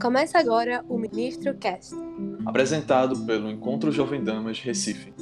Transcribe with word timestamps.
Começa 0.00 0.38
agora 0.38 0.84
o 0.88 0.96
Ministro 0.96 1.58
Cast. 1.58 1.92
Apresentado 2.46 3.26
pelo 3.26 3.50
Encontro 3.50 3.90
Jovem 3.90 4.22
Damas 4.22 4.60
Recife. 4.60 5.12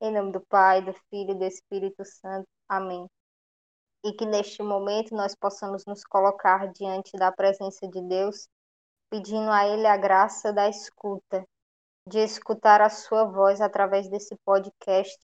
Em 0.00 0.12
nome 0.12 0.30
do 0.30 0.40
Pai, 0.40 0.80
do 0.82 0.94
Filho 1.10 1.32
e 1.32 1.34
do 1.34 1.44
Espírito 1.44 2.04
Santo. 2.04 2.46
Amém. 2.68 3.08
E 4.04 4.12
que 4.12 4.24
neste 4.24 4.62
momento 4.62 5.16
nós 5.16 5.34
possamos 5.34 5.84
nos 5.84 6.04
colocar 6.04 6.72
diante 6.72 7.10
da 7.16 7.32
presença 7.32 7.88
de 7.88 8.00
Deus, 8.02 8.46
pedindo 9.10 9.50
a 9.50 9.66
Ele 9.66 9.88
a 9.88 9.96
graça 9.96 10.52
da 10.52 10.68
escuta, 10.68 11.44
de 12.08 12.20
escutar 12.20 12.80
a 12.80 12.88
Sua 12.88 13.24
voz 13.24 13.60
através 13.60 14.08
desse 14.08 14.36
podcast 14.44 15.18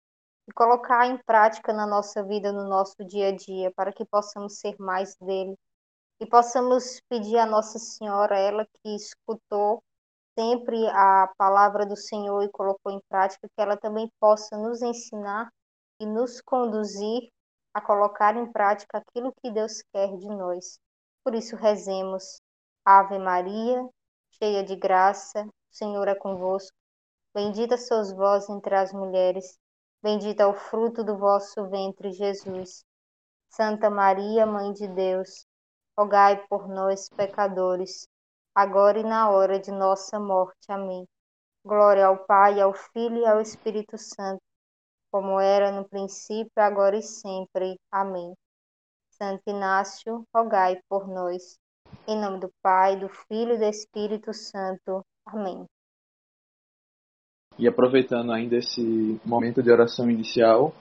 e 0.49 0.53
colocar 0.55 1.07
em 1.07 1.19
prática 1.27 1.75
na 1.75 1.87
nossa 1.87 2.25
vida, 2.25 2.53
no 2.53 2.67
nosso 2.67 2.97
dia 3.07 3.29
a 3.29 3.37
dia, 3.37 3.71
para 3.77 3.93
que 3.93 4.05
possamos 4.07 4.59
ser 4.59 4.75
mais 4.79 5.15
dele 5.17 5.55
e 6.21 6.27
possamos 6.27 7.01
pedir 7.09 7.39
a 7.39 7.47
Nossa 7.47 7.79
Senhora, 7.79 8.39
ela 8.39 8.67
que 8.67 8.95
escutou 8.95 9.83
sempre 10.39 10.87
a 10.89 11.33
palavra 11.39 11.87
do 11.87 11.97
Senhor 11.97 12.43
e 12.43 12.51
colocou 12.51 12.93
em 12.93 13.01
prática, 13.09 13.49
que 13.49 13.61
ela 13.61 13.77
também 13.77 14.11
possa 14.21 14.57
nos 14.57 14.83
ensinar 14.83 15.51
e 16.01 16.07
nos 16.07 16.41
conduzir 16.41 17.31
a 17.73 17.81
colocar 17.81 18.37
em 18.37 18.51
prática 18.51 18.99
aquilo 18.99 19.35
que 19.43 19.51
Deus 19.51 19.83
quer 19.93 20.17
de 20.17 20.29
nós. 20.29 20.79
Por 21.25 21.35
isso, 21.35 21.57
rezemos. 21.57 22.41
Ave 22.85 23.19
Maria, 23.19 23.87
cheia 24.31 24.63
de 24.63 24.77
graça, 24.77 25.45
o 25.45 25.77
Senhor 25.77 26.07
é 26.09 26.15
convosco. 26.15 26.77
Bendita 27.35 27.77
sois 27.77 28.13
vós 28.13 28.49
entre 28.49 28.75
as 28.75 28.93
mulheres, 28.93 29.59
bendito 30.03 30.41
é 30.41 30.47
o 30.47 30.55
fruto 30.55 31.05
do 31.05 31.19
vosso 31.19 31.69
ventre, 31.69 32.13
Jesus. 32.13 32.85
Santa 33.51 33.91
Maria, 33.91 34.47
Mãe 34.47 34.73
de 34.73 34.87
Deus, 34.89 35.46
rogai 35.99 36.47
por 36.49 36.69
nós, 36.69 37.09
pecadores, 37.09 38.07
agora 38.55 38.99
e 38.99 39.03
na 39.03 39.31
hora 39.31 39.59
de 39.59 39.71
nossa 39.71 40.21
morte. 40.21 40.71
Amém. 40.71 41.07
Glória 41.65 42.07
ao 42.07 42.25
Pai, 42.27 42.61
ao 42.61 42.73
Filho 42.73 43.17
e 43.19 43.27
ao 43.27 43.41
Espírito 43.41 43.97
Santo, 43.99 44.43
como 45.11 45.41
era 45.41 45.73
no 45.73 45.89
princípio, 45.89 46.53
agora 46.59 46.97
e 46.97 47.03
sempre. 47.03 47.79
Amém. 47.91 48.35
Santo 49.11 49.43
Inácio, 49.47 50.25
rogai 50.35 50.79
por 50.89 51.09
nós. 51.09 51.59
Em 52.07 52.21
nome 52.21 52.41
do 52.41 52.51
Pai, 52.63 52.97
do 52.97 53.09
Filho 53.09 53.55
e 53.55 53.59
do 53.59 53.65
Espírito 53.65 54.33
Santo. 54.35 55.03
Amém. 55.25 55.65
E 57.59 57.67
aproveitando 57.67 58.33
ainda 58.33 58.57
esse 58.57 59.21
momento 59.25 59.63
de 59.63 59.71
oração 59.71 60.11
inicial, 60.11 60.75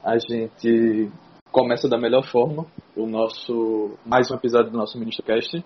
a 0.00 0.16
gente 0.18 1.12
começa 1.52 1.86
da 1.86 1.98
melhor 1.98 2.24
forma 2.24 2.64
o 2.96 3.06
nosso 3.06 3.98
mais 4.06 4.30
um 4.30 4.34
episódio 4.34 4.70
do 4.70 4.78
nosso 4.78 4.98
Ministro 4.98 5.24
Cast. 5.24 5.62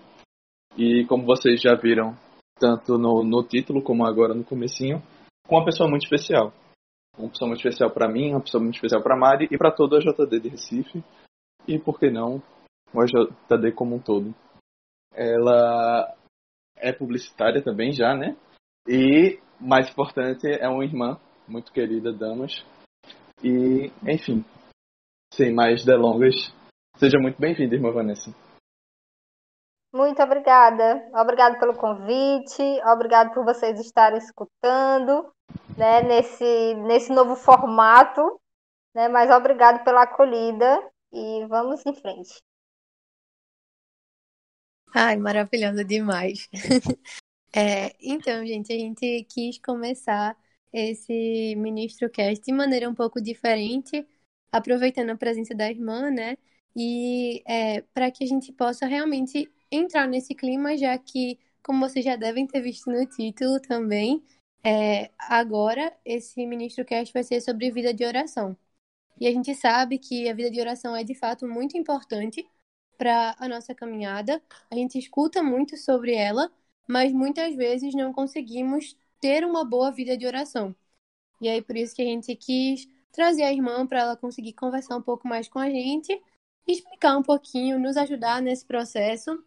E 0.77 1.05
como 1.05 1.25
vocês 1.25 1.61
já 1.61 1.75
viram, 1.75 2.13
tanto 2.59 2.97
no, 2.97 3.23
no 3.23 3.41
título 3.41 3.81
como 3.81 4.05
agora 4.05 4.33
no 4.33 4.43
comecinho, 4.43 5.01
com 5.47 5.55
uma 5.55 5.63
pessoa 5.63 5.89
muito 5.89 6.03
especial. 6.03 6.51
Uma 7.17 7.29
pessoa 7.29 7.47
muito 7.47 7.65
especial 7.65 7.89
para 7.89 8.11
mim, 8.11 8.31
uma 8.31 8.41
pessoa 8.41 8.61
muito 8.61 8.75
especial 8.75 9.01
para 9.01 9.17
Mari 9.17 9.47
e 9.49 9.57
para 9.57 9.71
toda 9.71 9.97
a 9.97 10.01
JD 10.01 10.39
de 10.41 10.49
Recife. 10.49 11.03
E 11.65 11.79
por 11.79 11.97
que 11.97 12.11
não, 12.11 12.43
o 12.93 13.05
JD 13.05 13.71
como 13.71 13.95
um 13.95 13.99
todo. 13.99 14.35
Ela 15.13 16.13
é 16.75 16.91
publicitária 16.91 17.63
também 17.63 17.93
já, 17.93 18.13
né? 18.13 18.35
E, 18.87 19.39
mais 19.59 19.89
importante, 19.89 20.47
é 20.47 20.67
uma 20.67 20.83
irmã 20.83 21.17
muito 21.47 21.71
querida, 21.71 22.11
Damas. 22.11 22.63
E, 23.43 23.91
enfim, 24.03 24.43
sem 25.37 25.53
mais 25.53 25.85
delongas, 25.85 26.51
seja 26.97 27.19
muito 27.19 27.39
bem-vinda, 27.39 27.75
irmã 27.75 27.91
Vanessa. 27.91 28.33
Muito 29.93 30.19
obrigada. 30.21 31.07
Obrigada 31.13 31.59
pelo 31.59 31.77
convite, 31.77 32.63
obrigado 32.83 33.35
por 33.35 33.45
vocês 33.45 33.79
estarem 33.79 34.17
escutando 34.17 35.31
né, 35.77 36.01
nesse, 36.01 36.73
nesse 36.87 37.13
novo 37.13 37.35
formato, 37.35 38.41
né, 38.95 39.07
mas 39.07 39.29
obrigado 39.29 39.83
pela 39.83 40.03
acolhida 40.03 40.83
e 41.13 41.45
vamos 41.45 41.85
em 41.85 41.93
frente. 41.93 42.41
Ai, 44.95 45.17
maravilhosa 45.17 45.85
demais. 45.85 46.49
é, 47.55 47.95
então, 48.01 48.43
gente, 48.43 48.73
a 48.73 48.75
gente 48.75 49.23
quis 49.25 49.59
começar 49.59 50.35
esse 50.73 51.55
Ministro 51.57 52.09
Cast 52.09 52.43
de 52.43 52.51
maneira 52.51 52.89
um 52.89 52.95
pouco 52.95 53.21
diferente, 53.21 54.03
aproveitando 54.51 55.09
a 55.11 55.17
presença 55.17 55.55
da 55.55 55.69
irmã, 55.69 56.09
né? 56.11 56.37
E 56.75 57.43
é, 57.47 57.81
para 57.93 58.11
que 58.11 58.23
a 58.23 58.27
gente 58.27 58.51
possa 58.53 58.85
realmente 58.85 59.51
entrar 59.71 60.07
nesse 60.07 60.35
clima, 60.35 60.77
já 60.77 60.97
que, 60.97 61.39
como 61.63 61.79
vocês 61.87 62.05
já 62.05 62.15
devem 62.15 62.47
ter 62.47 62.61
visto 62.61 62.91
no 62.91 63.05
título 63.05 63.59
também, 63.59 64.23
é, 64.63 65.11
agora 65.17 65.95
esse 66.05 66.45
Ministro 66.45 66.85
Cast 66.85 67.13
vai 67.13 67.23
ser 67.23 67.41
sobre 67.41 67.71
vida 67.71 67.93
de 67.93 68.05
oração. 68.05 68.55
E 69.19 69.27
a 69.27 69.31
gente 69.31 69.53
sabe 69.55 69.97
que 69.97 70.29
a 70.29 70.33
vida 70.33 70.51
de 70.51 70.59
oração 70.59 70.95
é 70.95 71.03
de 71.03 71.15
fato 71.15 71.47
muito 71.47 71.77
importante 71.77 72.47
para 72.97 73.35
a 73.39 73.47
nossa 73.47 73.73
caminhada. 73.75 74.41
A 74.71 74.75
gente 74.75 74.97
escuta 74.99 75.43
muito 75.43 75.77
sobre 75.77 76.13
ela, 76.13 76.51
mas 76.87 77.11
muitas 77.13 77.55
vezes 77.55 77.93
não 77.95 78.13
conseguimos 78.13 78.95
ter 79.19 79.43
uma 79.45 79.65
boa 79.65 79.91
vida 79.91 80.17
de 80.17 80.25
oração. 80.27 80.75
E 81.41 81.49
aí 81.49 81.61
por 81.61 81.75
isso 81.77 81.95
que 81.95 82.01
a 82.01 82.05
gente 82.05 82.35
quis 82.35 82.87
trazer 83.17 83.43
a 83.43 83.51
irmã 83.51 83.87
para 83.87 84.01
ela 84.01 84.15
conseguir 84.15 84.53
conversar 84.53 84.95
um 84.95 85.01
pouco 85.01 85.27
mais 85.27 85.47
com 85.49 85.57
a 85.57 85.67
gente, 85.71 86.21
explicar 86.67 87.17
um 87.17 87.23
pouquinho, 87.23 87.79
nos 87.79 87.97
ajudar 87.97 88.43
nesse 88.43 88.63
processo. 88.63 89.43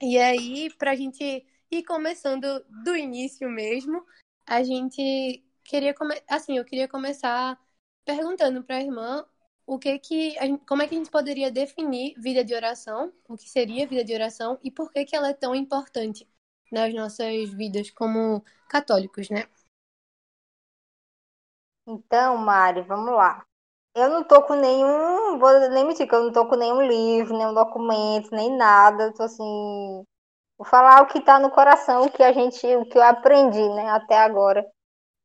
E 0.00 0.16
aí, 0.18 0.70
para 0.78 0.92
a 0.92 0.94
gente 0.94 1.44
ir 1.68 1.82
começando 1.82 2.64
do 2.84 2.96
início 2.96 3.50
mesmo, 3.50 4.06
a 4.46 4.62
gente 4.62 5.44
queria 5.64 5.92
assim, 6.28 6.58
eu 6.58 6.64
queria 6.64 6.86
começar 6.86 7.60
perguntando 8.04 8.62
para 8.62 8.76
a 8.76 8.82
irmã 8.82 9.26
o 9.66 9.80
que 9.80 9.98
que 9.98 10.30
gente, 10.40 10.64
como 10.64 10.82
é 10.82 10.86
que 10.88 10.94
a 10.94 10.98
gente 10.98 11.10
poderia 11.10 11.50
definir 11.50 12.14
vida 12.20 12.44
de 12.44 12.54
oração, 12.54 13.12
o 13.28 13.36
que 13.36 13.50
seria 13.50 13.86
vida 13.88 14.04
de 14.04 14.14
oração 14.14 14.60
e 14.62 14.70
por 14.70 14.92
que 14.92 15.04
que 15.04 15.16
ela 15.16 15.30
é 15.30 15.34
tão 15.34 15.56
importante 15.56 16.24
nas 16.70 16.94
nossas 16.94 17.50
vidas 17.52 17.90
como 17.90 18.44
católicos, 18.68 19.28
né? 19.28 19.44
Então, 21.88 22.36
Mari, 22.36 22.82
vamos 22.82 23.14
lá. 23.14 23.42
Eu 23.94 24.10
não 24.10 24.22
tô 24.22 24.42
com 24.42 24.54
nenhum, 24.54 25.38
vou 25.38 25.70
nem 25.70 25.86
mentir 25.86 26.06
que 26.06 26.14
eu 26.14 26.24
não 26.24 26.32
tô 26.32 26.46
com 26.46 26.54
nenhum 26.54 26.82
livro, 26.82 27.36
nenhum 27.36 27.54
documento, 27.54 28.30
nem 28.30 28.54
nada. 28.54 29.12
Tô 29.14 29.22
assim, 29.22 30.04
vou 30.58 30.66
falar 30.66 31.02
o 31.02 31.06
que 31.06 31.20
tá 31.22 31.38
no 31.38 31.50
coração, 31.50 32.02
o 32.02 32.10
que 32.10 32.22
a 32.22 32.30
gente, 32.32 32.66
o 32.76 32.84
que 32.84 32.98
eu 32.98 33.02
aprendi, 33.02 33.66
né, 33.70 33.88
até 33.90 34.18
agora. 34.18 34.66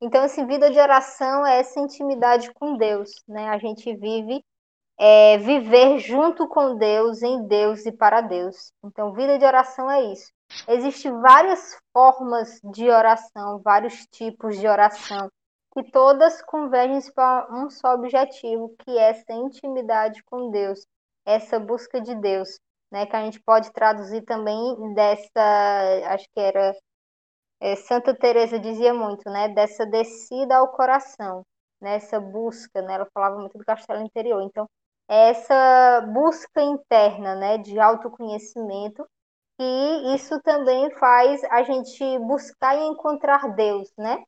Então, 0.02 0.24
esse 0.26 0.46
vida 0.46 0.72
de 0.72 0.80
oração 0.80 1.46
é 1.46 1.60
essa 1.60 1.80
intimidade 1.82 2.54
com 2.54 2.78
Deus, 2.78 3.12
né? 3.28 3.50
A 3.50 3.58
gente 3.58 3.94
vive 3.98 4.44
é, 4.98 5.38
viver 5.40 6.00
junto 6.00 6.48
com 6.48 6.78
Deus, 6.78 7.22
em 7.24 7.46
Deus 7.48 7.86
e 7.86 7.92
para 7.92 8.22
Deus. 8.22 8.72
Então, 8.86 9.14
vida 9.14 9.38
de 9.38 9.46
oração 9.46 9.92
é 9.92 10.02
isso. 10.14 10.32
Existem 10.68 11.12
várias 11.20 11.78
formas 11.92 12.62
de 12.64 12.90
oração, 12.90 13.60
vários 13.62 14.06
tipos 14.12 14.58
de 14.58 14.68
oração 14.68 15.30
que 15.74 15.92
todas 15.92 16.42
convergem 16.44 17.00
para 17.14 17.48
um 17.52 17.70
só 17.70 17.96
objetivo, 17.96 18.76
que 18.80 18.92
é 18.98 19.10
essa 19.10 19.34
intimidade 19.34 20.24
com 20.26 20.52
Deus, 20.52 20.86
essa 21.26 21.60
busca 21.60 22.02
de 22.02 22.16
Deus, 22.16 22.60
né? 22.92 23.06
Que 23.06 23.16
a 23.16 23.24
gente 23.26 23.42
pode 23.42 23.72
traduzir 23.74 24.24
também 24.24 24.94
dessa, 24.94 26.14
acho 26.14 26.26
que 26.34 26.40
era 26.40 26.76
é, 27.62 27.76
Santa 27.76 28.14
Teresa 28.16 28.60
dizia 28.60 28.94
muito, 28.94 29.30
né? 29.30 29.50
Dessa 29.50 29.86
descida 29.86 30.58
ao 30.58 30.70
coração, 30.72 31.44
né? 31.82 31.96
Essa 31.96 32.20
busca, 32.20 32.82
né? 32.82 32.96
Ela 32.96 33.08
falava 33.14 33.38
muito 33.40 33.58
do 33.58 33.66
castelo 33.66 34.02
interior. 34.04 34.42
Então, 34.44 34.68
é 35.10 35.30
essa 35.30 36.02
busca 36.14 36.62
interna, 36.62 37.36
né? 37.36 37.58
De 37.58 37.80
autoconhecimento 37.80 39.06
e 39.60 40.16
isso 40.16 40.42
também 40.42 40.90
faz 40.92 41.44
a 41.46 41.64
gente 41.64 42.20
buscar 42.20 42.76
e 42.76 42.82
encontrar 42.82 43.56
Deus, 43.56 43.92
né? 43.98 44.24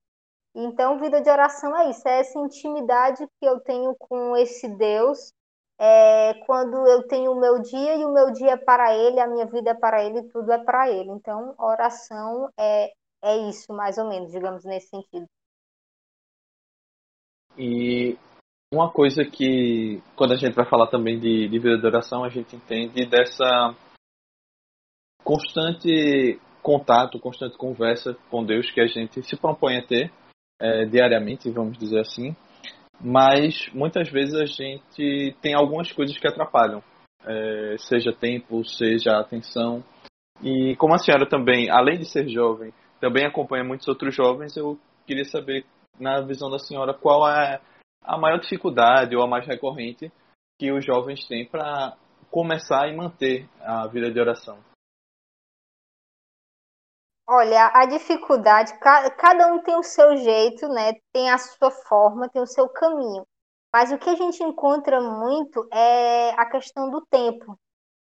Então, 0.57 0.97
vida 0.97 1.21
de 1.21 1.29
oração 1.29 1.77
é 1.77 1.89
isso, 1.89 2.07
é 2.07 2.19
essa 2.21 2.39
intimidade 2.39 3.27
que 3.39 3.45
eu 3.45 3.59
tenho 3.59 3.93
com 3.99 4.37
esse 4.37 4.69
Deus, 4.77 5.33
é, 5.77 6.33
quando 6.45 6.87
eu 6.87 7.05
tenho 7.07 7.33
o 7.33 7.39
meu 7.39 7.61
dia 7.61 7.97
e 7.97 8.05
o 8.05 8.13
meu 8.13 8.31
dia 8.31 8.51
é 8.51 8.57
para 8.57 8.95
Ele, 8.95 9.19
a 9.19 9.27
minha 9.27 9.45
vida 9.45 9.71
é 9.71 9.73
para 9.73 10.01
Ele, 10.01 10.23
tudo 10.29 10.49
é 10.53 10.57
para 10.57 10.89
Ele. 10.89 11.11
Então, 11.11 11.53
oração 11.59 12.49
é, 12.57 12.93
é 13.21 13.37
isso, 13.49 13.73
mais 13.73 13.97
ou 13.97 14.07
menos, 14.07 14.31
digamos, 14.31 14.63
nesse 14.63 14.87
sentido. 14.87 15.25
E 17.57 18.17
uma 18.73 18.89
coisa 18.89 19.25
que, 19.25 20.01
quando 20.15 20.31
a 20.31 20.37
gente 20.37 20.55
vai 20.55 20.65
falar 20.65 20.87
também 20.87 21.19
de, 21.19 21.49
de 21.49 21.59
vida 21.59 21.77
de 21.77 21.85
oração, 21.85 22.23
a 22.23 22.29
gente 22.29 22.55
entende 22.55 23.05
dessa 23.05 23.75
constante 25.21 26.39
contato, 26.63 27.19
constante 27.19 27.57
conversa 27.57 28.17
com 28.29 28.45
Deus 28.45 28.71
que 28.71 28.79
a 28.79 28.87
gente 28.87 29.21
se 29.21 29.35
propõe 29.35 29.79
a 29.79 29.85
ter 29.85 30.13
é, 30.59 30.85
diariamente, 30.85 31.49
vamos 31.51 31.77
dizer 31.77 31.99
assim, 31.99 32.35
mas 32.99 33.69
muitas 33.73 34.09
vezes 34.09 34.35
a 34.35 34.45
gente 34.45 35.35
tem 35.41 35.53
algumas 35.53 35.91
coisas 35.91 36.17
que 36.17 36.27
atrapalham, 36.27 36.81
é, 37.25 37.75
seja 37.77 38.13
tempo, 38.13 38.63
seja 38.63 39.19
atenção, 39.19 39.83
E 40.41 40.75
como 40.77 40.93
a 40.93 40.97
senhora 40.97 41.27
também, 41.27 41.69
além 41.69 41.97
de 41.97 42.05
ser 42.05 42.27
jovem, 42.27 42.73
também 42.99 43.25
acompanha 43.25 43.63
muitos 43.63 43.87
outros 43.87 44.13
jovens, 44.13 44.55
eu 44.57 44.77
queria 45.05 45.25
saber, 45.25 45.65
na 45.99 46.21
visão 46.21 46.49
da 46.49 46.59
senhora, 46.59 46.93
qual 46.93 47.29
é 47.29 47.61
a 48.03 48.17
maior 48.17 48.39
dificuldade 48.39 49.15
ou 49.15 49.23
a 49.23 49.27
mais 49.27 49.47
recorrente 49.47 50.11
que 50.59 50.71
os 50.71 50.85
jovens 50.85 51.25
têm 51.27 51.45
para 51.45 51.95
começar 52.29 52.87
e 52.87 52.95
manter 52.95 53.47
a 53.61 53.87
vida 53.87 54.11
de 54.11 54.19
oração. 54.19 54.57
Olha, 57.27 57.71
a 57.73 57.85
dificuldade, 57.85 58.77
cada 58.79 59.47
um 59.47 59.59
tem 59.63 59.75
o 59.75 59.83
seu 59.83 60.15
jeito, 60.17 60.67
né? 60.67 60.93
Tem 61.11 61.31
a 61.31 61.37
sua 61.39 61.71
forma, 61.71 62.29
tem 62.29 62.41
o 62.41 62.47
seu 62.47 62.69
caminho. 62.69 63.25
Mas 63.73 63.91
o 63.91 63.97
que 63.97 64.09
a 64.09 64.15
gente 64.15 64.43
encontra 64.43 65.01
muito 65.01 65.67
é 65.73 66.31
a 66.31 66.45
questão 66.45 66.89
do 66.89 67.05
tempo. 67.07 67.57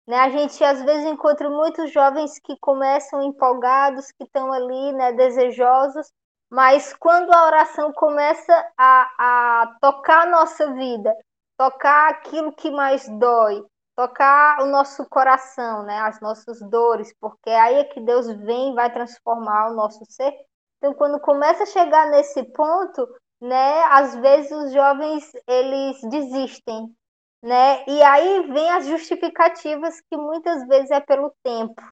Né? 0.06 0.16
A 0.18 0.30
gente 0.30 0.62
às 0.64 0.82
vezes 0.82 1.04
encontra 1.04 1.50
muitos 1.50 1.92
jovens 1.92 2.38
que 2.38 2.56
começam 2.60 3.22
empolgados, 3.22 4.10
que 4.12 4.24
estão 4.24 4.52
ali, 4.52 4.92
né, 4.92 5.12
desejosos, 5.12 6.10
mas 6.50 6.94
quando 6.94 7.30
a 7.30 7.44
oração 7.44 7.92
começa 7.92 8.52
a, 8.78 9.10
a 9.18 9.76
tocar 9.80 10.22
a 10.22 10.30
nossa 10.30 10.72
vida, 10.72 11.14
tocar 11.58 12.08
aquilo 12.08 12.52
que 12.52 12.70
mais 12.70 13.06
dói, 13.18 13.62
tocar 13.98 14.62
o 14.62 14.66
nosso 14.66 15.04
coração, 15.08 15.82
né, 15.82 15.98
as 15.98 16.20
nossas 16.20 16.60
dores, 16.70 17.12
porque 17.20 17.50
aí 17.50 17.74
é 17.74 17.84
que 17.84 18.00
Deus 18.00 18.28
vem 18.28 18.70
e 18.70 18.74
vai 18.76 18.92
transformar 18.92 19.72
o 19.72 19.74
nosso 19.74 20.04
ser. 20.08 20.32
Então, 20.76 20.94
quando 20.94 21.18
começa 21.18 21.64
a 21.64 21.66
chegar 21.66 22.08
nesse 22.08 22.44
ponto, 22.52 23.08
né, 23.40 23.82
às 23.90 24.14
vezes 24.14 24.52
os 24.52 24.72
jovens 24.72 25.28
eles 25.48 26.00
desistem, 26.02 26.94
né? 27.42 27.84
E 27.88 28.00
aí 28.04 28.46
vem 28.52 28.70
as 28.70 28.86
justificativas 28.86 30.00
que 30.02 30.16
muitas 30.16 30.64
vezes 30.68 30.92
é 30.92 31.00
pelo 31.00 31.34
tempo, 31.42 31.82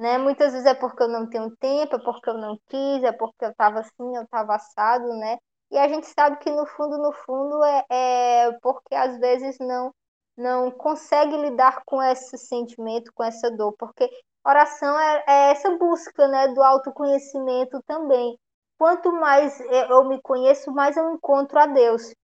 né? 0.00 0.18
Muitas 0.18 0.52
vezes 0.52 0.66
é 0.66 0.74
porque 0.74 1.04
eu 1.04 1.08
não 1.08 1.28
tenho 1.30 1.56
tempo, 1.58 1.94
é 1.94 1.98
porque 2.00 2.28
eu 2.28 2.38
não 2.38 2.58
quis, 2.68 3.04
é 3.04 3.12
porque 3.12 3.44
eu 3.44 3.50
estava 3.50 3.78
assim, 3.78 4.16
eu 4.16 4.24
estava 4.24 4.56
assado, 4.56 5.06
né? 5.14 5.38
E 5.70 5.78
a 5.78 5.86
gente 5.86 6.06
sabe 6.08 6.38
que 6.38 6.50
no 6.50 6.66
fundo, 6.66 6.98
no 6.98 7.12
fundo 7.12 7.62
é, 7.64 7.84
é 7.88 8.52
porque 8.60 8.96
às 8.96 9.16
vezes 9.20 9.56
não 9.60 9.92
não 10.40 10.70
consegue 10.70 11.36
lidar 11.36 11.82
com 11.84 12.02
esse 12.02 12.38
sentimento, 12.38 13.12
com 13.14 13.22
essa 13.22 13.50
dor, 13.50 13.74
porque 13.78 14.08
oração 14.44 14.98
é, 14.98 15.24
é 15.26 15.50
essa 15.50 15.76
busca, 15.76 16.26
né, 16.26 16.48
do 16.48 16.62
autoconhecimento 16.62 17.82
também. 17.86 18.38
Quanto 18.78 19.12
mais 19.12 19.60
eu 19.60 20.04
me 20.08 20.20
conheço, 20.22 20.72
mais 20.72 20.96
eu 20.96 21.12
encontro 21.12 21.58
a 21.58 21.66
Deus. 21.66 22.14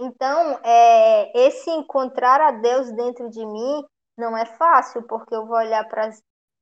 Então, 0.00 0.58
é, 0.64 1.46
esse 1.46 1.70
encontrar 1.70 2.40
a 2.40 2.50
Deus 2.52 2.90
dentro 2.92 3.28
de 3.28 3.44
mim 3.44 3.84
não 4.16 4.36
é 4.36 4.46
fácil, 4.46 5.02
porque 5.02 5.34
eu 5.34 5.46
vou 5.46 5.56
olhar 5.56 5.86
para 5.88 6.10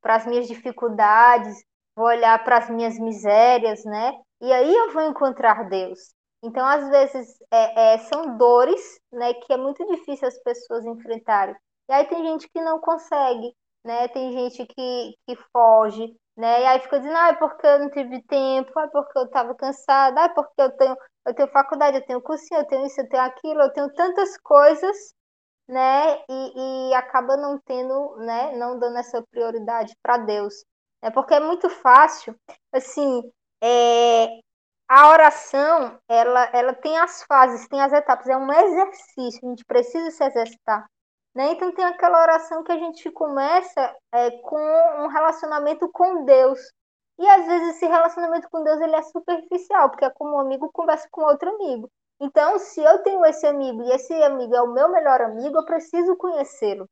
as 0.04 0.26
minhas 0.26 0.48
dificuldades, 0.48 1.64
vou 1.94 2.06
olhar 2.06 2.42
para 2.42 2.58
as 2.58 2.68
minhas 2.68 2.98
misérias, 2.98 3.84
né? 3.84 4.12
E 4.40 4.52
aí 4.52 4.74
eu 4.74 4.92
vou 4.92 5.02
encontrar 5.02 5.68
Deus. 5.68 6.12
Então, 6.42 6.64
às 6.66 6.88
vezes, 6.88 7.36
é, 7.50 7.94
é, 7.94 7.98
são 7.98 8.36
dores, 8.38 9.00
né, 9.12 9.34
que 9.34 9.52
é 9.52 9.56
muito 9.56 9.84
difícil 9.86 10.26
as 10.28 10.38
pessoas 10.42 10.84
enfrentarem. 10.86 11.54
E 11.88 11.92
aí 11.92 12.06
tem 12.06 12.24
gente 12.24 12.48
que 12.48 12.60
não 12.62 12.80
consegue, 12.80 13.52
né? 13.84 14.06
Tem 14.08 14.32
gente 14.32 14.64
que, 14.66 15.14
que 15.26 15.36
foge, 15.52 16.14
né? 16.36 16.62
E 16.62 16.66
aí 16.66 16.80
fica 16.80 16.98
dizendo, 17.00 17.16
ah, 17.16 17.28
é 17.30 17.32
porque 17.34 17.66
eu 17.66 17.78
não 17.80 17.90
tive 17.90 18.22
tempo, 18.22 18.70
ah, 18.78 18.84
é 18.84 18.88
porque 18.88 19.18
eu 19.18 19.24
estava 19.24 19.54
cansada, 19.56 20.20
ah, 20.22 20.24
é 20.26 20.28
porque 20.28 20.62
eu 20.62 20.70
tenho, 20.76 20.96
eu 21.26 21.34
tenho 21.34 21.48
faculdade, 21.50 21.96
eu 21.98 22.06
tenho 22.06 22.22
cursinho, 22.22 22.60
eu 22.60 22.66
tenho 22.66 22.86
isso, 22.86 23.00
eu 23.00 23.08
tenho 23.08 23.22
aquilo, 23.24 23.60
eu 23.62 23.72
tenho 23.72 23.92
tantas 23.94 24.36
coisas, 24.38 24.96
né? 25.68 26.18
E, 26.28 26.90
e 26.90 26.94
acaba 26.94 27.36
não 27.36 27.58
tendo, 27.64 28.16
né? 28.18 28.56
Não 28.56 28.78
dando 28.78 28.98
essa 28.98 29.22
prioridade 29.30 29.94
para 30.02 30.18
Deus. 30.18 30.54
É 31.02 31.10
porque 31.10 31.34
é 31.34 31.40
muito 31.40 31.68
fácil, 31.70 32.36
assim, 32.72 33.22
é, 33.62 34.28
a 34.90 35.08
oração, 35.08 36.00
ela, 36.08 36.50
ela 36.52 36.74
tem 36.74 36.98
as 36.98 37.22
fases, 37.22 37.68
tem 37.68 37.80
as 37.80 37.92
etapas, 37.92 38.26
é 38.26 38.36
um 38.36 38.52
exercício, 38.52 39.40
a 39.44 39.50
gente 39.50 39.64
precisa 39.64 40.10
se 40.10 40.24
exercitar. 40.24 40.84
Né? 41.32 41.52
Então 41.52 41.72
tem 41.72 41.84
aquela 41.84 42.20
oração 42.20 42.64
que 42.64 42.72
a 42.72 42.76
gente 42.76 43.08
começa 43.12 43.96
é, 44.12 44.32
com 44.38 44.58
um 45.04 45.06
relacionamento 45.06 45.88
com 45.92 46.24
Deus. 46.24 46.58
E 47.20 47.28
às 47.28 47.46
vezes 47.46 47.76
esse 47.76 47.86
relacionamento 47.86 48.48
com 48.50 48.64
Deus 48.64 48.80
ele 48.80 48.96
é 48.96 49.02
superficial, 49.02 49.90
porque 49.90 50.06
é 50.06 50.10
como 50.10 50.34
um 50.34 50.40
amigo 50.40 50.68
conversa 50.72 51.06
com 51.12 51.22
outro 51.22 51.48
amigo. 51.50 51.88
Então, 52.20 52.58
se 52.58 52.82
eu 52.82 53.00
tenho 53.04 53.24
esse 53.26 53.46
amigo 53.46 53.84
e 53.84 53.92
esse 53.92 54.12
amigo 54.24 54.56
é 54.56 54.60
o 54.60 54.72
meu 54.72 54.88
melhor 54.88 55.20
amigo, 55.20 55.56
eu 55.56 55.64
preciso 55.64 56.16
conhecê-lo. 56.16 56.88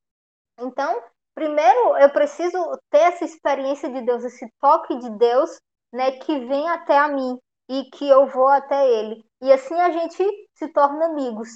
Então, 0.61 1.03
primeiro 1.35 1.97
eu 1.97 2.11
preciso 2.11 2.59
ter 2.91 3.01
essa 3.01 3.25
experiência 3.25 3.91
de 3.91 4.03
Deus, 4.03 4.23
esse 4.23 4.49
toque 4.61 4.97
de 4.99 5.11
Deus, 5.19 5.59
né, 5.93 6.13
que 6.13 6.47
vem 6.47 6.69
até 6.69 6.97
a 6.97 7.09
mim 7.09 7.37
e 7.69 7.85
que 7.91 8.09
eu 8.09 8.27
vou 8.27 8.49
até 8.49 8.89
ele. 8.89 9.25
E 9.43 9.53
assim 9.53 9.79
a 9.81 9.91
gente 9.91 10.25
se 10.55 10.69
torna 10.69 11.07
amigos 11.07 11.49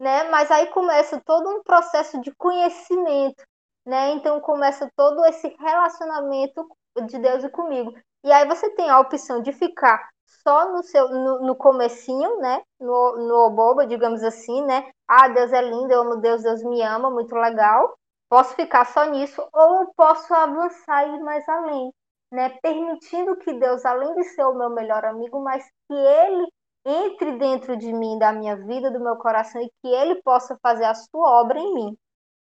né? 0.00 0.24
Mas 0.30 0.50
aí 0.50 0.66
começa 0.68 1.20
todo 1.24 1.48
um 1.50 1.62
processo 1.62 2.18
de 2.22 2.34
conhecimento, 2.34 3.44
né? 3.86 4.12
Então 4.12 4.40
começa 4.40 4.90
todo 4.96 5.24
esse 5.26 5.48
relacionamento 5.60 6.66
de 7.06 7.18
Deus 7.18 7.44
e 7.44 7.50
comigo. 7.50 7.92
E 8.24 8.32
aí 8.32 8.46
você 8.48 8.70
tem 8.70 8.88
a 8.88 8.98
opção 8.98 9.42
de 9.42 9.52
ficar 9.52 10.08
só 10.42 10.72
no 10.72 10.82
seu 10.82 11.08
no, 11.08 11.40
no 11.46 11.54
comecinho, 11.54 12.38
né? 12.38 12.62
No, 12.80 13.16
no 13.16 13.34
oboba, 13.46 13.86
digamos 13.86 14.22
assim, 14.22 14.64
né? 14.64 14.90
Ah, 15.06 15.28
Deus 15.28 15.52
é 15.52 15.60
lindo, 15.60 15.92
eu 15.92 16.00
amo 16.00 16.16
Deus, 16.16 16.42
Deus 16.42 16.62
me 16.64 16.80
ama, 16.82 17.10
muito 17.10 17.34
legal. 17.34 17.94
Posso 18.28 18.54
ficar 18.54 18.86
só 18.86 19.04
nisso 19.04 19.46
ou 19.52 19.92
posso 19.94 20.32
avançar 20.32 21.06
e 21.08 21.16
ir 21.16 21.20
mais 21.20 21.46
além, 21.48 21.92
né? 22.30 22.50
Permitindo 22.62 23.36
que 23.36 23.52
Deus, 23.52 23.84
além 23.84 24.14
de 24.14 24.24
ser 24.24 24.44
o 24.44 24.54
meu 24.54 24.70
melhor 24.70 25.04
amigo, 25.04 25.42
mas 25.42 25.64
que 25.88 25.94
ele 25.94 26.46
entre 26.84 27.32
dentro 27.38 27.76
de 27.76 27.92
mim, 27.92 28.18
da 28.18 28.32
minha 28.32 28.56
vida, 28.56 28.90
do 28.90 29.00
meu 29.00 29.16
coração 29.16 29.60
e 29.60 29.70
que 29.82 29.88
ele 29.88 30.22
possa 30.22 30.58
fazer 30.62 30.84
a 30.84 30.94
sua 30.94 31.40
obra 31.40 31.58
em 31.58 31.74
mim. 31.74 31.96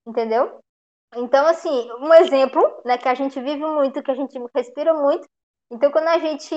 Entendeu? 0.07 0.59
Então, 1.15 1.45
assim, 1.45 1.91
um 1.99 2.13
exemplo, 2.13 2.61
né, 2.85 2.97
que 2.97 3.07
a 3.07 3.13
gente 3.13 3.39
vive 3.39 3.63
muito, 3.65 4.01
que 4.01 4.11
a 4.11 4.15
gente 4.15 4.37
respira 4.55 4.93
muito. 4.93 5.27
Então, 5.71 5.91
quando 5.91 6.07
a 6.07 6.17
gente, 6.17 6.55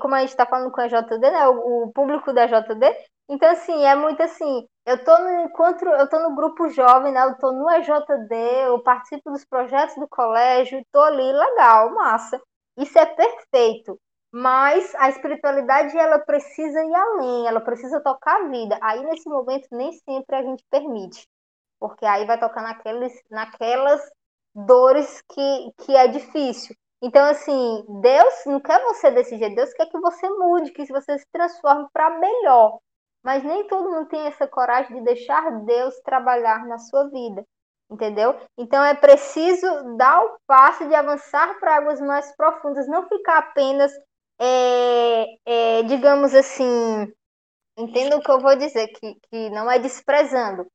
como 0.00 0.14
a 0.14 0.20
gente 0.20 0.30
está 0.30 0.46
falando 0.46 0.72
com 0.72 0.80
a 0.80 0.88
JD, 0.88 1.18
né, 1.18 1.48
o, 1.48 1.84
o, 1.84 1.92
público 1.92 2.32
da 2.32 2.46
JD, 2.46 2.96
então, 3.28 3.50
assim, 3.50 3.84
é 3.84 3.94
muito 3.94 4.22
assim, 4.22 4.66
eu 4.86 5.02
tô 5.04 5.16
no 5.18 5.44
encontro, 5.44 5.90
eu 5.90 6.08
tô 6.08 6.18
no 6.20 6.34
grupo 6.34 6.68
jovem, 6.68 7.12
né, 7.12 7.24
eu 7.24 7.38
tô 7.38 7.52
no 7.52 7.70
EJD, 7.70 8.34
eu 8.66 8.82
participo 8.82 9.30
dos 9.30 9.44
projetos 9.44 9.96
do 9.96 10.08
colégio, 10.08 10.84
tô 10.92 11.00
ali, 11.00 11.32
legal, 11.32 11.94
massa. 11.94 12.40
Isso 12.76 12.98
é 12.98 13.06
perfeito. 13.06 13.98
Mas 14.32 14.94
a 14.94 15.10
espiritualidade 15.10 15.96
ela 15.96 16.18
precisa 16.18 16.82
ir 16.82 16.94
além, 16.94 17.46
ela 17.46 17.60
precisa 17.60 18.00
tocar 18.00 18.36
a 18.42 18.48
vida. 18.48 18.78
Aí 18.80 19.04
nesse 19.04 19.28
momento 19.28 19.68
nem 19.70 19.92
sempre 19.92 20.36
a 20.36 20.42
gente 20.42 20.64
permite, 20.70 21.28
porque 21.78 22.06
aí 22.06 22.24
vai 22.24 22.40
tocar 22.40 22.62
naqueles, 22.62 23.12
naquelas 23.30 24.00
dores 24.54 25.22
que, 25.28 25.72
que 25.84 25.94
é 25.94 26.06
difícil. 26.08 26.74
Então, 27.02 27.24
assim, 27.26 27.84
Deus 28.00 28.34
não 28.46 28.60
quer 28.60 28.80
você 28.84 29.10
desse 29.10 29.36
jeito, 29.36 29.56
Deus 29.56 29.72
quer 29.74 29.86
que 29.86 29.98
você 29.98 30.28
mude, 30.30 30.70
que 30.72 30.86
você 30.86 31.18
se 31.18 31.26
transforme 31.32 31.86
para 31.92 32.18
melhor. 32.18 32.78
Mas 33.22 33.42
nem 33.44 33.66
todo 33.66 33.90
mundo 33.90 34.08
tem 34.08 34.26
essa 34.26 34.46
coragem 34.46 34.96
de 34.98 35.04
deixar 35.04 35.50
Deus 35.64 35.98
trabalhar 36.00 36.64
na 36.66 36.78
sua 36.78 37.08
vida, 37.10 37.44
entendeu? 37.92 38.34
Então 38.58 38.82
é 38.82 38.94
preciso 38.94 39.96
dar 39.96 40.24
o 40.24 40.36
passo 40.46 40.86
de 40.88 40.94
avançar 40.94 41.58
para 41.60 41.76
águas 41.76 42.00
mais 42.00 42.34
profundas, 42.36 42.88
não 42.88 43.08
ficar 43.08 43.38
apenas 43.38 43.92
é, 44.40 45.26
é, 45.46 45.82
digamos 45.84 46.34
assim, 46.34 47.12
entenda 47.76 48.16
o 48.16 48.20
que 48.20 48.30
eu 48.30 48.40
vou 48.40 48.56
dizer, 48.56 48.88
que, 48.88 49.14
que 49.30 49.50
não 49.50 49.70
é 49.70 49.78
desprezando, 49.78 50.66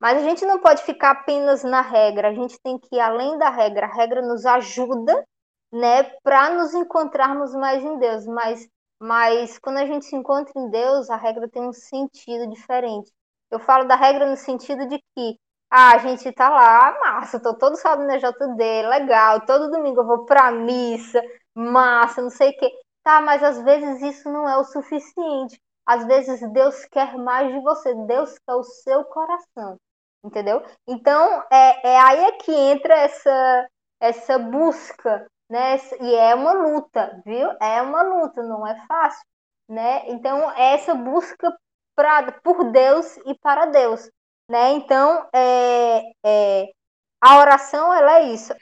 mas 0.00 0.18
a 0.18 0.22
gente 0.22 0.44
não 0.46 0.60
pode 0.60 0.82
ficar 0.84 1.10
apenas 1.10 1.64
na 1.64 1.80
regra, 1.80 2.28
a 2.28 2.34
gente 2.34 2.60
tem 2.62 2.78
que 2.78 2.94
ir 2.94 3.00
além 3.00 3.36
da 3.36 3.50
regra. 3.50 3.86
A 3.86 3.94
regra 3.94 4.22
nos 4.22 4.46
ajuda, 4.46 5.24
né, 5.72 6.04
para 6.22 6.50
nos 6.50 6.72
encontrarmos 6.72 7.52
mais 7.54 7.82
em 7.84 7.98
Deus, 7.98 8.24
mas, 8.26 8.68
mas 9.00 9.58
quando 9.58 9.78
a 9.78 9.86
gente 9.86 10.04
se 10.04 10.14
encontra 10.14 10.52
em 10.56 10.70
Deus, 10.70 11.10
a 11.10 11.16
regra 11.16 11.48
tem 11.48 11.62
um 11.62 11.72
sentido 11.72 12.48
diferente. 12.48 13.10
Eu 13.50 13.58
falo 13.58 13.88
da 13.88 13.96
regra 13.96 14.28
no 14.30 14.36
sentido 14.36 14.86
de 14.86 14.98
que 15.16 15.36
ah, 15.70 15.92
a 15.94 15.98
gente 15.98 16.32
tá 16.32 16.48
lá, 16.48 16.98
massa, 17.00 17.40
tô 17.40 17.54
todo 17.54 17.76
sábado 17.76 18.06
na 18.06 18.16
JD, 18.18 18.82
legal, 18.88 19.44
todo 19.46 19.70
domingo 19.70 20.00
eu 20.00 20.06
vou 20.06 20.24
pra 20.24 20.50
missa, 20.50 21.22
massa, 21.54 22.22
não 22.22 22.30
sei 22.30 22.50
o 22.50 22.56
quê. 22.58 22.70
Tá, 23.02 23.20
mas 23.20 23.42
às 23.42 23.62
vezes 23.62 24.02
isso 24.02 24.30
não 24.30 24.48
é 24.48 24.56
o 24.56 24.64
suficiente. 24.64 25.60
Às 25.86 26.04
vezes 26.06 26.40
Deus 26.52 26.84
quer 26.86 27.16
mais 27.16 27.52
de 27.52 27.60
você, 27.60 27.94
Deus 28.06 28.38
quer 28.38 28.54
o 28.54 28.62
seu 28.62 29.04
coração, 29.04 29.78
entendeu? 30.24 30.62
Então 30.86 31.42
é, 31.50 31.88
é 31.90 32.00
aí 32.00 32.24
é 32.24 32.32
que 32.32 32.52
entra 32.52 32.94
essa 32.94 33.68
essa 34.00 34.38
busca, 34.38 35.26
né? 35.50 35.76
E 36.00 36.14
é 36.14 36.34
uma 36.34 36.52
luta, 36.52 37.20
viu? 37.24 37.50
É 37.60 37.82
uma 37.82 38.02
luta, 38.02 38.42
não 38.42 38.66
é 38.66 38.74
fácil, 38.86 39.24
né? 39.68 40.08
Então 40.10 40.50
é 40.52 40.74
essa 40.74 40.94
busca 40.94 41.56
pra, 41.96 42.30
por 42.42 42.70
Deus 42.70 43.16
e 43.26 43.34
para 43.38 43.66
Deus, 43.66 44.08
né? 44.50 44.72
Então 44.72 45.28
é, 45.34 46.12
é 46.24 46.72
a 47.20 47.38
oração 47.40 47.92
ela 47.94 48.20
é 48.20 48.34
isso. 48.34 48.52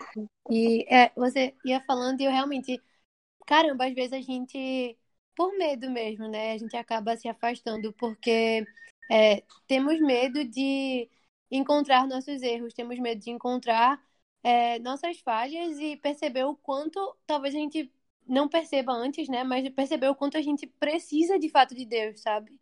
E 0.51 0.87
é, 0.95 1.13
você 1.17 1.55
ia 1.65 1.83
falando 1.87 2.21
e 2.21 2.25
eu 2.25 2.31
realmente, 2.33 2.83
caramba, 3.47 3.87
às 3.87 3.95
vezes 3.95 4.13
a 4.15 4.21
gente, 4.21 4.99
por 5.37 5.57
medo 5.59 5.91
mesmo, 5.91 6.29
né? 6.29 6.53
A 6.53 6.59
gente 6.59 6.77
acaba 6.77 7.17
se 7.17 7.29
afastando 7.29 7.93
porque 7.95 8.67
é, 9.11 9.43
temos 9.67 10.01
medo 10.01 10.45
de 10.45 11.09
encontrar 11.51 12.07
nossos 12.07 12.43
erros, 12.43 12.75
temos 12.75 12.99
medo 12.99 13.21
de 13.23 13.31
encontrar 13.31 14.03
é, 14.43 14.79
nossas 14.81 15.19
falhas 15.21 15.79
e 15.79 15.97
perceber 15.97 16.45
o 16.45 16.57
quanto 16.57 17.17
talvez 17.27 17.55
a 17.55 17.59
gente 17.59 17.93
não 18.27 18.49
perceba 18.49 18.93
antes, 18.93 19.29
né? 19.29 19.45
Mas 19.45 19.69
perceber 19.71 20.09
o 20.09 20.15
quanto 20.17 20.37
a 20.39 20.43
gente 20.43 20.67
precisa 20.67 21.39
de 21.39 21.49
fato 21.49 21.75
de 21.75 21.85
Deus, 21.87 22.21
sabe? 22.21 22.59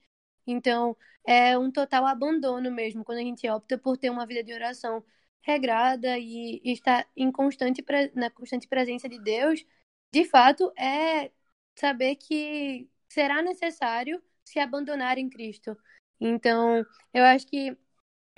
Então, 0.47 0.97
é 1.27 1.57
um 1.59 1.71
total 1.71 2.07
abandono 2.07 2.71
mesmo 2.71 3.05
quando 3.05 3.19
a 3.19 3.23
gente 3.23 3.49
opta 3.49 3.79
por 3.79 3.97
ter 3.97 4.11
uma 4.11 4.27
vida 4.27 4.43
de 4.45 4.53
oração 4.53 5.05
regrada 5.43 6.19
e 6.19 6.61
estar 6.65 7.07
em 7.17 7.31
constante 7.31 7.85
na 8.15 8.31
constante 8.31 8.69
presença 8.69 9.09
de 9.09 9.19
Deus. 9.19 9.65
De 10.13 10.25
fato, 10.25 10.73
é 10.79 11.31
saber 11.77 12.17
que 12.17 12.89
será 13.09 13.43
necessário 13.43 14.23
se 14.45 14.59
abandonar 14.59 15.19
em 15.19 15.29
Cristo. 15.29 15.77
Então, 16.21 16.85
eu 17.13 17.25
acho 17.25 17.47
que 17.47 17.77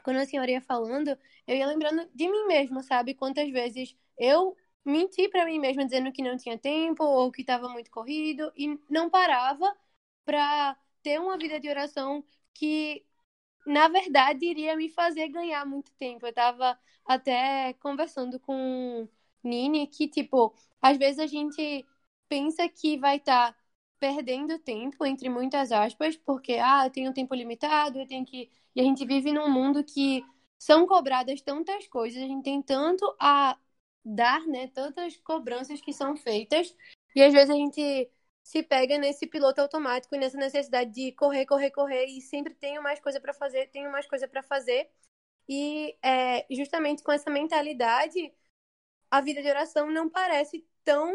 quando 0.02 0.18
a 0.18 0.26
senhora 0.26 0.50
ia 0.50 0.60
falando, 0.60 1.18
eu 1.46 1.56
ia 1.56 1.66
lembrando 1.66 2.08
de 2.14 2.28
mim 2.28 2.46
mesma, 2.46 2.82
sabe? 2.82 3.14
Quantas 3.14 3.50
vezes 3.50 3.96
eu 4.18 4.56
menti 4.84 5.28
para 5.28 5.44
mim 5.44 5.58
mesma 5.58 5.84
dizendo 5.84 6.12
que 6.12 6.22
não 6.22 6.36
tinha 6.36 6.58
tempo 6.58 7.04
ou 7.04 7.30
que 7.32 7.42
estava 7.42 7.68
muito 7.68 7.90
corrido 7.90 8.52
e 8.56 8.78
não 8.88 9.10
parava 9.10 9.76
para 10.24 10.76
ter 11.06 11.20
uma 11.20 11.38
vida 11.38 11.60
de 11.60 11.68
oração 11.68 12.24
que 12.52 13.06
na 13.64 13.86
verdade 13.88 14.44
iria 14.46 14.76
me 14.76 14.88
fazer 14.90 15.28
ganhar 15.28 15.64
muito 15.64 15.92
tempo. 15.94 16.26
Eu 16.26 16.30
estava 16.30 16.76
até 17.04 17.74
conversando 17.74 18.40
com 18.40 19.08
Nini 19.42 19.86
que 19.86 20.08
tipo, 20.08 20.52
às 20.82 20.98
vezes 20.98 21.20
a 21.20 21.26
gente 21.28 21.86
pensa 22.28 22.68
que 22.68 22.98
vai 22.98 23.18
estar 23.18 23.52
tá 23.52 23.58
perdendo 24.00 24.58
tempo 24.58 25.06
entre 25.06 25.28
muitas 25.28 25.70
aspas, 25.70 26.16
porque 26.16 26.54
ah, 26.54 26.86
eu 26.86 26.90
tenho 26.90 27.14
tempo 27.14 27.34
limitado, 27.36 28.00
eu 28.00 28.06
tenho 28.06 28.24
que 28.26 28.50
e 28.74 28.80
a 28.80 28.84
gente 28.84 29.06
vive 29.06 29.32
num 29.32 29.48
mundo 29.48 29.84
que 29.84 30.24
são 30.58 30.86
cobradas 30.88 31.40
tantas 31.40 31.86
coisas, 31.86 32.20
a 32.22 32.26
gente 32.26 32.42
tem 32.44 32.60
tanto 32.62 33.04
a 33.20 33.56
dar, 34.04 34.40
né? 34.46 34.68
Tantas 34.68 35.16
cobranças 35.18 35.80
que 35.80 35.92
são 35.92 36.16
feitas. 36.16 36.74
E 37.14 37.22
às 37.22 37.32
vezes 37.32 37.50
a 37.50 37.54
gente 37.54 38.10
se 38.46 38.62
pega 38.62 38.96
nesse 38.96 39.26
piloto 39.26 39.60
automático 39.60 40.14
e 40.14 40.18
nessa 40.18 40.36
necessidade 40.38 40.92
de 40.92 41.10
correr, 41.12 41.44
correr, 41.46 41.72
correr 41.72 42.06
e 42.06 42.20
sempre 42.20 42.54
tenho 42.54 42.80
mais 42.80 43.00
coisa 43.00 43.20
para 43.20 43.34
fazer, 43.34 43.66
tenho 43.70 43.90
mais 43.90 44.06
coisa 44.06 44.28
para 44.28 44.40
fazer. 44.40 44.88
E 45.48 45.98
é, 46.00 46.46
justamente 46.54 47.02
com 47.02 47.10
essa 47.10 47.28
mentalidade, 47.28 48.32
a 49.10 49.20
vida 49.20 49.42
de 49.42 49.48
oração 49.48 49.90
não 49.90 50.08
parece 50.08 50.64
tão 50.84 51.12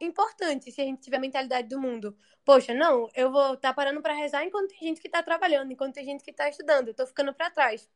importante 0.00 0.72
se 0.72 0.80
a 0.80 0.84
gente 0.84 1.02
tiver 1.02 1.18
a 1.18 1.20
mentalidade 1.20 1.68
do 1.68 1.78
mundo. 1.78 2.16
Poxa, 2.42 2.72
não, 2.72 3.10
eu 3.14 3.30
vou 3.30 3.54
estar 3.54 3.70
tá 3.70 3.74
parando 3.74 4.00
para 4.00 4.14
rezar 4.14 4.42
enquanto 4.44 4.70
tem 4.70 4.88
gente 4.88 5.00
que 5.00 5.08
está 5.08 5.22
trabalhando, 5.22 5.72
enquanto 5.72 5.94
tem 5.96 6.06
gente 6.06 6.24
que 6.24 6.30
está 6.30 6.48
estudando, 6.48 6.88
eu 6.88 6.94
tô 6.94 7.06
ficando 7.06 7.34
para 7.34 7.50
trás. 7.50 7.86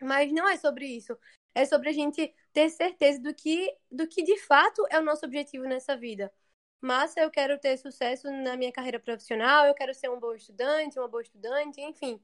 Mas 0.00 0.30
não 0.32 0.48
é 0.48 0.56
sobre 0.56 0.86
isso. 0.86 1.18
É 1.54 1.64
sobre 1.66 1.88
a 1.90 1.92
gente 1.92 2.32
ter 2.52 2.70
certeza 2.70 3.20
do 3.20 3.34
que, 3.34 3.76
do 3.90 4.06
que 4.06 4.22
de 4.22 4.38
fato 4.38 4.86
é 4.90 5.00
o 5.00 5.04
nosso 5.04 5.26
objetivo 5.26 5.64
nessa 5.64 5.96
vida. 5.96 6.32
Massa, 6.80 7.20
eu 7.20 7.30
quero 7.30 7.58
ter 7.58 7.76
sucesso 7.76 8.30
na 8.30 8.56
minha 8.56 8.72
carreira 8.72 9.00
profissional, 9.00 9.66
eu 9.66 9.74
quero 9.74 9.92
ser 9.94 10.08
um 10.10 10.20
bom 10.20 10.32
estudante, 10.34 10.98
uma 10.98 11.08
boa 11.08 11.22
estudante, 11.22 11.80
enfim. 11.80 12.20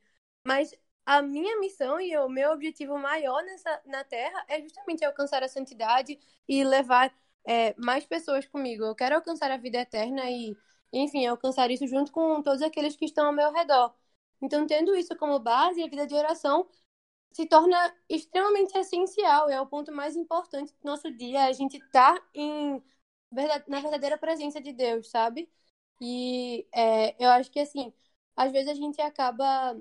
Mas 0.46 0.73
a 1.04 1.20
minha 1.23 1.58
missão 1.61 2.00
e 2.00 2.16
o 2.16 2.28
meu 2.28 2.52
objetivo 2.52 2.96
maior 2.99 3.42
nessa, 3.44 3.82
na 3.84 4.04
Terra 4.04 4.44
é 4.49 4.61
justamente 4.62 5.04
alcançar 5.04 5.42
a 5.42 5.49
santidade 5.49 6.18
e 6.49 6.64
levar 6.64 7.12
é, 7.46 7.75
mais 7.78 8.06
pessoas 8.06 8.46
comigo. 8.46 8.84
Eu 8.84 8.94
quero 8.94 9.16
alcançar 9.16 9.50
a 9.50 9.56
vida 9.56 9.78
eterna 9.78 10.30
e, 10.30 10.56
enfim, 10.92 11.26
alcançar 11.26 11.70
isso 11.70 11.87
junto 11.87 12.12
com 12.12 12.42
todos 12.42 12.62
aqueles 12.62 12.96
que 12.96 13.04
estão 13.06 13.26
ao 13.26 13.32
meu 13.32 13.52
redor. 13.52 13.92
Então, 14.40 14.66
tendo 14.66 14.94
isso 14.96 15.16
como 15.16 15.38
base, 15.38 15.82
a 15.82 15.88
vida 15.88 16.06
de 16.06 16.14
oração 16.14 16.68
se 17.32 17.46
torna 17.46 17.94
extremamente 18.08 18.76
essencial, 18.78 19.49
é 19.50 19.61
o 19.61 19.66
ponto 19.66 19.92
mais 19.92 20.16
importante 20.16 20.73
do 20.73 20.84
nosso 20.84 21.11
dia, 21.11 21.44
a 21.46 21.52
gente 21.52 21.80
tá 21.90 22.20
em 22.34 22.82
na 23.69 23.81
verdadeira 23.81 24.19
presença 24.19 24.61
de 24.61 24.73
Deus, 24.73 25.09
sabe? 25.11 25.49
E 26.00 26.66
é, 26.73 27.14
eu 27.25 27.31
acho 27.31 27.50
que 27.50 27.61
assim, 27.61 27.93
às 28.37 28.52
vezes 28.52 28.69
a 28.71 28.75
gente 28.75 29.00
acaba 29.00 29.76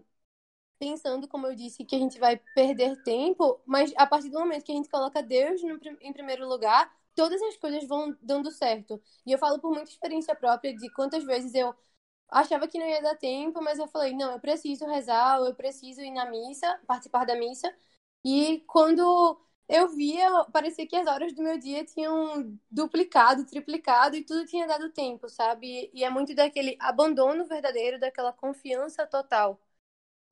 pensando, 0.80 1.28
como 1.28 1.48
eu 1.48 1.56
disse, 1.56 1.86
que 1.86 1.96
a 1.96 2.00
gente 2.00 2.20
vai 2.20 2.38
perder 2.56 3.02
tempo, 3.04 3.62
mas 3.66 3.94
a 3.98 4.06
partir 4.06 4.30
do 4.30 4.40
momento 4.40 4.66
que 4.66 4.72
a 4.72 4.76
gente 4.76 4.90
coloca 4.90 5.24
Deus 5.24 5.62
no, 5.64 5.80
em 6.02 6.14
primeiro 6.14 6.48
lugar, 6.48 6.92
todas 7.16 7.42
as 7.42 7.56
coisas 7.58 7.88
vão 7.88 8.16
dando 8.22 8.52
certo. 8.52 9.02
E 9.26 9.32
eu 9.32 9.40
falo 9.40 9.60
por 9.60 9.72
muita 9.74 9.90
experiência 9.92 10.36
própria 10.36 10.76
de 10.76 10.90
quantas 10.92 11.24
vezes 11.24 11.54
eu 11.56 11.74
achava 12.30 12.68
que 12.68 12.80
não 12.80 12.88
ia 12.88 13.02
dar 13.02 13.16
tempo, 13.18 13.62
mas 13.62 13.80
eu 13.80 13.88
falei, 13.88 14.14
não, 14.16 14.32
eu 14.34 14.40
preciso 14.40 14.86
rezar, 14.88 15.40
eu 15.40 15.56
preciso 15.56 16.02
ir 16.02 16.12
na 16.12 16.26
missa, 16.30 16.80
participar 16.88 17.26
da 17.26 17.36
missa. 17.36 17.74
E 18.26 18.62
quando 18.68 19.40
eu 19.74 19.90
via, 19.90 20.30
parecia 20.54 20.88
que 20.88 20.96
as 20.96 21.08
horas 21.08 21.34
do 21.34 21.42
meu 21.44 21.58
dia 21.60 21.84
tinham 21.86 22.58
duplicado, 22.72 23.46
triplicado 23.46 24.16
e 24.16 24.24
tudo 24.24 24.46
tinha 24.46 24.68
dado 24.68 24.90
tempo, 24.92 25.30
sabe? 25.30 25.90
E 25.94 26.04
é 26.04 26.10
muito 26.10 26.36
daquele 26.36 26.78
abandono 26.80 27.46
verdadeiro, 27.46 28.00
daquela 28.00 28.34
confiança 28.34 29.08
total. 29.08 29.60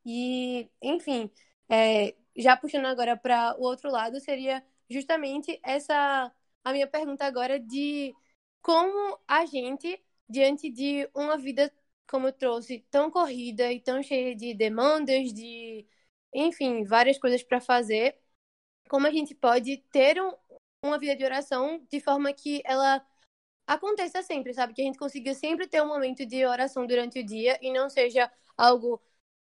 E, 0.05 0.69
enfim, 0.81 1.29
é, 1.69 2.15
já 2.35 2.57
puxando 2.57 2.85
agora 2.87 3.15
para 3.17 3.55
o 3.59 3.63
outro 3.63 3.91
lado, 3.91 4.19
seria 4.19 4.63
justamente 4.89 5.59
essa 5.63 6.31
a 6.63 6.71
minha 6.73 6.87
pergunta 6.87 7.25
agora 7.25 7.59
de 7.59 8.15
como 8.61 9.19
a 9.27 9.45
gente, 9.45 10.01
diante 10.29 10.69
de 10.69 11.09
uma 11.15 11.37
vida 11.37 11.71
como 12.07 12.27
eu 12.27 12.33
trouxe, 12.33 12.79
tão 12.91 13.09
corrida 13.09 13.71
e 13.71 13.79
tão 13.79 14.03
cheia 14.03 14.35
de 14.35 14.53
demandas, 14.53 15.33
de, 15.33 15.87
enfim, 16.33 16.83
várias 16.83 17.17
coisas 17.17 17.41
para 17.43 17.61
fazer, 17.61 18.17
como 18.91 19.07
a 19.07 19.11
gente 19.11 19.33
pode 19.33 19.77
ter 19.89 20.21
um, 20.21 20.33
uma 20.83 20.99
vida 20.99 21.15
de 21.15 21.23
oração 21.23 21.81
de 21.89 22.01
forma 22.01 22.33
que 22.33 22.61
ela 22.65 23.01
aconteça 23.65 24.21
sempre, 24.21 24.53
sabe? 24.53 24.73
Que 24.73 24.81
a 24.81 24.85
gente 24.85 24.99
consiga 24.99 25.33
sempre 25.33 25.65
ter 25.65 25.81
um 25.81 25.87
momento 25.87 26.25
de 26.25 26.45
oração 26.45 26.85
durante 26.85 27.19
o 27.21 27.25
dia 27.25 27.57
e 27.61 27.71
não 27.71 27.89
seja 27.89 28.29
algo 28.57 29.01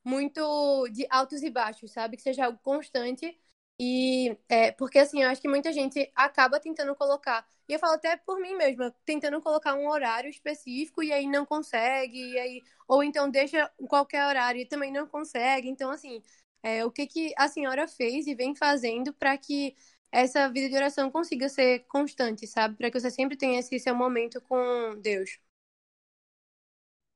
muito 0.04 0.86
de 0.92 1.06
altos 1.10 1.42
e 1.42 1.48
baixos, 1.48 1.90
sabe? 1.90 2.18
Que 2.18 2.22
seja 2.22 2.44
algo 2.44 2.58
constante 2.62 3.34
e 3.80 4.36
é, 4.46 4.72
porque 4.72 4.98
assim, 4.98 5.22
eu 5.22 5.30
acho 5.30 5.40
que 5.40 5.48
muita 5.48 5.72
gente 5.72 6.12
acaba 6.14 6.60
tentando 6.60 6.94
colocar, 6.94 7.48
e 7.66 7.72
eu 7.72 7.78
falo 7.78 7.94
até 7.94 8.18
por 8.18 8.38
mim 8.40 8.54
mesma, 8.54 8.94
tentando 9.06 9.40
colocar 9.40 9.74
um 9.74 9.88
horário 9.88 10.28
específico 10.28 11.02
e 11.02 11.10
aí 11.12 11.26
não 11.26 11.46
consegue, 11.46 12.32
e 12.32 12.38
aí, 12.38 12.62
ou 12.86 13.02
então 13.02 13.30
deixa 13.30 13.72
qualquer 13.88 14.26
horário 14.26 14.60
e 14.60 14.66
também 14.66 14.92
não 14.92 15.06
consegue. 15.06 15.70
Então, 15.70 15.90
assim, 15.90 16.22
é, 16.62 16.84
o 16.84 16.90
que, 16.90 17.06
que 17.06 17.32
a 17.36 17.48
senhora 17.48 17.88
fez 17.88 18.26
e 18.26 18.34
vem 18.34 18.54
fazendo 18.54 19.12
para 19.14 19.36
que 19.38 19.74
essa 20.12 20.48
vida 20.48 20.68
de 20.68 20.76
oração 20.76 21.10
consiga 21.10 21.48
ser 21.48 21.80
constante, 21.88 22.46
sabe? 22.46 22.76
Para 22.76 22.90
que 22.90 23.00
você 23.00 23.10
sempre 23.10 23.36
tenha 23.36 23.60
esse 23.60 23.78
seu 23.78 23.94
momento 23.94 24.40
com 24.42 24.96
Deus. 25.00 25.30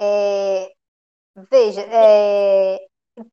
É, 0.01 0.73
veja, 1.51 1.83
é, 1.83 2.79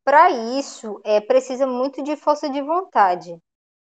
para 0.03 0.29
isso 0.59 1.01
é 1.03 1.21
precisa 1.21 1.67
muito 1.67 2.03
de 2.03 2.15
força 2.15 2.49
de 2.49 2.61
vontade, 2.61 3.37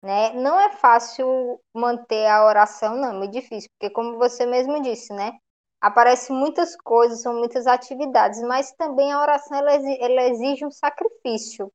né? 0.03 0.33
Não 0.35 0.59
é 0.61 0.73
fácil 0.75 1.61
manter 1.75 2.27
a 2.27 2.45
oração, 2.47 2.97
não, 2.97 3.11
é 3.11 3.15
muito 3.19 3.33
difícil, 3.33 3.71
porque 3.79 3.93
como 3.95 4.19
você 4.19 4.47
mesmo 4.47 4.83
disse, 4.83 5.13
né? 5.15 5.33
Aparecem 5.81 6.37
muitas 6.37 6.77
coisas, 6.77 7.23
são 7.23 7.35
muitas 7.39 7.67
atividades, 7.67 8.43
mas 8.43 8.73
também 8.73 9.13
a 9.13 9.21
oração 9.21 9.57
ela 9.59 9.75
exige, 9.77 9.99
ela 10.03 10.23
exige 10.25 10.67
um 10.67 10.71
sacrifício, 10.71 11.73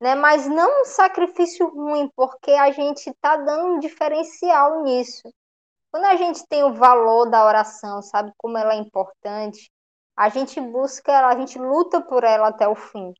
né? 0.00 0.14
Mas 0.14 0.46
não 0.46 0.82
um 0.82 0.84
sacrifício 0.84 1.68
ruim, 1.68 2.10
porque 2.16 2.52
a 2.52 2.70
gente 2.70 3.08
está 3.08 3.36
dando 3.36 3.74
um 3.74 3.78
diferencial 3.78 4.82
nisso. 4.82 5.22
Quando 5.90 6.06
a 6.06 6.16
gente 6.16 6.46
tem 6.48 6.64
o 6.64 6.74
valor 6.74 7.30
da 7.30 7.44
oração, 7.44 8.02
sabe 8.02 8.32
como 8.36 8.58
ela 8.58 8.74
é 8.74 8.76
importante, 8.76 9.70
a 10.16 10.28
gente 10.28 10.60
busca, 10.60 11.26
a 11.26 11.36
gente 11.36 11.58
luta 11.58 12.00
por 12.00 12.24
ela 12.24 12.48
até 12.48 12.66
o 12.68 12.74
fim. 12.74 13.12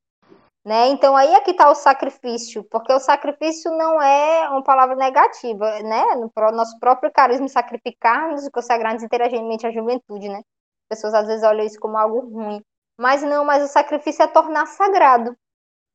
Né? 0.65 0.89
Então 0.89 1.15
aí 1.15 1.35
é 1.35 1.41
que 1.41 1.51
está 1.51 1.71
o 1.71 1.75
sacrifício, 1.75 2.65
porque 2.71 2.91
o 2.93 2.99
sacrifício 2.99 3.71
não 3.77 4.01
é 4.01 4.49
uma 4.49 4.63
palavra 4.65 4.97
negativa, 4.97 5.83
né? 5.83 6.03
No 6.15 6.31
nosso 6.53 6.79
próprio 6.81 7.13
carisma 7.13 7.47
sacrificar-nos 7.49 8.47
e 8.47 8.51
consagrar-nos 8.51 9.03
inteiramente 9.03 9.67
à 9.67 9.71
juventude, 9.71 10.27
né? 10.27 10.39
As 10.39 10.97
pessoas 10.97 11.13
às 11.13 11.27
vezes 11.27 11.45
olham 11.45 11.67
isso 11.67 11.79
como 11.79 11.99
algo 11.99 12.21
ruim. 12.21 12.63
Mas 12.99 13.23
não, 13.23 13.45
mas 13.45 13.63
o 13.63 13.69
sacrifício 13.69 14.23
é 14.23 14.27
tornar 14.27 14.65
sagrado. 14.67 15.37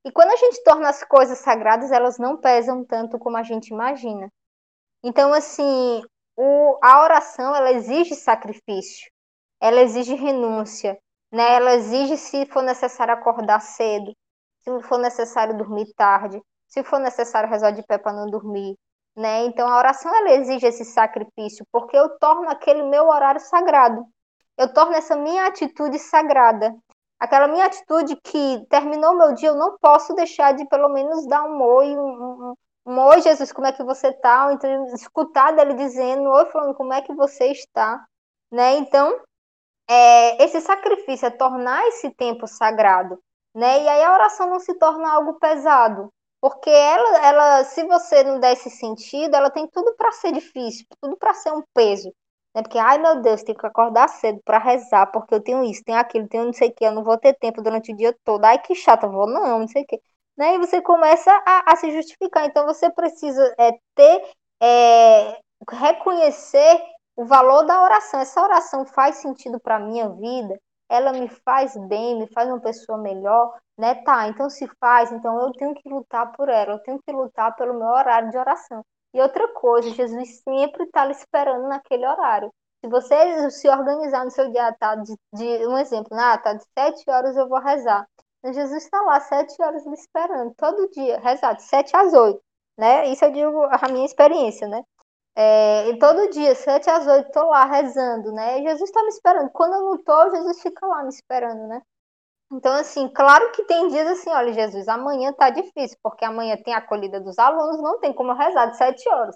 E 0.06 0.12
quando 0.12 0.32
a 0.32 0.36
gente 0.36 0.64
torna 0.64 0.90
as 0.90 1.04
coisas 1.04 1.40
sagradas, 1.40 1.92
elas 1.92 2.18
não 2.18 2.38
pesam 2.38 2.86
tanto 2.86 3.20
como 3.20 3.38
a 3.38 3.44
gente 3.44 3.70
imagina. 3.70 4.32
Então, 5.04 5.34
assim, 5.34 6.02
o, 6.38 6.78
a 6.82 7.04
oração, 7.04 7.56
ela 7.56 7.72
exige 7.72 8.16
sacrifício, 8.16 9.10
ela 9.62 9.82
exige 9.82 10.16
renúncia, 10.16 10.98
né? 11.32 11.56
Ela 11.56 11.76
exige, 11.76 12.18
se 12.18 12.46
for 12.46 12.64
necessário, 12.64 13.14
acordar 13.14 13.60
cedo, 13.60 14.14
se 14.60 14.82
for 14.84 14.98
necessário 14.98 15.58
dormir 15.58 15.94
tarde, 15.96 16.42
se 16.68 16.84
for 16.84 17.00
necessário 17.00 17.50
rezar 17.50 17.72
de 17.72 17.84
pé 17.84 17.98
para 17.98 18.14
não 18.14 18.30
dormir, 18.30 18.76
né? 19.16 19.44
Então 19.46 19.68
a 19.68 19.78
oração 19.78 20.14
ela 20.16 20.32
exige 20.32 20.66
esse 20.66 20.86
sacrifício, 20.86 21.66
porque 21.72 21.98
eu 21.98 22.18
torno 22.20 22.50
aquele 22.50 22.84
meu 22.84 23.08
horário 23.08 23.42
sagrado. 23.42 24.06
Eu 24.58 24.74
torno 24.74 24.96
essa 24.96 25.16
minha 25.16 25.46
atitude 25.46 26.00
sagrada. 26.00 26.76
Aquela 27.20 27.48
minha 27.48 27.66
atitude 27.66 28.16
que 28.16 28.66
terminou 28.70 29.14
meu 29.14 29.34
dia, 29.34 29.50
eu 29.50 29.56
não 29.56 29.78
posso 29.78 30.14
deixar 30.16 30.54
de 30.54 30.66
pelo 30.68 30.88
menos 30.90 31.28
dar 31.28 31.44
um 31.44 31.62
oi, 31.62 31.98
um, 31.98 32.52
um, 32.52 32.54
um 32.86 33.00
oi, 33.08 33.22
Jesus, 33.22 33.52
como 33.52 33.68
é 33.68 33.74
que 33.74 33.84
você 33.84 34.08
está? 34.08 34.52
Então 34.54 34.86
escutar 34.94 35.52
dele 35.52 35.74
dizendo, 35.74 36.30
oi, 36.30 36.46
falando 36.46 36.76
como 36.76 36.94
é 36.94 37.02
que 37.02 37.14
você 37.14 37.48
está, 37.48 38.06
né? 38.52 38.78
Então, 38.78 39.20
é, 39.90 40.44
esse 40.44 40.62
sacrifício 40.62 41.26
é 41.26 41.30
tornar 41.32 41.86
esse 41.88 42.10
tempo 42.12 42.48
sagrado, 42.48 43.20
né? 43.54 43.84
E 43.84 43.90
aí 43.90 44.04
a 44.04 44.14
oração 44.14 44.50
não 44.50 44.60
se 44.60 44.74
torna 44.76 45.12
algo 45.12 45.34
pesado, 45.40 46.10
porque 46.40 46.70
ela, 46.70 47.26
ela, 47.26 47.64
se 47.66 47.84
você 47.84 48.24
não 48.24 48.40
der 48.40 48.54
esse 48.54 48.70
sentido, 48.70 49.36
ela 49.36 49.50
tem 49.50 49.68
tudo 49.68 49.94
para 49.98 50.12
ser 50.14 50.32
difícil, 50.32 50.86
tudo 51.02 51.18
para 51.18 51.34
ser 51.34 51.52
um 51.52 51.64
peso. 51.74 52.14
Né? 52.56 52.62
Porque, 52.64 52.78
ai 52.78 52.98
meu 52.98 53.22
Deus, 53.22 53.44
tenho 53.44 53.58
que 53.58 53.66
acordar 53.66 54.08
cedo 54.10 54.40
para 54.46 54.58
rezar, 54.60 55.08
porque 55.08 55.34
eu 55.34 55.42
tenho 55.42 55.64
isso, 55.64 55.84
tenho 55.84 56.00
aquilo, 56.00 56.28
tenho 56.28 56.46
não 56.46 56.54
sei 56.54 56.70
o 56.70 56.74
que, 56.74 56.86
eu 56.86 56.92
não 56.92 57.04
vou 57.04 57.18
ter 57.18 57.34
tempo 57.36 57.62
durante 57.62 57.92
o 57.92 57.96
dia 57.96 58.16
todo. 58.24 58.44
Ai 58.46 58.60
que 58.60 58.76
chata, 58.76 59.08
vou 59.08 59.28
não, 59.28 59.60
não 59.60 59.68
sei 59.68 59.84
o 59.84 59.86
que. 59.86 60.02
Né? 60.38 60.56
E 60.56 60.58
você 60.60 60.82
começa 60.82 61.32
a, 61.46 61.74
a 61.74 61.76
se 61.76 61.92
justificar. 61.92 62.46
Então 62.46 62.66
você 62.66 62.90
precisa 62.92 63.56
é, 63.58 63.72
ter, 63.96 64.24
é, 64.62 65.38
reconhecer 65.72 66.82
o 67.16 67.26
valor 67.26 67.64
da 67.66 67.82
oração. 67.84 68.20
Essa 68.20 68.42
oração 68.42 68.86
faz 68.86 69.18
sentido 69.18 69.60
para 69.60 69.80
minha 69.80 70.10
vida? 70.10 70.58
ela 70.90 71.14
me 71.14 71.30
faz 71.30 71.78
bem, 71.88 72.18
me 72.18 72.28
faz 72.28 72.50
uma 72.50 72.60
pessoa 72.60 72.98
melhor, 72.98 73.56
né? 73.78 73.96
Tá, 74.04 74.28
então 74.28 74.50
se 74.50 74.68
faz, 74.80 75.12
então 75.12 75.40
eu 75.40 75.52
tenho 75.54 75.74
que 75.76 75.88
lutar 75.88 76.32
por 76.34 76.50
ela, 76.50 76.74
eu 76.74 76.80
tenho 76.80 77.00
que 77.02 77.12
lutar 77.12 77.56
pelo 77.56 77.76
meu 77.76 77.88
horário 77.88 78.32
de 78.32 78.38
oração. 78.38 78.84
E 79.14 79.22
outra 79.22 79.48
coisa, 79.54 79.90
Jesus 79.90 80.42
sempre 80.44 80.84
está 80.84 81.10
esperando 81.10 81.68
naquele 81.68 82.06
horário. 82.06 82.52
Se 82.84 82.90
você 82.90 83.52
se 83.52 83.68
organizar 83.68 84.24
no 84.24 84.32
seu 84.32 84.52
dia, 84.52 84.74
tá 84.80 84.96
de, 84.96 85.14
de 85.34 85.68
um 85.68 85.78
exemplo, 85.78 86.10
ah, 86.18 86.38
tá 86.38 86.54
de 86.54 86.64
sete 86.78 87.10
horas 87.10 87.36
eu 87.36 87.48
vou 87.48 87.60
rezar. 87.60 88.08
Então, 88.40 88.54
Jesus 88.54 88.84
está 88.84 89.02
lá 89.02 89.20
sete 89.20 89.62
horas 89.62 89.86
lhe 89.86 89.94
esperando, 89.94 90.54
todo 90.56 90.90
dia, 90.92 91.20
rezar, 91.20 91.54
de 91.54 91.64
sete 91.64 91.96
às 91.96 92.14
oito, 92.14 92.42
né? 92.78 93.08
Isso 93.10 93.26
eu 93.26 93.32
digo 93.32 93.64
a 93.64 93.90
minha 93.92 94.06
experiência, 94.06 94.68
né? 94.68 94.82
É, 95.36 95.90
e 95.90 96.00
todo 96.00 96.30
dia, 96.30 96.56
sete 96.56 96.90
às 96.90 97.06
oito, 97.08 97.28
estou 97.28 97.50
lá 97.50 97.66
rezando, 97.66 98.32
né? 98.32 98.60
E 98.60 98.64
Jesus 98.64 98.90
está 98.90 99.04
me 99.04 99.10
esperando. 99.10 99.50
Quando 99.52 99.74
eu 99.74 99.82
não 99.82 99.96
estou, 99.96 100.32
Jesus 100.32 100.62
fica 100.62 100.86
lá 100.88 101.04
me 101.04 101.10
esperando, 101.10 101.68
né? 101.68 101.82
Então, 102.52 102.74
assim, 102.74 103.08
claro 103.10 103.52
que 103.52 103.64
tem 103.66 103.90
dias 103.90 104.08
assim, 104.08 104.30
olha, 104.32 104.52
Jesus, 104.54 104.88
amanhã 104.88 105.32
tá 105.34 105.50
difícil, 105.52 105.98
porque 106.02 106.26
amanhã 106.26 106.58
tem 106.58 106.74
a 106.74 106.78
acolhida 106.78 107.20
dos 107.20 107.38
alunos, 107.38 107.82
não 107.82 108.00
tem 108.00 108.12
como 108.12 108.32
eu 108.32 108.36
rezar 108.36 108.68
de 108.68 108.78
sete 108.78 109.08
horas. 109.08 109.36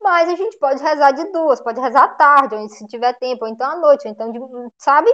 Mas 0.00 0.28
a 0.28 0.34
gente 0.36 0.58
pode 0.58 0.82
rezar 0.82 1.12
de 1.12 1.30
duas, 1.30 1.60
pode 1.60 1.80
rezar 1.80 2.04
à 2.04 2.08
tarde, 2.14 2.54
ou 2.54 2.68
se 2.68 2.86
tiver 2.86 3.14
tempo, 3.18 3.44
ou 3.44 3.50
então 3.50 3.70
à 3.70 3.76
noite, 3.76 4.06
ou 4.06 4.12
então, 4.12 4.32
de, 4.32 4.38
sabe? 4.78 5.10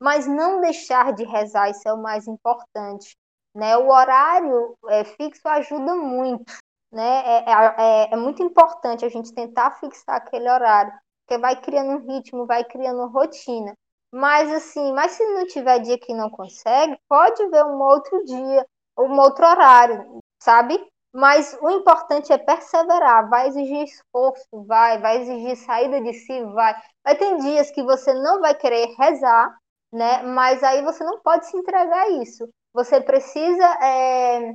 Mas 0.00 0.26
não 0.26 0.60
deixar 0.60 1.12
de 1.12 1.24
rezar, 1.24 1.70
isso 1.70 1.88
é 1.88 1.92
o 1.92 2.02
mais 2.02 2.26
importante. 2.26 3.16
Né? 3.54 3.76
O 3.76 3.88
horário 3.90 4.76
é, 4.88 5.04
fixo 5.04 5.46
ajuda 5.48 5.94
muito, 5.96 6.52
né? 6.92 7.22
É, 7.24 7.50
é, 7.50 7.74
é, 7.78 8.14
é, 8.14 8.16
muito 8.16 8.42
importante 8.42 9.04
a 9.04 9.08
gente 9.08 9.32
tentar 9.34 9.72
fixar 9.72 10.16
aquele 10.16 10.48
horário, 10.48 10.92
porque 11.26 11.40
vai 11.40 11.60
criando 11.60 11.90
um 11.92 12.06
ritmo, 12.06 12.46
vai 12.46 12.64
criando 12.64 13.06
rotina. 13.08 13.74
Mas 14.12 14.50
assim, 14.52 14.92
mas 14.92 15.12
se 15.12 15.24
não 15.24 15.46
tiver 15.46 15.78
dia 15.80 15.98
que 15.98 16.12
não 16.14 16.30
consegue, 16.30 16.98
pode 17.08 17.46
ver 17.48 17.64
um 17.64 17.80
outro 17.80 18.24
dia, 18.24 18.66
um 18.98 19.18
outro 19.20 19.46
horário, 19.46 20.20
sabe? 20.42 20.78
Mas 21.12 21.56
o 21.60 21.70
importante 21.70 22.32
é 22.32 22.38
perseverar, 22.38 23.28
vai 23.28 23.48
exigir 23.48 23.82
esforço, 23.82 24.46
vai, 24.66 24.98
vai 25.00 25.20
exigir 25.22 25.56
saída 25.56 26.00
de 26.00 26.12
si, 26.14 26.44
vai. 26.52 26.74
Vai 27.04 27.16
ter 27.16 27.36
dias 27.38 27.70
que 27.70 27.82
você 27.82 28.12
não 28.14 28.40
vai 28.40 28.54
querer 28.54 28.94
rezar, 28.96 29.56
né? 29.92 30.22
Mas 30.22 30.62
aí 30.62 30.82
você 30.82 31.02
não 31.04 31.20
pode 31.20 31.46
se 31.46 31.56
entregar 31.56 32.04
a 32.04 32.10
isso. 32.10 32.48
Você 32.72 33.00
precisa 33.00 33.64
é, 33.82 34.52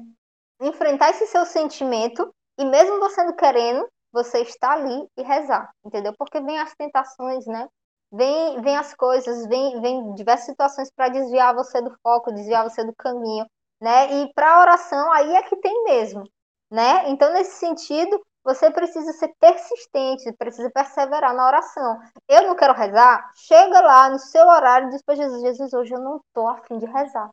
enfrentar 0.61 1.09
esse 1.09 1.27
seu 1.27 1.45
sentimento 1.45 2.33
e 2.57 2.65
mesmo 2.65 2.99
você 2.99 3.23
não 3.23 3.35
querendo, 3.35 3.85
você 4.11 4.39
está 4.39 4.71
ali 4.71 5.05
e 5.17 5.23
rezar, 5.23 5.69
entendeu? 5.85 6.13
Porque 6.17 6.39
vem 6.39 6.57
as 6.57 6.73
tentações, 6.75 7.45
né? 7.45 7.67
Vem, 8.15 8.61
vem 8.61 8.77
as 8.77 8.93
coisas, 8.93 9.45
vem, 9.47 9.81
vem 9.81 10.13
diversas 10.15 10.45
situações 10.45 10.89
para 10.95 11.09
desviar 11.09 11.53
você 11.53 11.81
do 11.81 11.93
foco, 12.01 12.31
desviar 12.33 12.63
você 12.63 12.83
do 12.83 12.95
caminho, 12.95 13.45
né? 13.81 14.21
E 14.21 14.33
para 14.33 14.55
a 14.55 14.61
oração 14.61 15.11
aí 15.11 15.35
é 15.35 15.43
que 15.43 15.55
tem 15.57 15.83
mesmo, 15.83 16.23
né? 16.71 17.09
Então 17.09 17.33
nesse 17.33 17.57
sentido, 17.57 18.21
você 18.43 18.71
precisa 18.71 19.11
ser 19.13 19.33
persistente, 19.39 20.31
precisa 20.37 20.69
perseverar 20.71 21.33
na 21.33 21.47
oração. 21.47 21.99
Eu 22.29 22.47
não 22.47 22.55
quero 22.55 22.73
rezar, 22.73 23.29
chega 23.35 23.81
lá 23.81 24.09
no 24.09 24.19
seu 24.19 24.45
horário 24.47 24.87
e 24.87 24.91
diz 24.91 25.01
para 25.03 25.15
Jesus, 25.15 25.41
Jesus, 25.41 25.73
hoje 25.73 25.93
eu 25.93 25.99
não 25.99 26.17
estou 26.17 26.47
afim 26.47 26.77
de 26.77 26.85
rezar. 26.85 27.29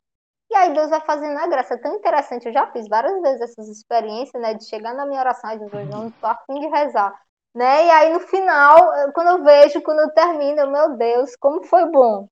E 0.51 0.55
aí 0.57 0.75
Deus 0.75 0.91
vai 0.91 1.01
fazendo 1.01 1.39
a 1.39 1.47
graça. 1.47 1.75
É 1.75 1.79
tão 1.79 1.95
interessante. 1.95 2.47
Eu 2.47 2.53
já 2.53 2.71
fiz 2.73 2.87
várias 2.89 3.21
vezes 3.23 3.41
essas 3.41 3.69
experiências, 3.69 4.41
né? 4.43 4.53
De 4.55 4.67
chegar 4.67 4.95
na 4.95 5.07
minha 5.07 5.21
oração 5.21 5.51
e 5.53 5.59
dizer, 5.59 5.87
não 5.87 6.09
estou 6.09 6.29
afim 6.29 6.61
de 6.61 6.67
rezar. 6.69 7.15
Né? 7.55 7.87
E 7.87 7.91
aí 7.91 8.13
no 8.13 8.21
final, 8.21 8.79
quando 9.15 9.29
eu 9.29 9.45
vejo, 9.45 9.83
quando 9.83 10.01
eu 10.01 10.13
termino, 10.13 10.71
meu 10.71 10.97
Deus, 10.97 11.37
como 11.37 11.63
foi 11.65 11.87
bom. 11.91 12.27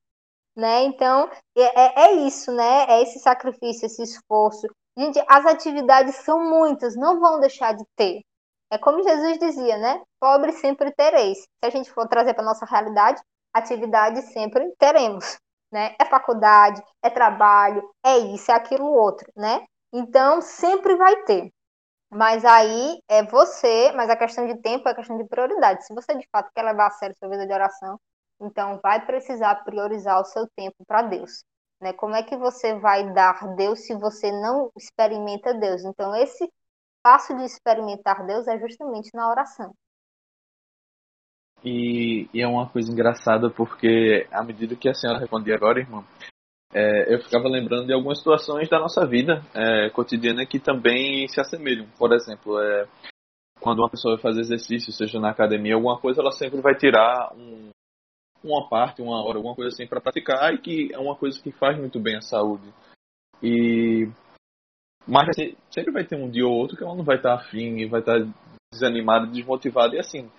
Né? 0.57 0.85
Então, 0.85 1.31
é, 1.57 1.63
é, 1.63 2.05
é 2.07 2.13
isso, 2.13 2.53
né? 2.53 2.87
É 2.89 3.03
esse 3.03 3.19
sacrifício, 3.19 3.87
esse 3.87 4.03
esforço. 4.03 4.67
Gente, 4.99 5.23
as 5.29 5.47
atividades 5.47 6.17
são 6.17 6.43
muitas, 6.49 6.97
não 6.97 7.21
vão 7.21 7.41
deixar 7.41 7.75
de 7.75 7.85
ter. 7.97 8.21
É 8.71 8.79
como 8.79 9.03
Jesus 9.03 9.39
dizia, 9.39 9.79
né? 9.79 10.03
Pobre 10.21 10.53
sempre 10.53 10.93
tereis. 10.93 11.39
Se 11.39 11.67
a 11.67 11.71
gente 11.71 11.91
for 11.91 12.09
trazer 12.09 12.35
para 12.35 12.45
nossa 12.45 12.67
realidade, 12.67 13.21
atividade 13.55 14.23
sempre 14.33 14.73
teremos 14.79 15.39
né? 15.73 15.95
É 16.01 16.05
faculdade, 16.05 16.83
é 17.03 17.11
trabalho, 17.11 17.83
é 18.05 18.19
isso, 18.19 18.51
é 18.51 18.55
aquilo 18.55 18.87
outro, 18.87 19.31
né? 19.37 19.65
Então, 19.93 20.41
sempre 20.41 20.97
vai 20.97 21.23
ter. 21.25 21.51
Mas 22.13 22.45
aí 22.45 23.01
é 23.09 23.23
você, 23.23 23.93
mas 23.93 24.11
a 24.11 24.17
questão 24.17 24.47
de 24.47 24.61
tempo 24.61 24.89
é 24.89 24.93
a 24.93 24.95
questão 24.97 25.17
de 25.17 25.29
prioridade. 25.29 25.87
Se 25.87 25.95
você 25.95 26.15
de 26.17 26.27
fato 26.31 26.51
quer 26.53 26.65
levar 26.65 26.89
a 26.89 26.91
sério 26.91 27.17
sua 27.17 27.29
vida 27.29 27.47
de 27.47 27.53
oração, 27.53 28.01
então 28.41 28.81
vai 28.83 29.05
precisar 29.05 29.55
priorizar 29.65 30.21
o 30.21 30.25
seu 30.25 30.49
tempo 30.57 30.85
para 30.87 31.03
Deus. 31.03 31.45
Né? 31.81 31.93
Como 31.93 32.15
é 32.15 32.23
que 32.23 32.37
você 32.37 32.75
vai 32.79 33.13
dar 33.13 33.55
Deus 33.55 33.87
se 33.87 33.95
você 33.95 34.31
não 34.33 34.71
experimenta 34.77 35.55
Deus? 35.55 35.85
Então, 35.85 36.15
esse 36.15 36.51
passo 37.03 37.35
de 37.37 37.45
experimentar 37.45 38.27
Deus 38.27 38.47
é 38.49 38.59
justamente 38.59 39.11
na 39.15 39.31
oração. 39.31 39.73
E, 41.65 42.29
e, 42.33 42.41
é 42.41 42.47
uma 42.47 42.69
coisa 42.69 42.91
engraçada 42.91 43.51
porque, 43.51 44.27
à 44.31 44.43
medida 44.43 44.75
que 44.75 44.89
a 44.89 44.95
senhora 44.95 45.19
respondia 45.21 45.55
agora, 45.55 45.79
irmão, 45.79 46.05
é, 46.73 47.13
eu 47.13 47.21
ficava 47.21 47.49
lembrando 47.49 47.87
de 47.87 47.93
algumas 47.93 48.19
situações 48.19 48.69
da 48.69 48.79
nossa 48.79 49.05
vida 49.07 49.43
é, 49.55 49.91
cotidiana 49.91 50.47
que 50.47 50.61
também 50.61 51.27
se 51.29 51.41
assemelham. 51.41 51.87
Por 51.99 52.13
exemplo, 52.13 52.61
é, 52.61 52.87
quando 53.61 53.81
uma 53.81 53.91
pessoa 53.91 54.15
vai 54.15 54.23
fazer 54.23 54.41
exercício, 54.41 54.93
seja 54.93 55.19
na 55.19 55.31
academia, 55.31 55.75
alguma 55.75 55.99
coisa, 55.99 56.21
ela 56.21 56.31
sempre 56.31 56.61
vai 56.61 56.75
tirar 56.75 57.33
um, 57.35 57.71
uma 58.43 58.69
parte, 58.69 59.03
uma 59.03 59.23
hora, 59.23 59.39
alguma 59.39 59.55
coisa 59.55 59.69
assim 59.69 59.87
para 59.87 60.01
praticar 60.01 60.55
e 60.55 60.59
que 60.59 60.89
é 60.93 60.99
uma 60.99 61.17
coisa 61.17 61.41
que 61.43 61.51
faz 61.51 61.77
muito 61.79 61.99
bem 61.99 62.17
à 62.17 62.21
saúde. 62.21 62.73
E 63.43 64.09
mas 65.07 65.29
assim, 65.31 65.57
sempre 65.71 65.93
vai 65.93 66.05
ter 66.05 66.17
um 66.17 66.31
dia 66.31 66.47
ou 66.47 66.53
outro 66.53 66.77
que 66.77 66.85
ela 66.85 66.95
não 66.95 67.03
vai 67.03 67.17
estar 67.17 67.35
afim 67.35 67.79
e 67.79 67.87
vai 67.87 68.01
estar 68.01 68.19
desanimada, 68.73 69.27
desmotivada 69.27 69.97
e 69.97 69.99
assim 69.99 70.31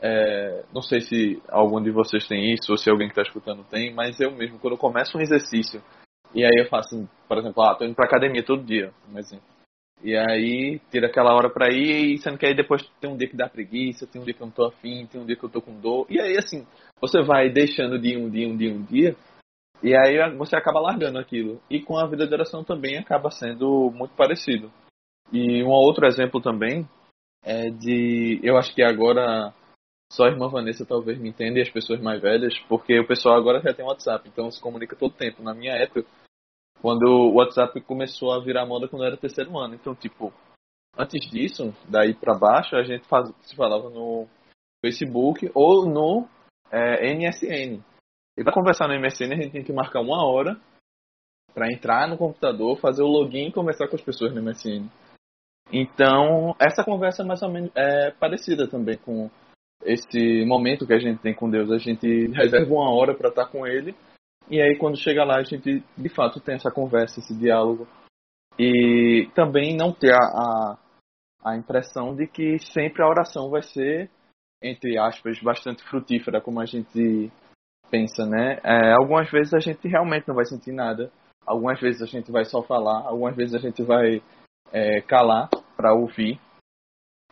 é, 0.00 0.64
não 0.72 0.82
sei 0.82 1.00
se 1.00 1.42
algum 1.48 1.82
de 1.82 1.90
vocês 1.90 2.26
tem 2.26 2.52
isso, 2.52 2.72
ou 2.72 2.78
se 2.78 2.90
alguém 2.90 3.08
que 3.08 3.12
está 3.12 3.22
escutando 3.22 3.64
tem, 3.64 3.92
mas 3.94 4.20
eu 4.20 4.30
mesmo, 4.30 4.58
quando 4.58 4.74
eu 4.74 4.78
começo 4.78 5.16
um 5.16 5.20
exercício, 5.20 5.82
e 6.34 6.44
aí 6.44 6.56
eu 6.56 6.68
faço, 6.68 7.08
por 7.28 7.38
exemplo, 7.38 7.62
ah, 7.62 7.74
tô 7.74 7.84
indo 7.84 7.94
pra 7.94 8.06
academia 8.06 8.44
todo 8.44 8.64
dia, 8.64 8.92
um 9.12 9.18
exemplo. 9.18 9.54
E 10.02 10.16
aí, 10.16 10.80
tira 10.90 11.06
aquela 11.06 11.34
hora 11.34 11.48
pra 11.48 11.70
ir, 11.70 12.18
sendo 12.18 12.36
que 12.36 12.44
aí 12.44 12.54
depois 12.54 12.82
tem 13.00 13.10
um 13.10 13.16
dia 13.16 13.28
que 13.28 13.36
dá 13.36 13.48
preguiça, 13.48 14.06
tem 14.06 14.20
um 14.20 14.24
dia 14.24 14.34
que 14.34 14.42
eu 14.42 14.46
não 14.46 14.52
tô 14.52 14.66
afim, 14.66 15.06
tem 15.06 15.20
um 15.20 15.24
dia 15.24 15.36
que 15.36 15.44
eu 15.44 15.48
tô 15.48 15.62
com 15.62 15.80
dor. 15.80 16.06
E 16.10 16.20
aí, 16.20 16.36
assim, 16.36 16.66
você 17.00 17.22
vai 17.22 17.48
deixando 17.48 17.98
de 17.98 18.16
um 18.16 18.28
dia, 18.28 18.46
um 18.46 18.56
dia, 18.56 18.74
um 18.74 18.82
dia, 18.82 19.16
e 19.82 19.94
aí 19.94 20.16
você 20.36 20.56
acaba 20.56 20.80
largando 20.80 21.18
aquilo. 21.18 21.60
E 21.70 21.80
com 21.80 21.96
a 21.96 22.06
vida 22.06 22.26
de 22.26 22.34
oração 22.34 22.64
também 22.64 22.98
acaba 22.98 23.30
sendo 23.30 23.90
muito 23.94 24.14
parecido. 24.14 24.70
E 25.32 25.62
um 25.62 25.70
outro 25.70 26.06
exemplo 26.06 26.40
também 26.40 26.86
é 27.42 27.70
de. 27.70 28.40
Eu 28.42 28.56
acho 28.58 28.74
que 28.74 28.82
agora 28.82 29.54
só 30.10 30.24
a 30.24 30.28
irmã 30.28 30.48
Vanessa 30.48 30.86
talvez 30.86 31.18
me 31.18 31.28
entenda 31.28 31.58
e 31.58 31.62
as 31.62 31.70
pessoas 31.70 32.00
mais 32.00 32.20
velhas, 32.20 32.58
porque 32.68 32.98
o 32.98 33.06
pessoal 33.06 33.36
agora 33.36 33.60
já 33.60 33.74
tem 33.74 33.84
WhatsApp, 33.84 34.28
então 34.28 34.50
se 34.50 34.60
comunica 34.60 34.96
todo 34.96 35.14
tempo. 35.14 35.42
Na 35.42 35.54
minha 35.54 35.72
época, 35.72 36.06
quando 36.80 37.04
o 37.06 37.34
WhatsApp 37.34 37.80
começou 37.80 38.32
a 38.32 38.40
virar 38.40 38.66
moda 38.66 38.86
quando 38.86 39.04
era 39.04 39.16
terceiro 39.16 39.58
ano. 39.58 39.74
Então, 39.74 39.94
tipo, 39.94 40.32
antes 40.96 41.28
disso, 41.30 41.74
daí 41.88 42.14
para 42.14 42.38
baixo, 42.38 42.76
a 42.76 42.82
gente 42.82 43.06
faz, 43.08 43.32
se 43.42 43.56
falava 43.56 43.88
no 43.88 44.28
Facebook 44.84 45.50
ou 45.54 45.86
no 45.86 46.28
é, 46.70 47.14
MSN. 47.14 47.82
E 48.36 48.44
para 48.44 48.52
conversar 48.52 48.86
no 48.86 49.00
MSN, 49.00 49.32
a 49.32 49.36
gente 49.36 49.52
tem 49.52 49.64
que 49.64 49.72
marcar 49.72 50.00
uma 50.00 50.26
hora 50.26 50.60
para 51.54 51.72
entrar 51.72 52.08
no 52.08 52.18
computador, 52.18 52.78
fazer 52.78 53.02
o 53.02 53.08
login 53.08 53.48
e 53.48 53.52
conversar 53.52 53.88
com 53.88 53.96
as 53.96 54.02
pessoas 54.02 54.34
no 54.34 54.42
MSN. 54.42 54.88
Então, 55.72 56.54
essa 56.60 56.84
conversa 56.84 57.22
é 57.22 57.26
mais 57.26 57.42
ou 57.42 57.48
menos 57.48 57.70
é 57.74 58.10
parecida 58.10 58.68
também 58.68 58.98
com 58.98 59.30
esse 59.82 60.44
momento 60.44 60.86
que 60.86 60.92
a 60.92 60.98
gente 60.98 61.20
tem 61.20 61.34
com 61.34 61.50
Deus. 61.50 61.70
A 61.70 61.78
gente 61.78 62.26
reserva 62.32 62.72
uma 62.72 62.90
hora 62.90 63.14
para 63.14 63.28
estar 63.28 63.46
com 63.46 63.66
Ele, 63.66 63.94
e 64.48 64.60
aí 64.60 64.76
quando 64.76 64.98
chega 64.98 65.24
lá 65.24 65.36
a 65.36 65.42
gente 65.42 65.82
de 65.96 66.08
fato 66.08 66.40
tem 66.40 66.54
essa 66.54 66.70
conversa, 66.70 67.20
esse 67.20 67.34
diálogo. 67.34 67.86
E 68.58 69.28
também 69.34 69.76
não 69.76 69.92
ter 69.92 70.14
a, 70.14 70.18
a, 70.18 70.78
a 71.44 71.56
impressão 71.56 72.14
de 72.14 72.26
que 72.26 72.58
sempre 72.58 73.02
a 73.02 73.08
oração 73.08 73.50
vai 73.50 73.62
ser, 73.62 74.08
entre 74.62 74.96
aspas, 74.96 75.40
bastante 75.40 75.82
frutífera, 75.84 76.40
como 76.40 76.60
a 76.60 76.64
gente 76.64 77.32
pensa, 77.90 78.24
né? 78.24 78.60
É, 78.62 78.92
algumas 78.92 79.30
vezes 79.30 79.54
a 79.54 79.58
gente 79.58 79.88
realmente 79.88 80.28
não 80.28 80.36
vai 80.36 80.44
sentir 80.44 80.72
nada, 80.72 81.10
algumas 81.44 81.80
vezes 81.80 82.00
a 82.02 82.06
gente 82.06 82.30
vai 82.30 82.44
só 82.44 82.62
falar, 82.62 83.06
algumas 83.06 83.34
vezes 83.34 83.54
a 83.54 83.58
gente 83.58 83.82
vai 83.82 84.22
é, 84.72 85.00
calar 85.02 85.48
para 85.76 85.94
ouvir 85.94 86.40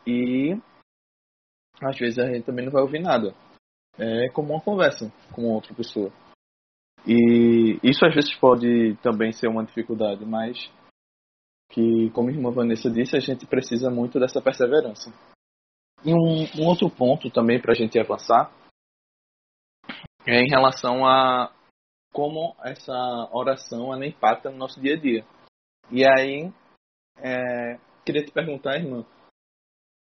e 0.07 0.57
às 1.85 1.99
vezes 1.99 2.18
a 2.18 2.27
gente 2.27 2.45
também 2.45 2.64
não 2.64 2.73
vai 2.73 2.83
ouvir 2.83 3.01
nada. 3.01 3.35
É 3.99 4.29
como 4.31 4.55
uma 4.55 4.62
conversa 4.62 5.12
com 5.33 5.45
outra 5.53 5.75
pessoa. 5.75 6.11
E 7.07 7.79
isso 7.83 8.05
às 8.07 8.14
vezes 8.14 8.35
pode 8.35 8.97
também 9.03 9.33
ser 9.33 9.49
uma 9.49 9.64
dificuldade, 9.64 10.25
mas 10.25 10.71
que, 11.71 12.11
como 12.11 12.29
a 12.29 12.33
irmã 12.33 12.51
Vanessa 12.51 12.90
disse, 12.90 13.16
a 13.16 13.21
gente 13.21 13.47
precisa 13.47 13.90
muito 13.90 14.21
dessa 14.21 14.40
perseverança. 14.40 15.12
E 16.05 16.12
um, 16.12 16.62
um 16.62 16.66
outro 16.66 16.90
ponto 16.90 17.31
também 17.31 17.61
para 17.61 17.73
a 17.73 17.75
gente 17.75 17.99
avançar 17.99 18.53
é 20.27 20.40
em 20.40 20.49
relação 20.49 21.07
a 21.07 21.53
como 22.12 22.55
essa 22.62 22.95
oração 23.33 23.92
ela 23.92 24.07
impacta 24.07 24.51
no 24.51 24.59
nosso 24.59 24.81
dia 24.81 24.95
a 24.95 25.01
dia. 25.01 25.25
E 25.90 26.05
aí, 26.07 26.53
é, 27.16 27.79
queria 28.05 28.25
te 28.25 28.31
perguntar, 28.31 28.77
irmã, 28.77 29.05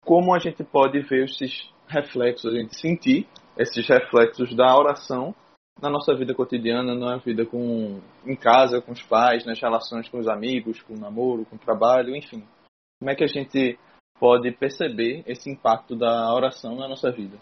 como 0.06 0.34
a 0.34 0.40
gente 0.40 0.64
pode 0.64 1.00
ver 1.02 1.26
esses 1.26 1.72
reflexos, 1.88 2.54
a 2.54 2.58
gente 2.58 2.80
sentir 2.80 3.28
esses 3.58 3.88
reflexos 3.88 4.56
da 4.56 4.76
oração 4.78 5.36
na 5.82 5.90
nossa 5.90 6.16
vida 6.16 6.34
cotidiana, 6.34 6.96
na 6.96 7.18
vida 7.18 7.46
com 7.46 8.00
em 8.26 8.36
casa, 8.36 8.82
com 8.82 8.92
os 8.92 9.02
pais, 9.02 9.46
nas 9.46 9.60
relações 9.60 10.08
com 10.10 10.20
os 10.20 10.28
amigos, 10.28 10.82
com 10.82 10.94
o 10.94 11.00
namoro, 11.00 11.46
com 11.46 11.56
o 11.56 11.60
trabalho, 11.60 12.16
enfim. 12.16 12.48
Como 13.00 13.12
é 13.12 13.16
que 13.16 13.24
a 13.24 13.28
gente 13.28 13.78
pode 14.20 14.52
perceber 14.52 15.24
esse 15.28 15.50
impacto 15.50 15.96
da 15.96 16.34
oração 16.34 16.76
na 16.76 16.88
nossa 16.88 17.12
vida? 17.12 17.38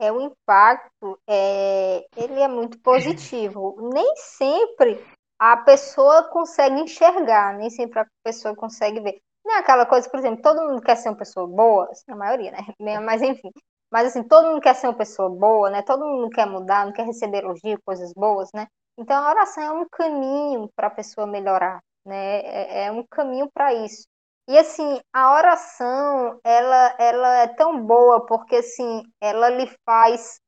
É 0.00 0.10
o 0.10 0.20
impacto, 0.20 1.18
é, 1.28 2.06
ele 2.16 2.40
é 2.40 2.48
muito 2.48 2.78
positivo. 2.78 3.76
Nem 3.92 4.16
sempre 4.16 4.98
a 5.38 5.58
pessoa 5.58 6.24
consegue 6.30 6.80
enxergar, 6.80 7.58
nem 7.58 7.68
sempre 7.68 8.00
a 8.00 8.06
pessoa 8.24 8.56
consegue 8.56 9.00
ver. 9.00 9.20
Não 9.44 9.56
é 9.56 9.58
aquela 9.60 9.86
coisa, 9.86 10.08
por 10.10 10.18
exemplo, 10.18 10.42
todo 10.42 10.62
mundo 10.62 10.82
quer 10.82 10.96
ser 10.96 11.08
uma 11.08 11.16
pessoa 11.16 11.46
boa, 11.46 11.90
a 12.08 12.16
maioria, 12.16 12.52
né? 12.52 12.58
Mas 13.04 13.22
enfim. 13.22 13.50
Mas 13.90 14.08
assim, 14.08 14.22
todo 14.22 14.46
mundo 14.48 14.60
quer 14.60 14.74
ser 14.74 14.86
uma 14.86 14.96
pessoa 14.96 15.28
boa, 15.28 15.70
né? 15.70 15.82
Todo 15.82 16.04
mundo 16.06 16.30
quer 16.30 16.46
mudar, 16.46 16.86
não 16.86 16.92
quer 16.92 17.04
receber 17.06 17.38
elogio, 17.38 17.80
coisas 17.84 18.12
boas, 18.14 18.48
né? 18.54 18.66
Então 18.98 19.16
a 19.22 19.30
oração 19.30 19.62
é 19.64 19.70
um 19.72 19.88
caminho 19.90 20.70
para 20.76 20.86
a 20.88 20.90
pessoa 20.90 21.26
melhorar, 21.26 21.80
né? 22.04 22.40
É, 22.40 22.84
é 22.86 22.92
um 22.92 23.04
caminho 23.10 23.50
para 23.52 23.74
isso. 23.74 24.06
E 24.48 24.58
assim, 24.58 25.00
a 25.12 25.34
oração, 25.34 26.40
ela, 26.44 26.96
ela 26.98 27.38
é 27.38 27.48
tão 27.48 27.84
boa 27.84 28.26
porque 28.26 28.56
assim, 28.56 29.02
ela 29.20 29.48
lhe 29.48 29.66
faz 29.84 30.40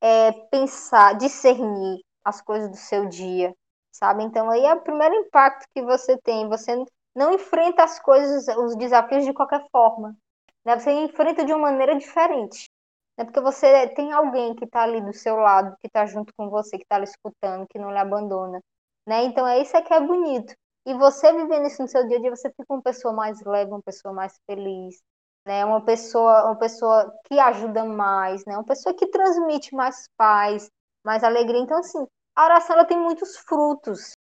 é, 0.00 0.32
pensar, 0.50 1.14
discernir 1.16 2.00
as 2.24 2.40
coisas 2.42 2.70
do 2.70 2.76
seu 2.76 3.06
dia, 3.08 3.54
sabe? 3.92 4.24
Então 4.24 4.50
aí 4.50 4.64
é 4.64 4.74
o 4.74 4.80
primeiro 4.82 5.14
impacto 5.14 5.66
que 5.74 5.82
você 5.82 6.16
tem. 6.18 6.48
Você 6.48 6.76
não 7.14 7.32
enfrenta 7.34 7.84
as 7.84 7.98
coisas, 8.00 8.46
os 8.56 8.76
desafios 8.76 9.24
de 9.24 9.32
qualquer 9.32 9.64
forma. 9.70 10.16
Né? 10.64 10.78
Você 10.78 10.90
enfrenta 10.92 11.44
de 11.44 11.52
uma 11.52 11.70
maneira 11.70 11.96
diferente. 11.96 12.70
Né? 13.16 13.24
Porque 13.24 13.40
você 13.40 13.88
tem 13.88 14.12
alguém 14.12 14.54
que 14.54 14.64
está 14.64 14.82
ali 14.82 15.00
do 15.00 15.12
seu 15.12 15.36
lado, 15.36 15.76
que 15.80 15.86
está 15.86 16.06
junto 16.06 16.32
com 16.36 16.48
você, 16.48 16.76
que 16.76 16.84
está 16.84 16.98
lhe 16.98 17.04
escutando, 17.04 17.66
que 17.68 17.78
não 17.78 17.90
lhe 17.90 17.98
abandona. 17.98 18.60
Né? 19.06 19.24
Então 19.24 19.46
é 19.46 19.60
isso 19.60 19.80
que 19.82 19.92
é 19.92 20.00
bonito. 20.00 20.54
E 20.86 20.94
você 20.94 21.32
vivendo 21.32 21.66
isso 21.66 21.82
no 21.82 21.88
seu 21.88 22.06
dia 22.06 22.18
a 22.18 22.20
dia, 22.20 22.30
você 22.30 22.50
fica 22.50 22.72
uma 22.72 22.82
pessoa 22.82 23.12
mais 23.12 23.40
leve, 23.42 23.70
uma 23.70 23.82
pessoa 23.82 24.14
mais 24.14 24.38
feliz, 24.46 25.00
né? 25.46 25.64
Uma 25.64 25.84
pessoa, 25.84 26.46
uma 26.46 26.56
pessoa 26.56 27.12
que 27.26 27.38
ajuda 27.38 27.84
mais, 27.84 28.44
né? 28.46 28.54
Uma 28.54 28.64
pessoa 28.64 28.94
que 28.94 29.06
transmite 29.06 29.74
mais 29.74 30.08
paz, 30.16 30.70
mais 31.04 31.22
alegria. 31.22 31.60
Então 31.60 31.78
assim, 31.78 32.06
a 32.34 32.44
oração 32.44 32.76
ela 32.76 32.84
tem 32.86 32.98
muitos 32.98 33.36
frutos, 33.36 34.12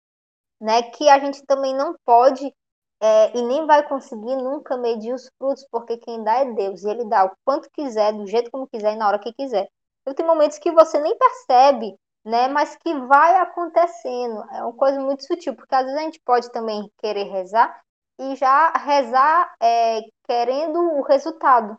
né? 0.61 0.83
Que 0.91 1.09
a 1.09 1.19
gente 1.19 1.45
também 1.47 1.75
não 1.75 1.95
pode 2.05 2.53
é, 3.01 3.37
e 3.37 3.43
nem 3.43 3.67
vai 3.67 3.87
conseguir 3.87 4.37
nunca 4.37 4.77
medir 4.77 5.15
os 5.15 5.29
frutos, 5.39 5.67
porque 5.71 5.97
quem 5.99 6.23
dá 6.25 6.39
é 6.39 6.53
Deus, 6.53 6.83
e 6.83 6.91
Ele 6.91 7.05
dá 7.05 7.25
o 7.27 7.33
quanto 7.45 7.71
quiser, 7.71 8.13
do 8.13 8.27
jeito 8.27 8.51
como 8.51 8.69
quiser 8.69 8.95
e 8.95 8.97
na 8.97 9.09
hora 9.09 9.19
que 9.19 9.33
quiser. 9.33 9.69
Então, 10.03 10.15
tem 10.15 10.27
momentos 10.27 10.59
que 10.59 10.73
você 10.73 10.99
nem 11.01 11.17
percebe, 11.17 11.97
né, 12.25 12.49
mas 12.49 12.77
que 12.77 12.95
vai 13.07 13.37
acontecendo. 13.37 14.45
É 14.53 14.63
uma 14.63 14.73
coisa 14.73 15.01
muito 15.01 15.25
sutil, 15.25 15.55
porque 15.55 15.75
às 15.75 15.85
vezes 15.85 15.99
a 15.99 16.03
gente 16.03 16.21
pode 16.25 16.51
também 16.51 16.91
querer 16.99 17.25
rezar 17.25 17.81
e 18.19 18.35
já 18.37 18.71
rezar 18.73 19.55
é, 19.61 20.01
querendo 20.25 20.79
o 20.79 21.03
resultado, 21.03 21.79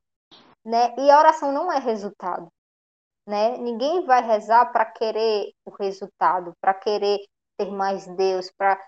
né? 0.65 0.95
E 0.97 1.11
a 1.11 1.19
oração 1.19 1.51
não 1.51 1.71
é 1.71 1.79
resultado, 1.79 2.47
né? 3.27 3.57
Ninguém 3.57 4.05
vai 4.05 4.25
rezar 4.25 4.71
para 4.71 4.85
querer 4.85 5.51
o 5.65 5.71
resultado, 5.71 6.53
para 6.61 6.73
querer 6.73 7.19
ter 7.57 7.69
mais 7.71 8.07
Deus, 8.15 8.49
para 8.57 8.79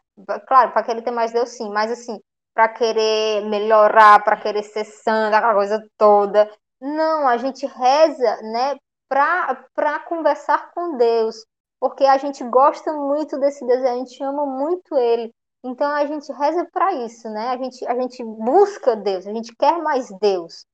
claro, 0.48 0.72
para 0.72 0.84
querer 0.84 1.02
ter 1.02 1.12
mais 1.12 1.32
Deus 1.32 1.50
sim, 1.50 1.70
mas 1.72 1.92
assim, 1.92 2.20
para 2.54 2.70
querer 2.70 3.46
melhorar, 3.46 4.24
para 4.24 4.38
querer 4.38 4.64
ser 4.64 4.86
santa, 4.86 5.38
aquela 5.38 5.54
coisa 5.54 5.84
toda. 5.98 6.50
Não, 6.82 7.28
a 7.28 7.38
gente 7.38 7.66
reza, 7.66 8.42
né, 8.42 8.76
para 9.08 10.00
conversar 10.08 10.72
com 10.74 10.98
Deus, 10.98 11.46
porque 11.80 12.06
a 12.06 12.18
gente 12.18 12.44
gosta 12.44 12.94
muito 12.94 13.40
desse 13.40 13.66
Deus, 13.66 13.84
a 13.84 13.96
gente 13.96 14.24
ama 14.24 14.46
muito 14.46 14.98
ele. 14.98 15.32
Então 15.64 15.92
a 15.92 16.06
gente 16.06 16.32
reza 16.34 16.68
para 16.72 16.94
isso, 16.94 17.30
né? 17.30 17.50
A 17.50 17.58
gente, 17.58 17.88
a 17.88 17.94
gente 18.00 18.24
busca 18.24 18.96
Deus, 18.96 19.28
a 19.28 19.34
gente 19.34 19.56
quer 19.56 19.78
mais 19.82 20.10
Deus, 20.20 20.66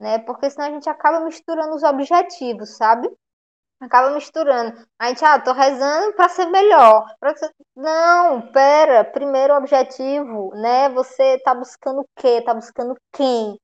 né? 0.00 0.18
Porque 0.18 0.50
senão 0.50 0.66
a 0.66 0.70
gente 0.70 0.88
acaba 0.88 1.20
misturando 1.20 1.74
os 1.76 1.82
objetivos, 1.82 2.76
sabe? 2.76 3.08
Acaba 3.84 4.10
misturando. 4.10 4.86
A 4.98 5.08
gente, 5.08 5.24
ah, 5.24 5.40
tô 5.40 5.52
rezando 5.52 6.14
para 6.14 6.28
ser 6.28 6.46
melhor. 6.46 7.04
Não, 7.76 8.52
pera, 8.52 9.04
primeiro 9.04 9.54
objetivo, 9.54 10.50
né? 10.54 10.88
Você 10.90 11.38
tá 11.40 11.54
buscando 11.54 12.00
o 12.02 12.08
quê? 12.16 12.40
Tá 12.42 12.54
buscando 12.54 12.94
quem? 13.12 13.58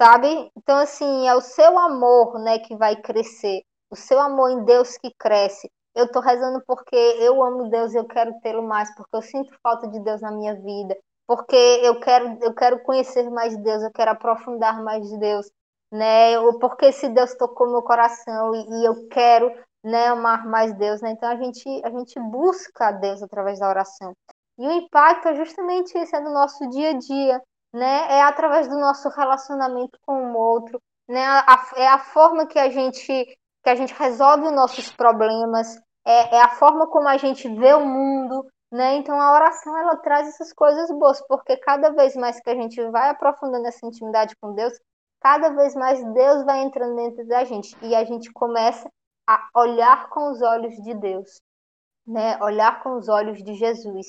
Sabe? 0.00 0.50
Então, 0.56 0.78
assim, 0.78 1.26
é 1.26 1.34
o 1.34 1.40
seu 1.40 1.78
amor, 1.78 2.38
né, 2.38 2.58
que 2.58 2.76
vai 2.76 2.96
crescer. 2.96 3.62
O 3.90 3.96
seu 3.96 4.20
amor 4.20 4.50
em 4.50 4.64
Deus 4.64 4.96
que 4.98 5.10
cresce. 5.18 5.70
Eu 5.94 6.10
tô 6.10 6.20
rezando 6.20 6.62
porque 6.66 6.94
eu 6.94 7.42
amo 7.42 7.70
Deus 7.70 7.94
e 7.94 7.96
eu 7.96 8.04
quero 8.04 8.38
tê-lo 8.42 8.62
mais, 8.62 8.94
porque 8.94 9.16
eu 9.16 9.22
sinto 9.22 9.56
falta 9.62 9.88
de 9.88 9.98
Deus 10.00 10.20
na 10.20 10.30
minha 10.30 10.54
vida, 10.54 10.94
porque 11.26 11.56
eu 11.56 11.98
quero, 11.98 12.38
eu 12.42 12.54
quero 12.54 12.82
conhecer 12.82 13.30
mais 13.30 13.56
Deus, 13.56 13.82
eu 13.82 13.90
quero 13.90 14.10
aprofundar 14.10 14.82
mais 14.82 15.08
de 15.08 15.18
Deus 15.18 15.50
né? 15.90 16.34
Porque 16.60 16.92
se 16.92 17.08
Deus 17.08 17.34
tocou 17.34 17.70
meu 17.70 17.82
coração 17.82 18.54
e, 18.54 18.80
e 18.80 18.84
eu 18.84 19.08
quero, 19.08 19.52
né, 19.84 20.08
amar 20.08 20.46
mais 20.46 20.72
Deus, 20.74 21.00
né? 21.00 21.10
Então 21.10 21.28
a 21.28 21.36
gente 21.36 21.64
a 21.84 21.90
gente 21.90 22.18
busca 22.20 22.92
Deus 22.92 23.22
através 23.22 23.58
da 23.58 23.68
oração. 23.68 24.12
E 24.58 24.66
o 24.66 24.72
impacto 24.72 25.28
é 25.28 25.34
justamente 25.34 25.96
isso, 25.98 26.16
é 26.16 26.20
do 26.20 26.30
nosso 26.30 26.68
dia 26.70 26.90
a 26.90 26.98
dia, 26.98 27.42
né? 27.72 28.06
É 28.10 28.22
através 28.22 28.68
do 28.68 28.78
nosso 28.78 29.08
relacionamento 29.10 29.98
com 30.06 30.32
o 30.32 30.36
outro, 30.36 30.80
né? 31.08 31.24
A, 31.24 31.72
é 31.76 31.88
a 31.88 31.98
forma 31.98 32.46
que 32.46 32.58
a 32.58 32.70
gente 32.70 33.38
que 33.62 33.70
a 33.70 33.74
gente 33.74 33.92
resolve 33.94 34.46
os 34.46 34.52
nossos 34.52 34.92
problemas, 34.92 35.76
é, 36.06 36.36
é 36.36 36.40
a 36.40 36.50
forma 36.50 36.86
como 36.86 37.08
a 37.08 37.16
gente 37.16 37.48
vê 37.48 37.74
o 37.74 37.84
mundo, 37.84 38.46
né? 38.72 38.96
Então 38.96 39.20
a 39.20 39.32
oração 39.32 39.76
ela 39.76 39.96
traz 39.96 40.28
essas 40.28 40.52
coisas 40.52 40.88
boas, 40.90 41.20
porque 41.26 41.56
cada 41.56 41.90
vez 41.90 42.14
mais 42.16 42.40
que 42.40 42.50
a 42.50 42.54
gente 42.54 42.80
vai 42.90 43.10
aprofundando 43.10 43.66
essa 43.66 43.84
intimidade 43.84 44.36
com 44.40 44.54
Deus, 44.54 44.72
cada 45.20 45.50
vez 45.50 45.74
mais 45.74 46.02
Deus 46.12 46.44
vai 46.44 46.60
entrando 46.62 46.96
dentro 46.96 47.26
da 47.26 47.44
gente 47.44 47.76
e 47.82 47.94
a 47.94 48.04
gente 48.04 48.32
começa 48.32 48.90
a 49.26 49.48
olhar 49.54 50.08
com 50.08 50.30
os 50.30 50.40
olhos 50.40 50.74
de 50.76 50.94
Deus, 50.94 51.40
né? 52.06 52.38
Olhar 52.42 52.82
com 52.82 52.96
os 52.96 53.08
olhos 53.08 53.42
de 53.42 53.54
Jesus. 53.54 54.06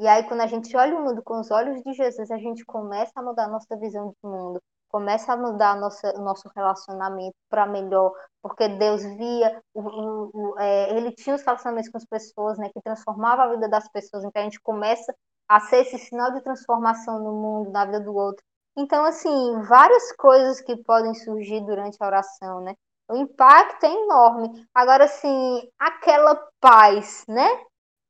E 0.00 0.06
aí 0.08 0.24
quando 0.26 0.40
a 0.40 0.46
gente 0.46 0.76
olha 0.76 0.96
o 0.96 1.04
mundo 1.04 1.22
com 1.22 1.40
os 1.40 1.50
olhos 1.50 1.82
de 1.82 1.92
Jesus, 1.92 2.30
a 2.30 2.38
gente 2.38 2.64
começa 2.64 3.12
a 3.16 3.22
mudar 3.22 3.44
a 3.44 3.48
nossa 3.48 3.76
visão 3.76 4.08
de 4.08 4.28
mundo, 4.28 4.60
começa 4.88 5.32
a 5.32 5.36
mudar 5.36 5.76
nossa, 5.76 6.12
nosso 6.14 6.48
relacionamento 6.54 7.34
para 7.48 7.66
melhor, 7.66 8.12
porque 8.42 8.68
Deus 8.68 9.02
via, 9.02 9.62
o, 9.74 9.80
o, 9.80 10.30
o, 10.32 10.58
é, 10.58 10.96
ele 10.96 11.12
tinha 11.12 11.34
os 11.36 11.42
relacionamentos 11.42 11.90
com 11.90 11.98
as 11.98 12.04
pessoas, 12.04 12.58
né, 12.58 12.70
que 12.72 12.80
transformava 12.80 13.42
a 13.42 13.48
vida 13.48 13.68
das 13.68 13.88
pessoas, 13.88 14.24
então 14.24 14.40
a 14.40 14.44
gente 14.44 14.60
começa 14.60 15.14
a 15.48 15.60
ser 15.60 15.78
esse 15.78 15.98
sinal 15.98 16.32
de 16.32 16.42
transformação 16.42 17.18
no 17.18 17.32
mundo, 17.32 17.70
na 17.70 17.84
vida 17.84 18.00
do 18.00 18.14
outro. 18.14 18.44
Então, 18.76 19.04
assim, 19.04 19.62
várias 19.62 20.12
coisas 20.12 20.60
que 20.60 20.76
podem 20.82 21.14
surgir 21.14 21.60
durante 21.64 21.96
a 22.00 22.06
oração, 22.06 22.60
né? 22.60 22.74
O 23.08 23.16
impacto 23.16 23.84
é 23.84 23.92
enorme. 23.92 24.66
Agora, 24.74 25.04
assim, 25.04 25.68
aquela 25.78 26.34
paz, 26.60 27.24
né? 27.28 27.48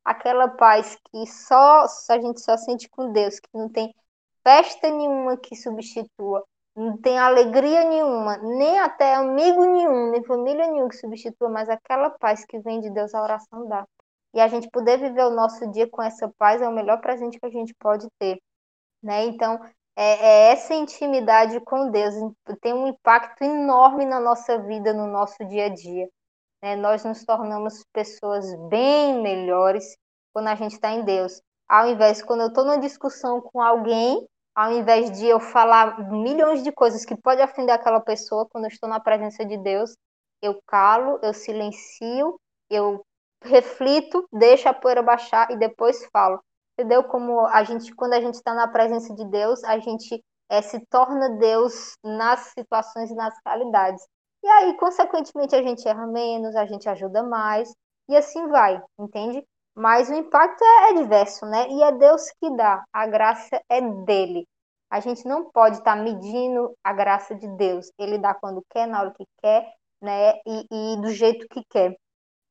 aquela 0.05 0.48
paz 0.48 0.98
que 1.11 1.27
só, 1.27 1.87
a 2.11 2.20
gente 2.20 2.40
só 2.40 2.57
sente 2.57 2.88
com 2.88 3.11
Deus, 3.12 3.40
que 3.40 3.48
não 3.55 3.68
tem 3.68 3.94
festa 4.42 4.90
nenhuma 4.90 5.37
que 5.37 5.57
substitua, 5.57 6.44
não 6.77 6.98
tem 6.98 7.18
alegria 7.18 7.85
nenhuma, 7.88 8.37
nem 8.37 8.79
até 8.79 9.14
amigo 9.14 9.64
nenhum, 9.64 10.11
nem 10.11 10.22
família 10.24 10.66
nenhuma 10.66 10.90
que 10.90 10.96
substitua, 10.96 11.48
mas 11.48 11.68
aquela 11.68 12.11
paz 12.11 12.44
que 12.44 12.59
vem 12.59 12.81
de 12.81 12.90
Deus, 12.90 13.14
a 13.14 13.22
oração 13.22 13.66
dá. 13.66 13.87
E 14.35 14.40
a 14.40 14.48
gente 14.48 14.68
poder 14.70 14.98
viver 14.98 15.24
o 15.24 15.31
nosso 15.31 15.70
dia 15.70 15.88
com 15.88 16.03
essa 16.03 16.29
paz 16.37 16.61
é 16.61 16.68
o 16.68 16.72
melhor 16.72 17.00
presente 17.00 17.38
que 17.38 17.46
a 17.46 17.50
gente 17.50 17.72
pode 17.74 18.07
ter. 18.18 18.38
Né? 19.03 19.27
Então, 19.27 19.61
é, 19.96 20.26
é 20.26 20.52
essa 20.52 20.74
intimidade 20.74 21.61
com 21.61 21.90
Deus 21.90 22.14
tem 22.61 22.72
um 22.72 22.88
impacto 22.88 23.42
enorme 23.42 24.04
na 24.04 24.20
nossa 24.20 24.59
vida, 24.59 24.92
no 24.92 25.07
nosso 25.07 25.44
dia 25.46 25.66
a 25.66 25.68
dia. 25.68 26.09
Né? 26.62 26.76
Nós 26.76 27.04
nos 27.04 27.24
tornamos 27.24 27.85
pessoas 27.92 28.46
bem 28.68 29.20
melhores 29.22 29.96
quando 30.33 30.48
a 30.48 30.54
gente 30.54 30.72
está 30.72 30.90
em 30.90 31.04
Deus. 31.04 31.40
Ao 31.68 31.88
invés, 31.88 32.22
quando 32.22 32.40
eu 32.40 32.48
estou 32.48 32.64
numa 32.64 32.78
discussão 32.78 33.40
com 33.40 33.61
alguém, 33.61 34.26
ao 34.54 34.72
invés 34.72 35.11
de 35.11 35.26
eu 35.26 35.40
falar 35.40 36.11
milhões 36.11 36.62
de 36.62 36.72
coisas 36.72 37.04
que 37.04 37.16
pode 37.16 37.42
ofender 37.42 37.74
aquela 37.74 38.00
pessoa, 38.00 38.46
quando 38.50 38.64
eu 38.64 38.68
estou 38.68 38.88
na 38.88 39.00
presença 39.00 39.44
de 39.44 39.57
Deus, 39.57 39.96
eu 40.42 40.61
calo, 40.66 41.18
eu 41.22 41.33
silencio, 41.33 42.38
eu 42.70 43.04
reflito, 43.42 44.26
deixo 44.33 44.68
a 44.68 44.74
poeira 44.74 45.02
baixar 45.02 45.50
e 45.50 45.57
depois 45.57 46.07
falo. 46.12 46.40
Entendeu? 46.77 47.05
Como 47.05 47.47
a 47.47 47.63
gente, 47.65 47.95
quando 47.95 48.15
a 48.15 48.21
gente 48.21 48.35
está 48.35 48.53
na 48.55 48.69
presença 48.69 49.15
de 49.15 49.25
Deus, 49.27 49.63
a 49.65 49.79
gente 49.79 50.23
é, 50.49 50.61
se 50.61 50.85
torna 50.87 51.31
Deus 51.39 51.97
nas 52.03 52.53
situações 52.59 53.11
e 53.11 53.15
nas 53.15 53.35
realidades. 53.47 54.05
E 54.43 54.47
aí, 54.49 54.77
consequentemente, 54.77 55.55
a 55.55 55.63
gente 55.63 55.87
erra 55.89 56.07
menos, 56.07 56.55
a 56.55 56.67
gente 56.67 56.89
ajuda 56.89 57.23
mais, 57.23 57.73
e 58.09 58.17
assim 58.17 58.47
vai, 58.49 58.83
entende? 58.99 59.43
Mas 59.75 60.09
o 60.09 60.15
impacto 60.15 60.63
é, 60.63 60.91
é 60.91 60.95
diverso, 60.95 61.47
né? 61.47 61.67
E 61.69 61.83
é 61.83 61.93
Deus 61.93 62.31
que 62.41 62.55
dá, 62.57 62.85
a 62.93 63.07
graça 63.07 63.61
é 63.69 63.81
dele. 63.81 64.47
A 64.91 65.01
gente 65.01 65.27
não 65.27 65.51
pode 65.51 65.79
estar 65.79 65.97
tá 65.97 66.03
medindo 66.03 66.77
a 66.85 66.93
graça 66.93 67.35
de 67.35 67.49
Deus. 67.57 67.91
Ele 67.99 68.19
dá 68.19 68.35
quando 68.35 68.65
quer, 68.71 68.87
na 68.87 69.01
hora 69.01 69.13
que 69.13 69.25
quer, 69.43 69.67
né? 70.01 70.35
E, 70.47 70.67
e 70.71 71.01
do 71.01 71.11
jeito 71.11 71.49
que 71.49 71.65
quer. 71.69 71.97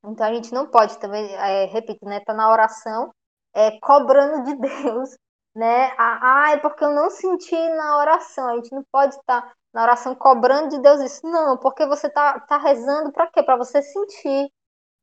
Então 0.05 0.25
a 0.25 0.33
gente 0.33 0.51
não 0.53 0.69
pode 0.69 0.97
também, 0.99 1.33
é, 1.35 1.65
repito, 1.65 2.05
né? 2.05 2.19
Tá 2.21 2.33
na 2.33 2.51
oração, 2.51 3.13
é, 3.53 3.79
cobrando 3.79 4.43
de 4.45 4.55
Deus, 4.55 5.17
né? 5.55 5.93
Ah, 5.97 6.51
é 6.51 6.57
porque 6.57 6.83
eu 6.83 6.91
não 6.91 7.09
senti 7.09 7.55
na 7.55 7.97
oração. 7.97 8.49
A 8.49 8.55
gente 8.55 8.73
não 8.73 8.83
pode 8.91 9.15
estar 9.15 9.41
tá 9.41 9.53
na 9.73 9.83
oração 9.83 10.15
cobrando 10.15 10.69
de 10.69 10.79
Deus 10.79 11.01
isso. 11.01 11.25
Não, 11.27 11.57
porque 11.57 11.85
você 11.85 12.09
tá, 12.09 12.39
tá 12.41 12.57
rezando 12.57 13.11
para 13.11 13.27
quê? 13.27 13.43
Para 13.43 13.57
você 13.57 13.81
sentir 13.81 14.49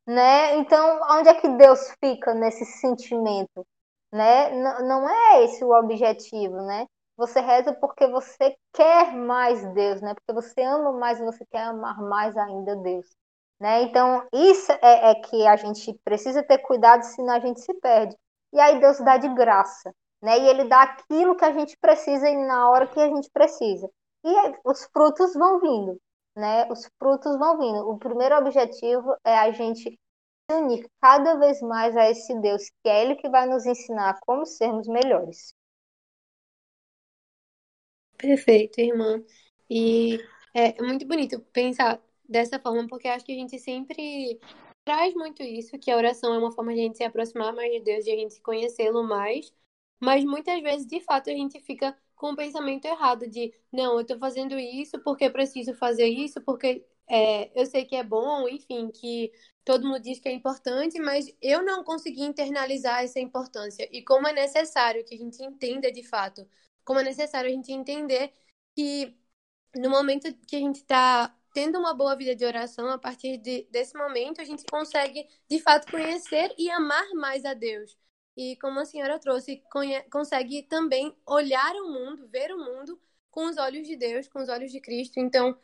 né? 0.06 0.56
Então, 0.56 1.00
onde 1.10 1.28
é 1.28 1.34
que 1.34 1.48
Deus 1.48 1.94
fica 2.02 2.34
nesse 2.34 2.64
sentimento, 2.64 3.66
né? 4.12 4.50
N 4.52 4.82
não 4.88 5.08
é 5.08 5.44
esse 5.44 5.64
o 5.64 5.72
objetivo, 5.72 6.56
né? 6.62 6.86
Você 7.16 7.40
reza 7.40 7.72
porque 7.74 8.06
você 8.08 8.56
quer 8.72 9.12
mais 9.14 9.64
Deus, 9.74 10.00
né? 10.00 10.14
Porque 10.14 10.32
você 10.32 10.62
ama 10.62 10.92
mais 10.92 11.20
e 11.20 11.24
você 11.24 11.44
quer 11.46 11.62
amar 11.64 12.00
mais 12.00 12.36
ainda 12.36 12.76
Deus, 12.76 13.06
né? 13.60 13.82
Então, 13.82 14.26
isso 14.32 14.72
é, 14.72 15.10
é 15.10 15.14
que 15.14 15.46
a 15.46 15.56
gente 15.56 15.92
precisa 16.04 16.42
ter 16.42 16.58
cuidado, 16.58 17.02
senão 17.04 17.34
a 17.34 17.40
gente 17.40 17.60
se 17.60 17.72
perde. 17.74 18.16
E 18.52 18.60
aí 18.60 18.80
Deus 18.80 18.98
dá 18.98 19.16
de 19.16 19.28
graça, 19.34 19.94
né? 20.22 20.38
E 20.38 20.48
Ele 20.48 20.64
dá 20.64 20.82
aquilo 20.82 21.36
que 21.36 21.44
a 21.44 21.52
gente 21.52 21.76
precisa 21.78 22.28
e 22.28 22.36
na 22.46 22.70
hora 22.70 22.86
que 22.86 23.00
a 23.00 23.08
gente 23.08 23.30
precisa. 23.30 23.88
E 24.24 24.30
os 24.64 24.84
frutos 24.92 25.32
vão 25.34 25.60
vindo, 25.60 26.00
né? 26.36 26.70
Os 26.70 26.88
frutos 26.98 27.38
vão 27.38 27.58
vindo. 27.58 27.88
O 27.88 27.98
primeiro 27.98 28.36
objetivo 28.36 29.14
é 29.24 29.38
a 29.38 29.50
gente 29.52 29.98
se 30.50 30.56
unir 30.56 30.88
cada 31.00 31.36
vez 31.36 31.60
mais 31.62 31.96
a 31.96 32.10
esse 32.10 32.34
Deus, 32.40 32.70
que 32.82 32.88
é 32.88 33.02
Ele 33.02 33.16
que 33.16 33.28
vai 33.28 33.46
nos 33.46 33.64
ensinar 33.66 34.18
como 34.20 34.44
sermos 34.44 34.86
melhores. 34.88 35.54
Perfeito, 38.16 38.80
irmã. 38.80 39.22
E 39.68 40.18
é 40.54 40.82
muito 40.82 41.06
bonito 41.06 41.40
pensar 41.52 42.00
dessa 42.28 42.58
forma, 42.58 42.86
porque 42.88 43.08
acho 43.08 43.24
que 43.24 43.32
a 43.32 43.36
gente 43.36 43.58
sempre 43.58 44.38
traz 44.90 45.14
muito 45.14 45.40
isso, 45.44 45.78
que 45.78 45.88
a 45.88 45.96
oração 45.96 46.34
é 46.34 46.38
uma 46.38 46.50
forma 46.50 46.74
de 46.74 46.80
a 46.80 46.82
gente 46.82 46.96
se 46.96 47.04
aproximar 47.04 47.54
mais 47.54 47.70
de 47.70 47.78
Deus, 47.80 48.04
de 48.04 48.10
a 48.10 48.16
gente 48.16 48.40
conhecê-lo 48.40 49.04
mais, 49.04 49.52
mas 50.00 50.24
muitas 50.24 50.60
vezes, 50.60 50.84
de 50.84 51.00
fato, 51.00 51.30
a 51.30 51.32
gente 51.32 51.60
fica 51.60 51.96
com 52.16 52.32
o 52.32 52.36
pensamento 52.36 52.86
errado 52.86 53.28
de 53.28 53.54
não, 53.72 53.94
eu 53.94 54.00
estou 54.00 54.18
fazendo 54.18 54.58
isso 54.58 54.98
porque 55.04 55.30
preciso 55.30 55.74
fazer 55.74 56.06
isso, 56.06 56.40
porque 56.40 56.84
é, 57.08 57.50
eu 57.60 57.66
sei 57.66 57.84
que 57.84 57.94
é 57.94 58.02
bom, 58.02 58.48
enfim, 58.48 58.90
que 58.90 59.32
todo 59.64 59.86
mundo 59.86 60.00
diz 60.00 60.18
que 60.18 60.28
é 60.28 60.32
importante, 60.32 60.98
mas 60.98 61.32
eu 61.40 61.62
não 61.64 61.84
consegui 61.84 62.22
internalizar 62.24 63.04
essa 63.04 63.20
importância. 63.20 63.88
E 63.92 64.02
como 64.02 64.26
é 64.26 64.32
necessário 64.32 65.04
que 65.04 65.14
a 65.14 65.18
gente 65.18 65.40
entenda 65.42 65.92
de 65.92 66.02
fato, 66.02 66.44
como 66.84 66.98
é 66.98 67.04
necessário 67.04 67.48
a 67.48 67.52
gente 67.52 67.70
entender 67.72 68.32
que 68.74 69.16
no 69.76 69.90
momento 69.90 70.34
que 70.46 70.56
a 70.56 70.58
gente 70.58 70.76
está 70.76 71.34
tendo 71.52 71.78
uma 71.78 71.94
boa 71.94 72.16
vida 72.16 72.34
de 72.34 72.44
oração, 72.44 72.88
a 72.88 72.98
partir 72.98 73.38
de, 73.38 73.66
desse 73.70 73.96
momento 73.96 74.40
a 74.40 74.44
gente 74.44 74.64
consegue 74.70 75.26
de 75.48 75.60
fato 75.60 75.90
conhecer 75.90 76.54
e 76.58 76.70
amar 76.70 77.08
mais 77.14 77.44
a 77.44 77.54
Deus 77.54 77.96
e, 78.36 78.56
como 78.56 78.80
a 78.80 78.84
senhora 78.84 79.18
trouxe, 79.18 79.62
consegue 80.10 80.62
também 80.62 81.14
olhar 81.26 81.74
o 81.76 81.92
mundo, 81.92 82.28
ver 82.28 82.50
o 82.52 82.58
mundo 82.58 83.00
com 83.30 83.46
os 83.46 83.58
olhos 83.58 83.86
de 83.86 83.96
Deus, 83.96 84.28
com 84.28 84.40
os 84.40 84.48
olhos 84.48 84.72
de 84.72 84.80
Cristo. 84.80 85.18
Então, 85.20 85.58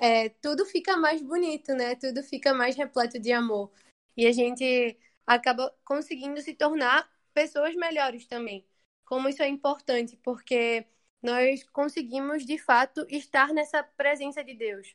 é, 0.00 0.30
tudo 0.30 0.64
fica 0.64 0.96
mais 0.96 1.22
bonito, 1.22 1.72
né? 1.74 1.94
Tudo 1.96 2.22
fica 2.22 2.54
mais 2.54 2.76
repleto 2.76 3.18
de 3.18 3.32
amor. 3.32 3.70
E 4.16 4.26
a 4.26 4.32
gente 4.32 4.98
acaba 5.26 5.74
conseguindo 5.84 6.40
se 6.40 6.54
tornar 6.54 7.10
pessoas 7.34 7.74
melhores 7.74 8.26
também. 8.26 8.66
Como 9.04 9.28
isso 9.28 9.42
é 9.42 9.48
importante, 9.48 10.16
porque 10.22 10.86
nós 11.22 11.62
conseguimos 11.64 12.44
de 12.46 12.58
fato 12.58 13.06
estar 13.10 13.52
nessa 13.52 13.82
presença 13.82 14.42
de 14.42 14.54
Deus. 14.54 14.94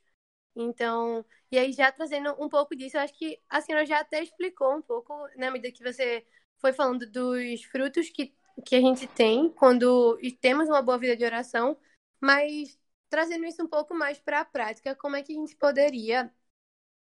Então, 0.61 1.25
e 1.49 1.57
aí 1.57 1.71
já 1.71 1.89
trazendo 1.89 2.35
um 2.37 2.49
pouco 2.49 2.75
disso, 2.75 2.97
eu 2.97 3.01
acho 3.01 3.13
que 3.13 3.39
a 3.49 3.61
senhora 3.61 3.85
já 3.85 3.99
até 4.01 4.21
explicou 4.21 4.75
um 4.75 4.81
pouco, 4.81 5.13
na 5.37 5.49
medida 5.49 5.71
que 5.71 5.81
você 5.81 6.25
foi 6.57 6.73
falando 6.73 7.09
dos 7.09 7.63
frutos 7.63 8.09
que, 8.09 8.35
que 8.65 8.75
a 8.75 8.81
gente 8.81 9.07
tem 9.07 9.49
quando 9.49 10.19
temos 10.41 10.67
uma 10.67 10.81
boa 10.81 10.97
vida 10.97 11.15
de 11.15 11.23
oração, 11.23 11.77
mas 12.19 12.77
trazendo 13.09 13.45
isso 13.45 13.63
um 13.63 13.67
pouco 13.67 13.93
mais 13.95 14.19
para 14.19 14.41
a 14.41 14.45
prática, 14.45 14.93
como 14.95 15.15
é 15.15 15.23
que 15.23 15.31
a 15.31 15.35
gente 15.35 15.55
poderia 15.55 16.29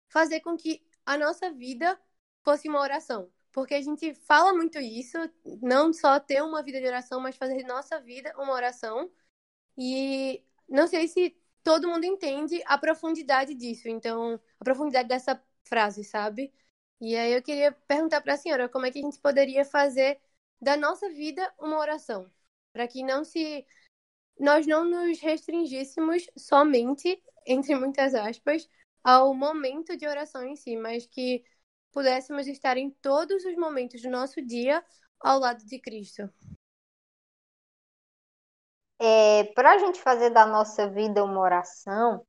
fazer 0.09 0.41
com 0.41 0.57
que 0.57 0.87
a 1.05 1.19
nossa 1.19 1.51
vida 1.51 2.01
fosse 2.45 2.69
uma 2.69 2.81
oração? 2.81 3.31
Porque 3.53 3.75
a 3.75 3.83
gente 3.83 4.15
fala 4.15 4.53
muito 4.53 4.79
isso, 4.79 5.19
não 5.61 5.93
só 5.93 6.21
ter 6.21 6.41
uma 6.41 6.63
vida 6.63 6.81
de 6.81 6.87
oração, 6.87 7.21
mas 7.21 7.37
fazer 7.37 7.65
nossa 7.65 8.01
vida 8.01 8.33
uma 8.39 8.53
oração. 8.53 9.11
E 9.77 10.41
não 10.69 10.87
sei 10.87 11.09
se 11.09 11.37
todo 11.63 11.89
mundo 11.89 12.05
entende 12.05 12.63
a 12.67 12.79
profundidade 12.79 13.55
disso, 13.55 13.89
então, 13.89 14.41
a 14.59 14.65
profundidade 14.65 15.09
dessa 15.09 15.43
frase, 15.65 16.05
sabe? 16.05 16.53
E 17.01 17.17
aí 17.17 17.33
eu 17.33 17.43
queria 17.43 17.73
perguntar 17.73 18.21
para 18.21 18.35
a 18.35 18.37
senhora 18.37 18.69
como 18.69 18.87
é 18.87 18.91
que 18.91 18.99
a 18.99 19.03
gente 19.03 19.19
poderia 19.19 19.65
fazer 19.65 20.21
da 20.61 20.77
nossa 20.77 21.09
vida 21.09 21.53
uma 21.59 21.79
oração, 21.79 22.31
para 22.73 22.87
que 22.87 23.03
não 23.03 23.25
se 23.25 23.67
nós 24.39 24.67
não 24.67 24.85
nos 24.85 25.21
restringíssemos 25.21 26.27
somente, 26.37 27.23
entre 27.47 27.75
muitas 27.75 28.15
aspas, 28.15 28.69
ao 29.03 29.35
momento 29.35 29.97
de 29.97 30.07
oração 30.07 30.45
em 30.45 30.57
si, 30.57 30.77
mas 30.77 31.07
que 31.07 31.45
pudéssemos 31.93 32.47
estar 32.47 32.77
em 32.77 32.91
todos 32.91 33.45
os 33.45 33.57
momentos 33.57 34.01
do 34.03 34.11
nosso 34.11 34.41
dia 34.43 34.85
ao 35.19 35.39
lado 35.39 35.65
de 35.65 35.79
Cristo. 35.79 36.31
É, 39.01 39.45
para 39.55 39.73
a 39.73 39.79
gente 39.79 40.01
fazer 40.01 40.29
da 40.31 40.45
nossa 40.45 40.87
vida 40.89 41.25
uma 41.25 41.41
oração, 41.41 42.23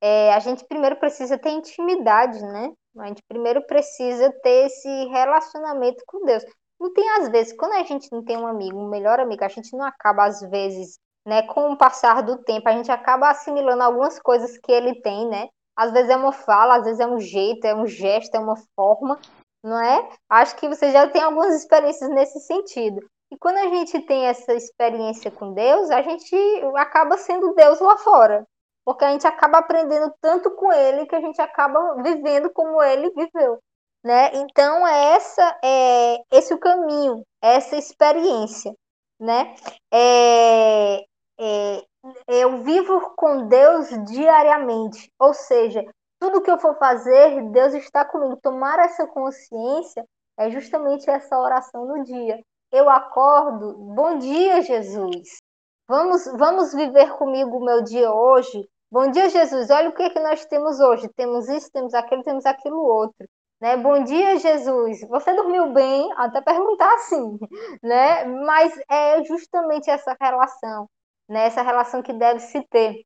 é, 0.00 0.32
a 0.32 0.38
gente 0.38 0.64
primeiro 0.64 0.96
precisa 0.96 1.38
ter 1.38 1.50
intimidade, 1.50 2.42
né? 2.42 2.72
A 2.98 3.06
gente 3.08 3.22
primeiro 3.28 3.64
precisa 3.66 4.32
ter 4.42 4.66
esse 4.66 4.88
relacionamento 5.06 6.02
com 6.06 6.24
Deus. 6.24 6.42
Não 6.80 6.92
tem 6.92 7.08
às 7.10 7.28
vezes, 7.28 7.56
quando 7.56 7.74
a 7.74 7.84
gente 7.84 8.08
não 8.10 8.24
tem 8.24 8.36
um 8.36 8.46
amigo, 8.46 8.78
um 8.78 8.88
melhor 8.88 9.20
amigo, 9.20 9.44
a 9.44 9.48
gente 9.48 9.76
não 9.76 9.84
acaba 9.84 10.24
às 10.24 10.40
vezes, 10.40 10.98
né, 11.26 11.42
com 11.42 11.72
o 11.72 11.76
passar 11.76 12.22
do 12.22 12.42
tempo, 12.42 12.68
a 12.68 12.72
gente 12.72 12.90
acaba 12.90 13.30
assimilando 13.30 13.82
algumas 13.82 14.18
coisas 14.18 14.58
que 14.58 14.72
ele 14.72 15.00
tem, 15.02 15.28
né? 15.28 15.48
Às 15.76 15.92
vezes 15.92 16.10
é 16.10 16.16
uma 16.16 16.32
fala, 16.32 16.76
às 16.76 16.84
vezes 16.84 17.00
é 17.00 17.06
um 17.06 17.20
jeito, 17.20 17.64
é 17.66 17.74
um 17.74 17.86
gesto, 17.86 18.34
é 18.34 18.40
uma 18.40 18.56
forma, 18.74 19.18
não 19.62 19.78
é? 19.78 20.08
Acho 20.28 20.56
que 20.56 20.68
você 20.68 20.90
já 20.90 21.08
tem 21.08 21.22
algumas 21.22 21.54
experiências 21.54 22.10
nesse 22.10 22.40
sentido. 22.40 23.00
E 23.32 23.38
quando 23.38 23.56
a 23.58 23.68
gente 23.68 23.98
tem 24.02 24.26
essa 24.26 24.54
experiência 24.54 25.30
com 25.30 25.52
Deus, 25.54 25.90
a 25.90 26.02
gente 26.02 26.36
acaba 26.76 27.16
sendo 27.16 27.54
Deus 27.54 27.80
lá 27.80 27.96
fora 27.98 28.46
porque 28.84 29.04
a 29.04 29.12
gente 29.12 29.26
acaba 29.26 29.58
aprendendo 29.58 30.12
tanto 30.20 30.50
com 30.52 30.72
ele 30.72 31.06
que 31.06 31.14
a 31.14 31.20
gente 31.20 31.40
acaba 31.40 32.02
vivendo 32.02 32.50
como 32.50 32.82
ele 32.82 33.10
viveu, 33.10 33.58
né? 34.04 34.30
Então 34.34 34.86
essa 34.86 35.58
é 35.64 36.16
esse 36.30 36.52
é 36.52 36.56
o 36.56 36.60
caminho, 36.60 37.24
essa 37.40 37.76
experiência, 37.76 38.74
né? 39.20 39.54
É, 39.92 41.04
é, 41.38 41.82
eu 42.28 42.62
vivo 42.62 43.14
com 43.16 43.46
Deus 43.48 43.88
diariamente, 44.06 45.10
ou 45.18 45.32
seja, 45.34 45.84
tudo 46.18 46.42
que 46.42 46.50
eu 46.50 46.58
for 46.58 46.76
fazer, 46.78 47.42
Deus 47.50 47.74
está 47.74 48.04
comigo. 48.04 48.38
Tomar 48.42 48.78
essa 48.80 49.06
consciência 49.06 50.04
É 50.38 50.50
justamente 50.50 51.08
essa 51.10 51.38
oração 51.38 51.86
no 51.86 52.04
dia. 52.04 52.40
Eu 52.72 52.88
acordo, 52.88 53.74
bom 53.94 54.16
dia, 54.16 54.62
Jesus. 54.62 55.42
Vamos, 55.86 56.24
vamos 56.38 56.72
viver 56.72 57.12
comigo 57.18 57.58
o 57.58 57.64
meu 57.64 57.82
dia 57.82 58.10
hoje. 58.10 58.66
Bom 58.90 59.10
dia, 59.10 59.28
Jesus. 59.28 59.68
Olha 59.68 59.90
o 59.90 59.94
que, 59.94 60.08
que 60.08 60.18
nós 60.18 60.46
temos 60.46 60.80
hoje. 60.80 61.06
Temos 61.14 61.50
isso, 61.50 61.70
temos 61.70 61.92
aquilo, 61.92 62.22
temos 62.22 62.46
aquilo 62.46 62.82
outro. 62.82 63.28
Né? 63.60 63.76
Bom 63.76 64.02
dia, 64.02 64.38
Jesus. 64.38 65.00
Você 65.06 65.34
dormiu 65.34 65.74
bem? 65.74 66.10
Até 66.16 66.40
perguntar 66.40 66.94
assim, 66.94 67.38
né? 67.84 68.24
Mas 68.24 68.72
é 68.88 69.22
justamente 69.24 69.90
essa 69.90 70.16
relação, 70.18 70.88
né? 71.28 71.44
Essa 71.48 71.60
relação 71.60 72.02
que 72.02 72.14
deve 72.14 72.40
se 72.40 72.66
ter, 72.68 73.04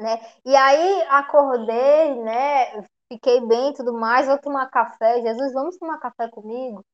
né? 0.00 0.18
E 0.44 0.56
aí 0.56 1.02
acordei, 1.10 2.16
né? 2.24 2.82
Fiquei 3.12 3.40
bem, 3.46 3.72
tudo 3.72 3.92
mais. 3.94 4.26
Vou 4.26 4.38
tomar 4.40 4.68
café. 4.68 5.22
Jesus, 5.22 5.52
vamos 5.52 5.78
tomar 5.78 5.98
café 6.00 6.28
comigo? 6.28 6.84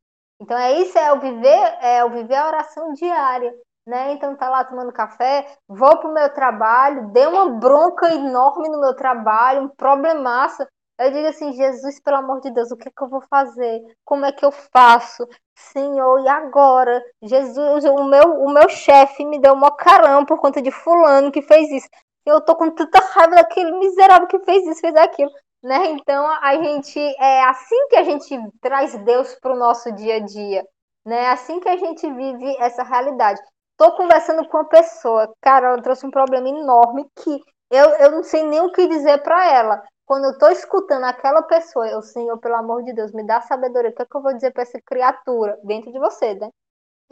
Então 0.43 0.59
é 0.59 0.73
isso, 0.81 0.99
é 0.99 1.13
o 1.13 1.21
viver, 1.21 1.79
é 1.81 2.05
o 2.05 2.11
viver 2.11 2.35
a 2.35 2.49
oração 2.49 2.93
diária, 2.95 3.55
né? 3.87 4.13
Então 4.13 4.35
tá 4.35 4.51
lá 4.51 4.65
tomando 4.65 4.93
café, 4.93 5.47
vou 5.69 5.97
pro 5.99 6.13
meu 6.13 6.29
trabalho, 6.35 7.13
dei 7.13 7.29
uma 7.29 7.49
bronca 7.61 8.13
enorme 8.13 8.69
no 8.69 8.81
meu 8.81 8.93
trabalho, 8.97 9.63
um 9.63 9.69
problemaço. 9.69 10.67
Eu 10.99 11.13
digo 11.13 11.29
assim, 11.29 11.53
Jesus, 11.53 12.01
pelo 12.01 12.17
amor 12.17 12.41
de 12.41 12.51
Deus, 12.51 12.73
o 12.73 12.77
que 12.77 12.89
é 12.89 12.91
que 12.91 13.05
eu 13.05 13.09
vou 13.09 13.23
fazer? 13.31 13.81
Como 14.05 14.27
é 14.27 14.33
que 14.33 14.45
eu 14.45 14.51
faço? 14.51 15.29
Senhor, 15.55 16.21
e 16.25 16.29
agora? 16.29 17.01
Jesus, 17.23 17.85
o 17.85 18.05
meu, 18.05 18.43
o 18.43 18.53
meu 18.53 18.69
chefe 18.69 19.25
me 19.25 19.41
deu 19.41 19.55
uma 19.55 19.71
caramba 19.71 20.27
por 20.27 20.41
conta 20.41 20.61
de 20.61 20.73
fulano 20.73 21.31
que 21.31 21.41
fez 21.41 21.71
isso. 21.71 21.89
Eu 22.27 22.41
tô 22.41 22.57
com 22.57 22.69
tanta 22.71 22.99
raiva 22.99 23.37
daquele 23.37 23.71
miserável 23.79 24.27
que 24.27 24.41
fez 24.41 24.67
isso, 24.67 24.81
fez 24.81 24.97
aquilo. 24.97 25.31
Né? 25.63 25.91
Então, 25.91 26.27
a 26.43 26.57
gente 26.57 26.99
é 26.99 27.45
assim 27.45 27.89
que 27.89 27.97
a 27.97 28.03
gente 28.03 28.37
traz 28.61 28.97
Deus 29.05 29.35
para 29.37 29.53
o 29.55 29.59
nosso 29.59 29.93
dia 29.93 30.17
a 30.17 30.19
dia, 30.21 30.67
né? 31.07 31.29
Assim 31.29 31.61
que 31.61 31.69
a 31.69 31.77
gente 31.77 32.11
vive 32.13 32.57
essa 32.59 32.83
realidade. 32.83 33.41
Tô 33.77 33.97
conversando 33.97 34.47
com 34.49 34.59
uma 34.59 34.69
pessoa, 34.69 35.33
cara, 35.41 35.69
ela 35.69 35.83
trouxe 35.83 36.05
um 36.07 36.11
problema 36.11 36.49
enorme 36.49 37.07
que 37.17 37.41
eu, 37.71 37.87
eu 37.97 38.11
não 38.11 38.23
sei 38.23 38.45
nem 38.45 38.61
o 38.61 38.73
que 38.73 38.87
dizer 38.89 39.23
para 39.23 39.51
ela. 39.53 39.83
Quando 40.05 40.27
eu 40.27 40.39
tô 40.39 40.49
escutando 40.51 41.05
aquela 41.05 41.43
pessoa, 41.43 41.89
eu, 41.89 42.03
Senhor, 42.03 42.39
pelo 42.39 42.57
amor 42.57 42.83
de 42.83 42.93
Deus, 42.93 43.13
me 43.13 43.25
dá 43.25 43.41
sabedoria. 43.41 43.91
O 43.91 43.95
que, 43.95 44.03
é 44.03 44.07
que 44.07 44.17
eu 44.17 44.23
vou 44.23 44.35
dizer 44.35 44.53
para 44.53 44.63
essa 44.63 44.81
criatura 44.85 45.59
dentro 45.65 45.91
de 45.93 45.99
você, 45.99 46.35
né? 46.35 46.51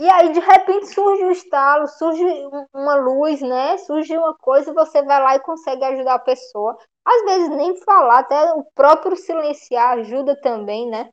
E 0.01 0.09
aí, 0.09 0.33
de 0.33 0.41
repente, 0.41 0.87
surge 0.89 1.25
um 1.25 1.31
estalo, 1.31 1.87
surge 1.87 2.25
uma 2.75 2.95
luz, 2.97 3.41
né? 3.43 3.77
Surge 3.79 4.17
uma 4.17 4.35
coisa 4.35 4.71
e 4.71 4.75
você 4.75 5.03
vai 5.03 5.23
lá 5.23 5.37
e 5.37 5.41
consegue 5.41 5.85
ajudar 5.85 6.15
a 6.15 6.19
pessoa. 6.19 6.77
Às 7.05 7.23
vezes, 7.25 7.51
nem 7.51 7.77
falar, 7.85 8.21
até 8.21 8.53
o 8.55 8.65
próprio 8.75 9.17
silenciar 9.17 9.99
ajuda 9.99 10.41
também, 10.41 10.89
né? 10.89 11.11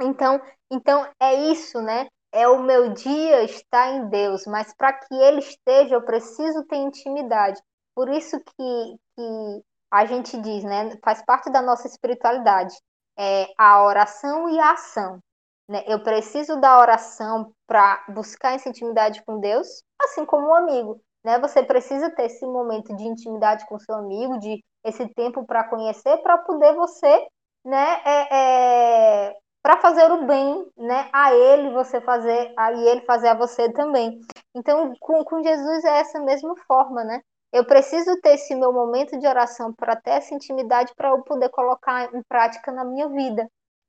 Então, 0.00 0.40
então 0.70 1.08
é 1.20 1.34
isso, 1.34 1.80
né? 1.80 2.08
é 2.36 2.46
o 2.46 2.62
meu 2.62 2.92
dia 2.92 3.44
estar 3.44 3.88
em 3.92 4.10
Deus, 4.10 4.46
mas 4.46 4.74
para 4.74 4.92
que 4.92 5.14
ele 5.14 5.38
esteja, 5.38 5.94
eu 5.94 6.02
preciso 6.02 6.64
ter 6.64 6.76
intimidade. 6.76 7.58
Por 7.94 8.10
isso 8.10 8.38
que, 8.38 8.96
que 9.16 9.62
a 9.90 10.04
gente 10.04 10.38
diz, 10.42 10.62
né? 10.62 10.98
Faz 11.02 11.24
parte 11.24 11.50
da 11.50 11.62
nossa 11.62 11.86
espiritualidade, 11.86 12.76
é 13.18 13.46
a 13.56 13.82
oração 13.82 14.50
e 14.50 14.60
a 14.60 14.72
ação. 14.72 15.18
Né? 15.68 15.82
Eu 15.86 16.02
preciso 16.02 16.60
da 16.60 16.78
oração 16.78 17.52
para 17.66 18.04
buscar 18.08 18.54
essa 18.54 18.68
intimidade 18.68 19.22
com 19.24 19.40
Deus, 19.40 19.82
assim 20.02 20.24
como 20.24 20.48
um 20.48 20.54
amigo. 20.54 21.00
Né? 21.24 21.38
Você 21.40 21.62
precisa 21.62 22.10
ter 22.10 22.26
esse 22.26 22.46
momento 22.46 22.94
de 22.96 23.04
intimidade 23.04 23.66
com 23.66 23.78
seu 23.78 23.94
amigo, 23.94 24.38
de 24.38 24.62
esse 24.84 25.08
tempo 25.14 25.44
para 25.44 25.64
conhecer, 25.64 26.18
para 26.18 26.38
poder 26.38 26.74
você 26.74 27.26
né, 27.66 28.00
é, 28.04 28.28
é, 28.30 29.36
para 29.60 29.76
fazer 29.78 30.10
o 30.12 30.24
bem, 30.24 30.64
né, 30.76 31.10
a 31.12 31.34
ele 31.34 31.70
você 31.70 32.00
fazer, 32.00 32.54
a 32.56 32.72
ele 32.72 33.00
fazer 33.00 33.28
a 33.28 33.34
você 33.34 33.70
também. 33.72 34.20
Então, 34.54 34.94
com, 35.00 35.24
com 35.24 35.42
Jesus 35.42 35.84
é 35.84 35.98
essa 35.98 36.20
mesma 36.20 36.54
forma, 36.68 37.02
né? 37.02 37.20
Eu 37.52 37.64
preciso 37.66 38.20
ter 38.20 38.34
esse 38.34 38.54
meu 38.54 38.72
momento 38.72 39.18
de 39.18 39.26
oração 39.26 39.72
para 39.72 39.96
ter 39.96 40.10
essa 40.10 40.34
intimidade 40.34 40.92
para 40.96 41.08
eu 41.08 41.22
poder 41.22 41.48
colocar 41.48 42.14
em 42.14 42.22
prática 42.28 42.70
na 42.70 42.84
minha 42.84 43.08
vida, 43.08 43.48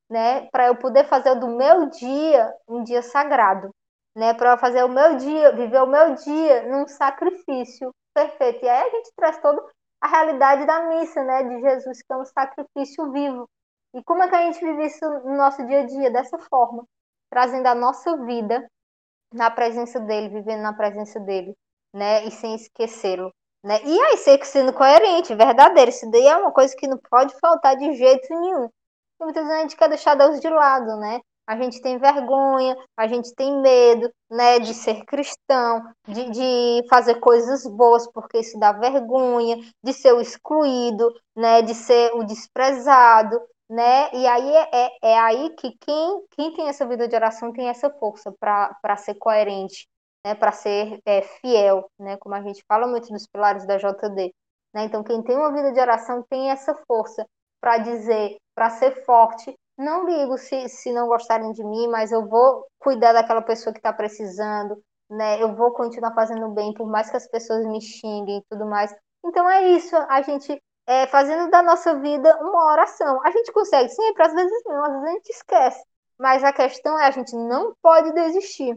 né? 0.10 0.48
Para 0.52 0.68
eu 0.68 0.76
poder 0.76 1.06
fazer 1.06 1.36
do 1.36 1.48
meu 1.48 1.90
dia 1.90 2.54
um 2.68 2.84
dia 2.84 3.02
sagrado, 3.02 3.70
né? 4.16 4.34
Para 4.34 4.58
fazer 4.58 4.84
o 4.84 4.90
meu 4.90 5.18
dia, 5.18 5.52
viver 5.56 5.82
o 5.82 5.88
meu 5.88 6.16
dia 6.16 6.68
num 6.70 6.88
sacrifício 6.88 7.94
perfeito. 8.14 8.66
E 8.66 8.70
aí 8.70 8.88
a 8.88 8.90
gente 8.90 9.12
traz 9.16 9.40
toda 9.40 9.64
a 10.02 10.08
realidade 10.08 10.66
da 10.66 10.88
missa, 10.88 11.24
né, 11.24 11.44
de 11.44 11.60
Jesus, 11.60 12.02
que 12.04 12.14
é 12.14 12.18
um 12.18 12.26
sacrifício 12.26 13.12
vivo, 13.12 13.48
e 13.94 14.04
como 14.04 14.22
é 14.22 14.30
que 14.30 14.36
a 14.36 14.44
gente 14.44 14.64
vive 14.64 14.86
isso 14.86 15.06
no 15.06 15.36
nosso 15.36 15.66
dia 15.66 15.82
a 15.82 15.86
dia? 15.86 16.12
Dessa 16.12 16.38
forma, 16.38 16.86
trazendo 17.32 17.66
a 17.68 17.76
nossa 17.76 18.16
vida 18.26 18.70
na 19.34 19.50
presença 19.50 20.00
dele, 20.00 20.30
vivendo 20.30 20.62
na 20.62 20.74
presença 20.74 21.20
dele, 21.20 21.56
né? 21.94 22.26
E 22.26 22.32
sem 22.32 22.56
esquecê-lo. 22.56 23.32
Né? 23.64 23.82
E 23.84 24.00
aí, 24.00 24.18
ser 24.18 24.44
sendo 24.46 24.72
coerente, 24.72 25.34
verdadeiro. 25.34 25.90
Isso 25.90 26.10
daí 26.12 26.28
é 26.28 26.38
uma 26.38 26.52
coisa 26.52 26.76
que 26.78 26.88
não 26.88 26.98
pode 27.10 27.34
faltar 27.40 27.76
de 27.76 27.94
jeito 27.96 28.28
nenhum. 28.30 28.70
E 29.20 29.24
muitas 29.24 29.44
vezes 29.44 29.58
a 29.58 29.62
gente 29.62 29.78
quer 29.78 29.90
deixar 29.90 30.16
Deus 30.16 30.40
de 30.40 30.50
lado, 30.50 30.98
né? 30.98 31.20
A 31.48 31.56
gente 31.56 31.82
tem 31.82 31.98
vergonha, 31.98 32.76
a 32.98 33.08
gente 33.08 33.34
tem 33.34 33.62
medo, 33.62 34.12
né, 34.30 34.60
de 34.60 34.74
ser 34.74 35.06
cristão, 35.06 35.82
de, 36.06 36.30
de 36.30 36.88
fazer 36.90 37.22
coisas 37.22 37.66
boas 37.66 38.06
porque 38.12 38.40
isso 38.40 38.60
dá 38.60 38.74
vergonha, 38.74 39.58
de 39.82 39.94
ser 39.94 40.14
o 40.14 40.20
excluído, 40.20 41.10
né, 41.34 41.62
de 41.62 41.74
ser 41.74 42.14
o 42.16 42.26
desprezado, 42.26 43.40
né? 43.70 44.10
E 44.14 44.28
aí 44.28 44.56
é, 44.56 44.70
é, 44.74 44.90
é 45.12 45.20
aí 45.20 45.50
que 45.52 45.72
quem, 45.80 46.26
quem 46.32 46.54
tem 46.54 46.68
essa 46.68 46.86
vida 46.86 47.08
de 47.08 47.16
oração 47.16 47.54
tem 47.54 47.70
essa 47.70 47.90
força 47.90 48.34
para 48.40 48.98
ser 48.98 49.16
coerente, 49.16 49.88
né? 50.26 50.36
Para 50.36 50.52
ser 50.52 51.00
é, 51.06 51.22
fiel, 51.22 51.90
né? 52.00 52.18
Como 52.18 52.36
a 52.36 52.42
gente 52.42 52.64
fala 52.68 52.88
muito 52.88 53.08
dos 53.10 53.28
pilares 53.28 53.66
da 53.66 53.78
JD. 53.78 54.34
Né? 54.74 54.86
Então, 54.86 55.04
quem 55.04 55.24
tem 55.24 55.36
uma 55.36 55.54
vida 55.54 55.72
de 55.72 55.80
oração 55.80 56.24
tem 56.30 56.52
essa 56.52 56.76
força 56.88 57.26
para 57.62 57.78
dizer, 57.80 58.38
para 58.56 58.70
ser 58.70 59.04
forte. 59.06 59.56
Não 59.78 60.06
ligo 60.06 60.38
se, 60.38 60.68
se 60.70 60.92
não 60.92 61.08
gostarem 61.08 61.52
de 61.52 61.64
mim, 61.64 61.88
mas 61.88 62.12
eu 62.12 62.28
vou 62.28 62.66
cuidar 62.80 63.14
daquela 63.14 63.42
pessoa 63.42 63.74
que 63.74 63.80
está 63.80 63.94
precisando, 63.94 64.82
né? 65.10 65.42
Eu 65.42 65.56
vou 65.56 65.72
continuar 65.72 66.14
fazendo 66.14 66.50
bem, 66.50 66.74
por 66.74 66.88
mais 66.88 67.10
que 67.10 67.18
as 67.18 67.28
pessoas 67.28 67.66
me 67.66 67.80
xinguem 67.82 68.40
e 68.40 68.44
tudo 68.50 68.66
mais. 68.66 68.94
Então 69.24 69.48
é 69.50 69.68
isso, 69.70 69.96
a 69.96 70.22
gente 70.22 70.62
é, 70.88 71.06
fazendo 71.08 71.52
da 71.52 71.62
nossa 71.62 72.00
vida 72.00 72.38
uma 72.42 72.72
oração. 72.72 73.22
A 73.24 73.32
gente 73.32 73.52
consegue 73.52 73.90
sempre, 73.90 74.24
às 74.24 74.34
vezes 74.34 74.64
não, 74.66 74.84
às 74.84 74.92
vezes 74.94 75.06
a 75.06 75.12
gente 75.12 75.30
esquece. 75.30 75.84
Mas 76.18 76.44
a 76.44 76.54
questão 76.54 76.98
é 76.98 77.06
a 77.06 77.12
gente 77.12 77.36
não 77.36 77.76
pode 77.82 78.12
desistir. 78.14 78.76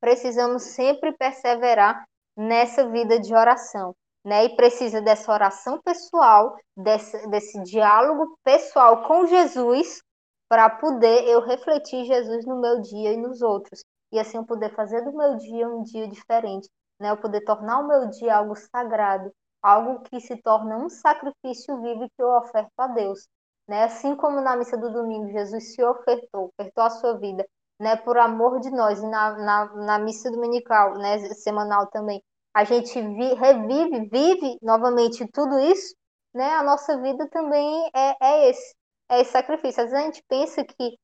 Precisamos 0.00 0.62
sempre 0.62 1.12
perseverar 1.12 2.04
nessa 2.36 2.88
vida 2.88 3.20
de 3.20 3.34
oração. 3.34 3.94
Né? 4.26 4.46
E 4.46 4.56
precisa 4.56 5.00
dessa 5.00 5.32
oração 5.32 5.80
pessoal, 5.80 6.56
desse, 6.76 7.28
desse 7.28 7.62
diálogo 7.62 8.36
pessoal 8.42 9.04
com 9.06 9.24
Jesus, 9.24 10.02
para 10.48 10.68
poder 10.68 11.28
eu 11.28 11.40
refletir 11.40 12.04
Jesus 12.04 12.44
no 12.44 12.60
meu 12.60 12.80
dia 12.80 13.12
e 13.12 13.16
nos 13.16 13.40
outros. 13.40 13.84
E 14.12 14.18
assim 14.18 14.36
eu 14.36 14.44
poder 14.44 14.74
fazer 14.74 15.02
do 15.02 15.16
meu 15.16 15.36
dia 15.36 15.68
um 15.68 15.84
dia 15.84 16.08
diferente. 16.08 16.68
Né? 17.00 17.12
Eu 17.12 17.16
poder 17.16 17.42
tornar 17.42 17.78
o 17.78 17.86
meu 17.86 18.10
dia 18.10 18.36
algo 18.36 18.56
sagrado, 18.56 19.30
algo 19.62 20.02
que 20.02 20.20
se 20.20 20.36
torna 20.42 20.76
um 20.76 20.88
sacrifício 20.88 21.80
vivo 21.80 22.08
que 22.16 22.20
eu 22.20 22.28
oferto 22.30 22.72
a 22.78 22.88
Deus. 22.88 23.28
Né? 23.68 23.84
Assim 23.84 24.16
como 24.16 24.40
na 24.40 24.56
missa 24.56 24.76
do 24.76 24.92
domingo 24.92 25.28
Jesus 25.30 25.72
se 25.72 25.84
ofertou, 25.84 26.50
ofertou 26.58 26.82
a 26.82 26.90
sua 26.90 27.16
vida, 27.16 27.46
né, 27.80 27.94
por 27.96 28.16
amor 28.16 28.58
de 28.60 28.70
nós, 28.70 29.00
e 29.00 29.06
na, 29.06 29.36
na, 29.36 29.74
na 29.74 29.98
missa 29.98 30.30
dominical, 30.30 30.94
né, 30.94 31.18
semanal 31.34 31.86
também, 31.88 32.22
a 32.56 32.64
gente 32.64 32.98
vi, 32.98 33.34
revive, 33.34 34.08
vive 34.08 34.58
novamente 34.62 35.30
tudo 35.30 35.58
isso, 35.58 35.94
né, 36.34 36.54
a 36.54 36.62
nossa 36.62 36.98
vida 37.02 37.28
também 37.28 37.90
é, 37.94 38.16
é 38.18 38.48
esse, 38.48 38.74
é 39.10 39.20
esse 39.20 39.30
sacrifício. 39.30 39.84
Às 39.84 39.90
vezes 39.90 40.02
a 40.02 40.06
gente 40.06 40.24
pensa 40.26 40.64
que, 40.64 40.96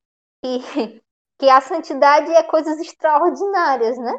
que, 0.42 1.02
que 1.38 1.50
a 1.50 1.60
santidade 1.60 2.32
é 2.32 2.42
coisas 2.42 2.80
extraordinárias, 2.80 3.98
né? 3.98 4.12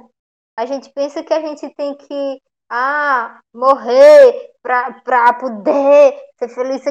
A 0.55 0.67
gente 0.67 0.93
pensa 0.93 1.23
que 1.23 1.33
a 1.33 1.41
gente 1.41 1.73
tem 1.73 1.97
que 1.97 2.39
ah, 2.69 3.41
morrer 3.51 4.51
para 4.61 5.33
poder 5.33 6.15
ser 6.37 6.49
feliz, 6.49 6.85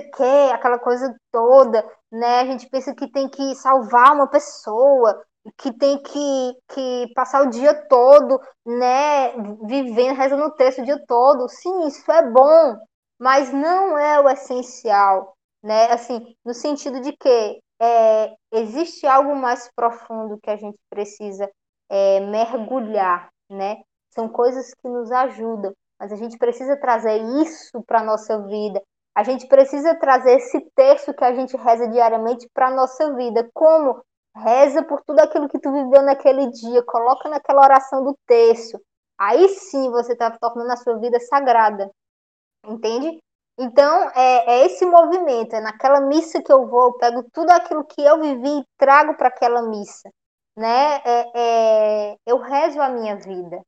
aquela 0.53 0.81
coisa 0.81 1.15
toda, 1.31 1.89
né? 2.11 2.41
A 2.41 2.47
gente 2.47 2.69
pensa 2.69 2.93
que 2.97 3.09
tem 3.13 3.29
que 3.29 3.55
salvar 3.55 4.13
uma 4.13 4.27
pessoa, 4.27 5.25
que 5.59 5.73
tem 5.77 6.03
que, 6.03 6.53
que 6.69 7.13
passar 7.15 7.43
o 7.43 7.51
dia 7.51 7.75
todo, 7.89 8.41
né, 8.67 9.33
vivendo, 9.67 10.17
rezando 10.17 10.45
o 10.45 10.55
texto 10.55 10.83
o 10.83 10.85
dia 10.85 11.03
todo. 11.07 11.49
Sim, 11.49 11.87
isso 11.87 12.11
é 12.11 12.31
bom, 12.31 12.77
mas 13.19 13.53
não 13.53 13.99
é 13.99 14.21
o 14.21 14.29
essencial, 14.29 15.35
né? 15.63 15.93
Assim, 15.93 16.37
no 16.45 16.55
sentido 16.55 17.01
de 17.01 17.13
que 17.17 17.61
é, 17.81 18.35
existe 18.53 19.07
algo 19.07 19.35
mais 19.35 19.71
profundo 19.75 20.39
que 20.43 20.51
a 20.51 20.57
gente 20.57 20.79
precisa 20.91 21.51
é, 21.91 22.21
mergulhar, 22.21 23.29
né? 23.51 23.83
são 24.15 24.29
coisas 24.29 24.73
que 24.75 24.89
nos 24.89 25.11
ajudam, 25.11 25.75
mas 25.99 26.13
a 26.13 26.17
gente 26.17 26.39
precisa 26.39 26.77
trazer 26.77 27.17
isso 27.43 27.83
para 27.87 28.01
a 28.01 28.05
nossa 28.05 28.39
vida. 28.47 28.81
A 29.15 29.23
gente 29.23 29.47
precisa 29.47 29.95
trazer 29.99 30.37
esse 30.37 30.61
texto 30.75 31.13
que 31.15 31.25
a 31.25 31.35
gente 31.35 31.57
reza 31.57 31.89
diariamente 31.89 32.49
para 32.55 32.69
a 32.69 32.75
nossa 32.75 33.15
vida. 33.15 33.49
Como? 33.53 34.03
Reza 34.35 34.83
por 34.83 35.03
tudo 35.03 35.21
aquilo 35.21 35.49
que 35.49 35.59
tu 35.59 35.71
viveu 35.73 36.03
naquele 36.03 36.51
dia, 36.51 36.83
coloca 36.83 37.29
naquela 37.29 37.63
oração 37.63 38.05
do 38.05 38.17
texto. 38.27 38.81
Aí 39.19 39.49
sim 39.49 39.91
você 39.91 40.13
está 40.15 40.31
tornando 40.31 40.73
a 40.73 40.77
sua 40.77 40.99
vida 40.99 41.21
sagrada. 41.21 41.91
Entende? 42.67 43.19
Então, 43.59 44.11
é, 44.15 44.63
é, 44.63 44.67
esse 44.67 44.85
movimento, 44.87 45.55
é 45.55 45.61
naquela 45.61 46.01
missa 46.01 46.43
que 46.43 46.53
eu 46.53 46.67
vou, 46.67 46.89
eu 46.89 46.93
pego 46.95 47.25
tudo 47.33 47.51
aquilo 47.51 47.85
que 47.85 48.01
eu 48.03 48.21
vivi 48.21 48.61
e 48.61 48.65
trago 48.79 49.15
para 49.17 49.29
aquela 49.29 49.63
missa. 49.63 50.11
Né? 50.57 50.97
É, 51.05 52.13
é, 52.13 52.17
eu 52.27 52.39
rezo 52.39 52.81
a 52.81 52.89
minha 52.89 53.17
vida. 53.17 53.61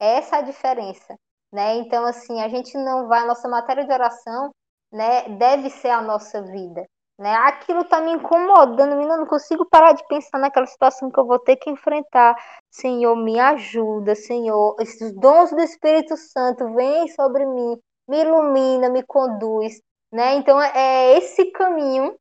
É 0.00 0.18
essa 0.18 0.38
a 0.38 0.42
diferença. 0.42 1.16
Né? 1.52 1.76
Então, 1.76 2.04
assim, 2.04 2.40
a 2.42 2.48
gente 2.48 2.76
não 2.76 3.08
vai, 3.08 3.20
a 3.20 3.26
nossa 3.26 3.48
matéria 3.48 3.84
de 3.84 3.92
oração 3.92 4.50
né, 4.92 5.28
deve 5.30 5.70
ser 5.70 5.90
a 5.90 6.02
nossa 6.02 6.42
vida. 6.42 6.86
Né? 7.18 7.34
Aquilo 7.34 7.80
está 7.80 8.00
me 8.00 8.12
incomodando, 8.12 8.92
eu 8.92 9.18
não 9.18 9.26
consigo 9.26 9.66
parar 9.66 9.92
de 9.92 10.06
pensar 10.06 10.38
naquela 10.38 10.66
situação 10.66 11.10
que 11.10 11.18
eu 11.18 11.26
vou 11.26 11.38
ter 11.38 11.56
que 11.56 11.68
enfrentar. 11.68 12.36
Senhor, 12.70 13.16
me 13.16 13.40
ajuda, 13.40 14.14
Senhor. 14.14 14.76
Esses 14.78 15.12
dons 15.14 15.50
do 15.50 15.60
Espírito 15.60 16.16
Santo 16.16 16.72
vêm 16.74 17.08
sobre 17.08 17.44
mim, 17.44 17.76
me 18.08 18.20
ilumina, 18.20 18.88
me 18.88 19.02
conduz. 19.02 19.80
Né? 20.12 20.34
Então, 20.36 20.60
é, 20.62 20.72
é 20.74 21.18
esse 21.18 21.46
caminho 21.50 22.16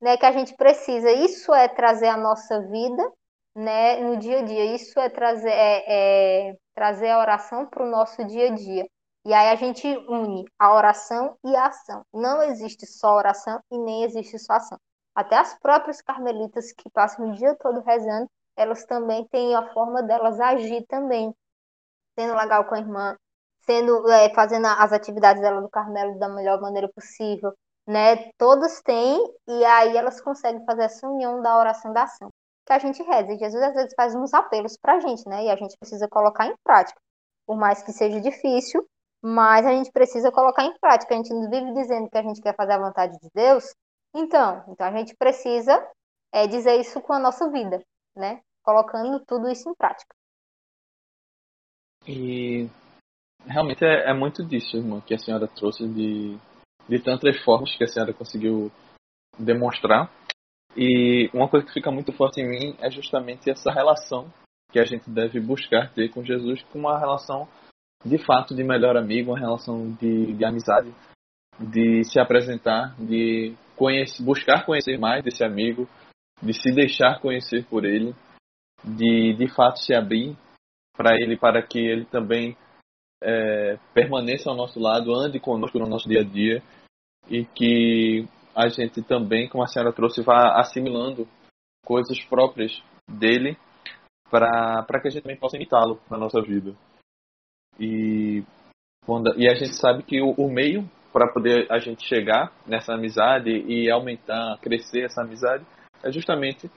né, 0.00 0.16
que 0.16 0.26
a 0.26 0.32
gente 0.32 0.56
precisa. 0.56 1.12
Isso 1.12 1.54
é 1.54 1.68
trazer 1.68 2.08
a 2.08 2.16
nossa 2.16 2.60
vida 2.68 3.12
né, 3.54 4.00
no 4.00 4.16
dia 4.16 4.40
a 4.40 4.42
dia. 4.42 4.64
Isso 4.74 4.98
é 4.98 5.08
trazer, 5.08 5.50
é, 5.50 6.48
é 6.50 6.56
trazer 6.74 7.10
a 7.10 7.20
oração 7.20 7.66
para 7.66 7.84
o 7.84 7.90
nosso 7.90 8.24
dia 8.24 8.48
a 8.50 8.54
dia. 8.54 8.84
E 9.24 9.34
aí 9.34 9.48
a 9.50 9.54
gente 9.54 9.86
une 10.08 10.44
a 10.58 10.74
oração 10.74 11.36
e 11.44 11.54
a 11.54 11.66
ação. 11.66 12.04
Não 12.12 12.42
existe 12.42 12.86
só 12.86 13.16
oração 13.16 13.60
e 13.70 13.78
nem 13.78 14.04
existe 14.04 14.38
só 14.38 14.54
ação. 14.54 14.78
Até 15.14 15.36
as 15.36 15.58
próprias 15.58 16.00
carmelitas 16.00 16.72
que 16.72 16.88
passam 16.90 17.28
o 17.28 17.34
dia 17.34 17.54
todo 17.56 17.82
rezando, 17.82 18.30
elas 18.56 18.84
também 18.84 19.26
têm 19.28 19.54
a 19.54 19.72
forma 19.72 20.02
delas 20.02 20.40
agir 20.40 20.86
também, 20.86 21.34
sendo 22.18 22.34
legal 22.34 22.64
com 22.64 22.74
a 22.74 22.78
irmã, 22.78 23.16
sendo 23.66 24.08
é, 24.10 24.32
fazendo 24.34 24.66
as 24.66 24.92
atividades 24.92 25.42
dela 25.42 25.60
do 25.60 25.68
Carmelo 25.68 26.18
da 26.18 26.28
melhor 26.28 26.60
maneira 26.60 26.88
possível, 26.88 27.52
né? 27.86 28.30
Todas 28.38 28.80
têm 28.82 29.18
e 29.46 29.64
aí 29.64 29.96
elas 29.96 30.20
conseguem 30.20 30.64
fazer 30.64 30.84
essa 30.84 31.06
união 31.06 31.42
da 31.42 31.58
oração 31.58 31.92
da 31.92 32.04
ação. 32.04 32.30
Que 32.66 32.72
a 32.72 32.78
gente 32.78 33.02
reza. 33.02 33.32
E 33.32 33.38
Jesus 33.38 33.62
às 33.62 33.74
vezes 33.74 33.94
faz 33.96 34.14
uns 34.14 34.32
apelos 34.32 34.76
para 34.76 34.94
a 34.94 35.00
gente, 35.00 35.28
né? 35.28 35.44
E 35.44 35.50
a 35.50 35.56
gente 35.56 35.76
precisa 35.78 36.08
colocar 36.08 36.46
em 36.46 36.54
prática. 36.64 37.00
Por 37.46 37.56
mais 37.56 37.82
que 37.82 37.92
seja 37.92 38.20
difícil, 38.20 38.86
mas 39.22 39.66
a 39.66 39.72
gente 39.72 39.90
precisa 39.92 40.32
colocar 40.32 40.64
em 40.64 40.76
prática. 40.78 41.14
A 41.14 41.16
gente 41.16 41.32
não 41.32 41.50
vive 41.50 41.72
dizendo 41.74 42.08
que 42.08 42.18
a 42.18 42.22
gente 42.22 42.40
quer 42.40 42.54
fazer 42.54 42.72
a 42.72 42.78
vontade 42.78 43.18
de 43.18 43.28
Deus. 43.34 43.64
Então, 44.14 44.64
então 44.68 44.86
a 44.86 44.90
gente 44.92 45.14
precisa 45.16 45.86
é, 46.32 46.46
dizer 46.46 46.80
isso 46.80 47.00
com 47.00 47.12
a 47.12 47.18
nossa 47.18 47.50
vida, 47.50 47.82
né? 48.16 48.40
Colocando 48.62 49.22
tudo 49.26 49.48
isso 49.48 49.68
em 49.68 49.74
prática. 49.74 50.14
E 52.06 52.68
realmente 53.46 53.84
é, 53.84 54.10
é 54.10 54.14
muito 54.14 54.44
disso, 54.44 54.76
irmã, 54.76 55.00
que 55.00 55.14
a 55.14 55.18
senhora 55.18 55.46
trouxe 55.46 55.86
de, 55.86 56.38
de 56.88 56.98
tantas 56.98 57.38
formas 57.44 57.76
que 57.76 57.84
a 57.84 57.86
senhora 57.86 58.14
conseguiu 58.14 58.72
demonstrar. 59.38 60.10
E 60.76 61.28
uma 61.34 61.48
coisa 61.48 61.66
que 61.66 61.72
fica 61.72 61.90
muito 61.90 62.12
forte 62.12 62.40
em 62.40 62.48
mim 62.48 62.76
é 62.80 62.90
justamente 62.90 63.50
essa 63.50 63.70
relação 63.70 64.32
que 64.70 64.78
a 64.78 64.84
gente 64.84 65.10
deve 65.10 65.40
buscar 65.40 65.92
ter 65.92 66.10
com 66.10 66.24
Jesus, 66.24 66.62
com 66.64 66.78
uma 66.78 66.98
relação 66.98 67.48
de 68.04 68.18
fato 68.18 68.54
de 68.54 68.64
melhor 68.64 68.96
amigo, 68.96 69.30
uma 69.30 69.38
relação 69.38 69.92
de, 69.92 70.32
de 70.32 70.44
amizade, 70.44 70.92
de 71.58 72.04
se 72.04 72.18
apresentar, 72.18 72.94
de 72.98 73.54
conhecer, 73.76 74.22
buscar 74.22 74.64
conhecer 74.64 74.98
mais 74.98 75.22
desse 75.22 75.44
amigo, 75.44 75.88
de 76.42 76.54
se 76.54 76.72
deixar 76.72 77.20
conhecer 77.20 77.66
por 77.66 77.84
ele, 77.84 78.14
de 78.82 79.34
de 79.34 79.48
fato 79.48 79.78
se 79.78 79.94
abrir 79.94 80.36
para 80.96 81.14
ele, 81.14 81.36
para 81.36 81.62
que 81.62 81.78
ele 81.78 82.04
também 82.06 82.56
é, 83.22 83.78
permaneça 83.92 84.50
ao 84.50 84.56
nosso 84.56 84.80
lado, 84.80 85.14
ande 85.14 85.38
conosco 85.38 85.78
no 85.78 85.86
nosso 85.86 86.08
dia 86.08 86.20
a 86.20 86.24
dia 86.24 86.62
e 87.28 87.44
que 87.44 88.26
a 88.54 88.68
gente 88.68 89.02
também, 89.02 89.48
como 89.48 89.62
a 89.62 89.66
senhora 89.66 89.92
trouxe, 89.92 90.22
vá 90.22 90.58
assimilando 90.58 91.28
coisas 91.84 92.18
próprias 92.24 92.82
dele 93.08 93.56
para 94.30 95.00
que 95.00 95.08
a 95.08 95.10
gente 95.10 95.22
também 95.22 95.38
possa 95.38 95.56
imitá-lo 95.56 96.00
na 96.10 96.16
nossa 96.16 96.40
vida. 96.40 96.74
E, 97.78 98.44
quando, 99.04 99.34
e 99.38 99.48
a 99.48 99.54
gente 99.54 99.74
sabe 99.76 100.02
que 100.02 100.20
o, 100.20 100.32
o 100.32 100.50
meio 100.50 100.88
para 101.12 101.32
poder 101.32 101.70
a 101.70 101.78
gente 101.78 102.06
chegar 102.06 102.52
nessa 102.66 102.94
amizade 102.94 103.50
e 103.50 103.90
aumentar, 103.90 104.58
crescer 104.60 105.04
essa 105.04 105.22
amizade, 105.22 105.66
é 106.02 106.10
justamente 106.12 106.70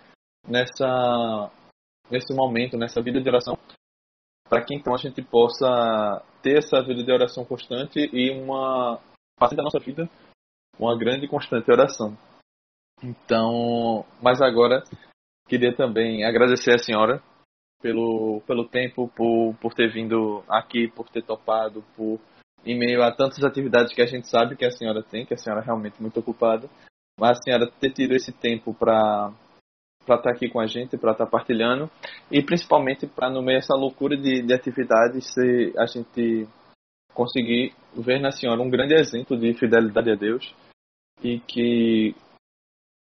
nessa 0.48 1.52
nesse 2.10 2.34
momento, 2.34 2.78
nessa 2.78 3.02
vida 3.02 3.22
de 3.22 3.30
oração, 3.30 3.58
para 4.50 4.64
que 4.64 4.76
então 4.76 4.94
a 4.94 4.98
gente 4.98 5.22
possa 5.22 6.22
ter 6.42 6.58
essa 6.58 6.82
vida 6.82 7.04
de 7.04 7.12
oração 7.12 7.46
constante 7.46 8.10
e 8.12 8.30
uma 8.32 9.00
parte 9.40 9.56
da 9.56 9.64
nossa 9.64 9.80
vida 9.80 10.10
uma 10.80 10.98
grande 10.98 11.26
e 11.26 11.30
constante 11.30 11.72
oração. 11.72 12.18
Então, 13.02 14.06
mas 14.22 14.42
agora 14.42 14.84
queria 15.48 15.76
também 15.76 16.24
agradecer 16.26 16.74
a 16.74 16.80
senhora 16.80 17.22
pelo, 17.84 18.42
pelo 18.48 18.66
tempo, 18.66 19.12
por, 19.14 19.54
por 19.62 19.74
ter 19.74 19.92
vindo 19.92 20.42
aqui, 20.48 20.88
por 20.88 21.10
ter 21.10 21.22
topado, 21.22 21.84
por 21.98 22.18
em 22.66 22.80
meio 22.80 23.04
a 23.04 23.12
tantas 23.12 23.44
atividades 23.44 23.94
que 23.94 24.02
a 24.02 24.06
gente 24.06 24.30
sabe 24.30 24.56
que 24.56 24.64
a 24.64 24.72
senhora 24.72 25.04
tem, 25.04 25.26
que 25.26 25.34
a 25.34 25.38
senhora 25.38 25.62
é 25.62 25.66
realmente 25.66 26.02
muito 26.02 26.18
ocupada, 26.18 26.70
mas 27.20 27.32
a 27.32 27.42
senhora 27.44 27.70
ter 27.82 27.92
tido 27.92 28.16
esse 28.16 28.32
tempo 28.32 28.74
para 28.74 29.32
para 30.06 30.18
estar 30.18 30.32
tá 30.32 30.36
aqui 30.36 30.50
com 30.50 30.60
a 30.60 30.68
gente, 30.68 30.98
para 30.98 31.14
estar 31.14 31.26
tá 31.26 31.32
partilhando 31.32 31.90
e 32.30 32.42
principalmente 32.42 33.08
para 33.08 33.30
no 33.30 33.42
meio 33.42 33.60
dessa 33.60 33.74
loucura 33.74 34.18
de, 34.18 34.42
de 34.42 34.54
atividades 34.54 35.34
se 35.34 35.74
a 35.78 35.86
gente 35.86 36.48
conseguir 37.14 37.74
ver 37.96 38.20
na 38.20 38.32
senhora 38.32 38.62
um 38.62 38.70
grande 38.70 38.96
exemplo 38.96 39.38
de 39.38 39.54
fidelidade 39.54 40.12
a 40.12 40.16
Deus 40.16 40.54
e 41.22 41.40
que 41.40 42.16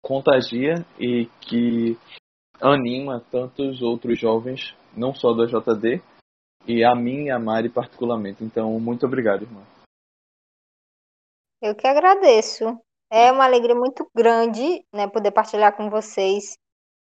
contagia 0.01 0.86
e 0.99 1.28
que 1.41 1.95
anima 2.61 3.23
tantos 3.31 3.81
outros 3.81 4.19
jovens, 4.19 4.75
não 4.95 5.13
só 5.13 5.33
da 5.33 5.45
JD, 5.45 6.01
e 6.67 6.83
a 6.83 6.93
mim 6.93 7.25
e 7.25 7.31
a 7.31 7.39
Mari 7.39 7.69
particularmente. 7.69 8.43
Então, 8.43 8.79
muito 8.79 9.05
obrigado, 9.05 9.43
irmã. 9.43 9.61
Eu 11.61 11.73
que 11.75 11.87
agradeço. 11.87 12.79
É 13.09 13.31
uma 13.31 13.45
alegria 13.45 13.75
muito 13.75 14.09
grande, 14.13 14.85
né, 14.93 15.07
poder 15.07 15.31
partilhar 15.31 15.75
com 15.75 15.89
vocês 15.89 16.57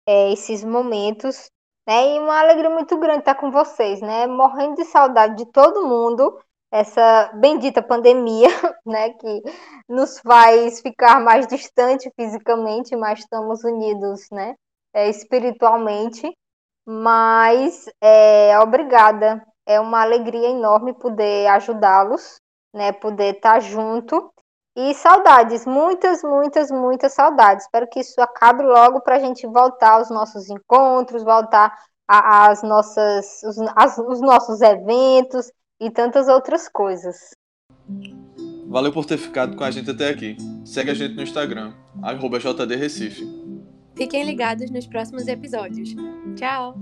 é, 0.08 0.32
esses 0.32 0.64
momentos, 0.64 1.50
né, 1.86 2.14
e 2.14 2.18
uma 2.18 2.40
alegria 2.40 2.70
muito 2.70 2.98
grande 2.98 3.20
estar 3.20 3.34
com 3.34 3.50
vocês, 3.50 4.00
né, 4.00 4.26
morrendo 4.26 4.76
de 4.76 4.84
saudade 4.86 5.36
de 5.36 5.52
todo 5.52 5.86
mundo, 5.86 6.40
essa 6.72 7.30
bendita 7.34 7.82
pandemia, 7.82 8.48
né, 8.86 9.10
que 9.10 9.42
nos 9.86 10.18
faz 10.20 10.80
ficar 10.80 11.20
mais 11.20 11.46
distante 11.46 12.10
fisicamente, 12.16 12.96
mas 12.96 13.18
estamos 13.18 13.62
unidos, 13.62 14.30
né, 14.30 14.56
é, 14.92 15.08
espiritualmente, 15.08 16.30
mas 16.86 17.86
é, 18.00 18.58
obrigada. 18.60 19.44
É 19.66 19.78
uma 19.78 20.02
alegria 20.02 20.48
enorme 20.48 20.92
poder 20.94 21.46
ajudá-los, 21.48 22.40
né? 22.74 22.92
Poder 22.92 23.36
estar 23.36 23.60
junto. 23.60 24.32
E 24.76 24.94
saudades, 24.94 25.66
muitas, 25.66 26.22
muitas, 26.22 26.70
muitas 26.70 27.12
saudades. 27.12 27.64
Espero 27.64 27.88
que 27.88 28.00
isso 28.00 28.20
acabe 28.20 28.62
logo 28.62 29.00
para 29.00 29.16
a 29.16 29.18
gente 29.18 29.46
voltar 29.46 29.94
aos 29.94 30.10
nossos 30.10 30.48
encontros, 30.48 31.22
voltar 31.22 31.76
às 32.08 32.62
nossas, 32.62 33.42
os, 33.44 33.58
as, 33.76 33.98
os 33.98 34.20
nossos 34.20 34.60
eventos 34.60 35.50
e 35.80 35.90
tantas 35.90 36.28
outras 36.28 36.68
coisas. 36.68 37.30
Valeu 38.68 38.92
por 38.92 39.04
ter 39.04 39.18
ficado 39.18 39.56
com 39.56 39.64
a 39.64 39.70
gente 39.70 39.90
até 39.90 40.10
aqui. 40.10 40.36
Segue 40.64 40.90
a 40.90 40.94
gente 40.94 41.14
no 41.14 41.22
Instagram, 41.22 41.72
JDRecife. 42.40 43.49
Fiquem 44.00 44.24
ligados 44.24 44.70
nos 44.70 44.86
próximos 44.86 45.28
episódios. 45.28 45.94
Tchau! 46.34 46.74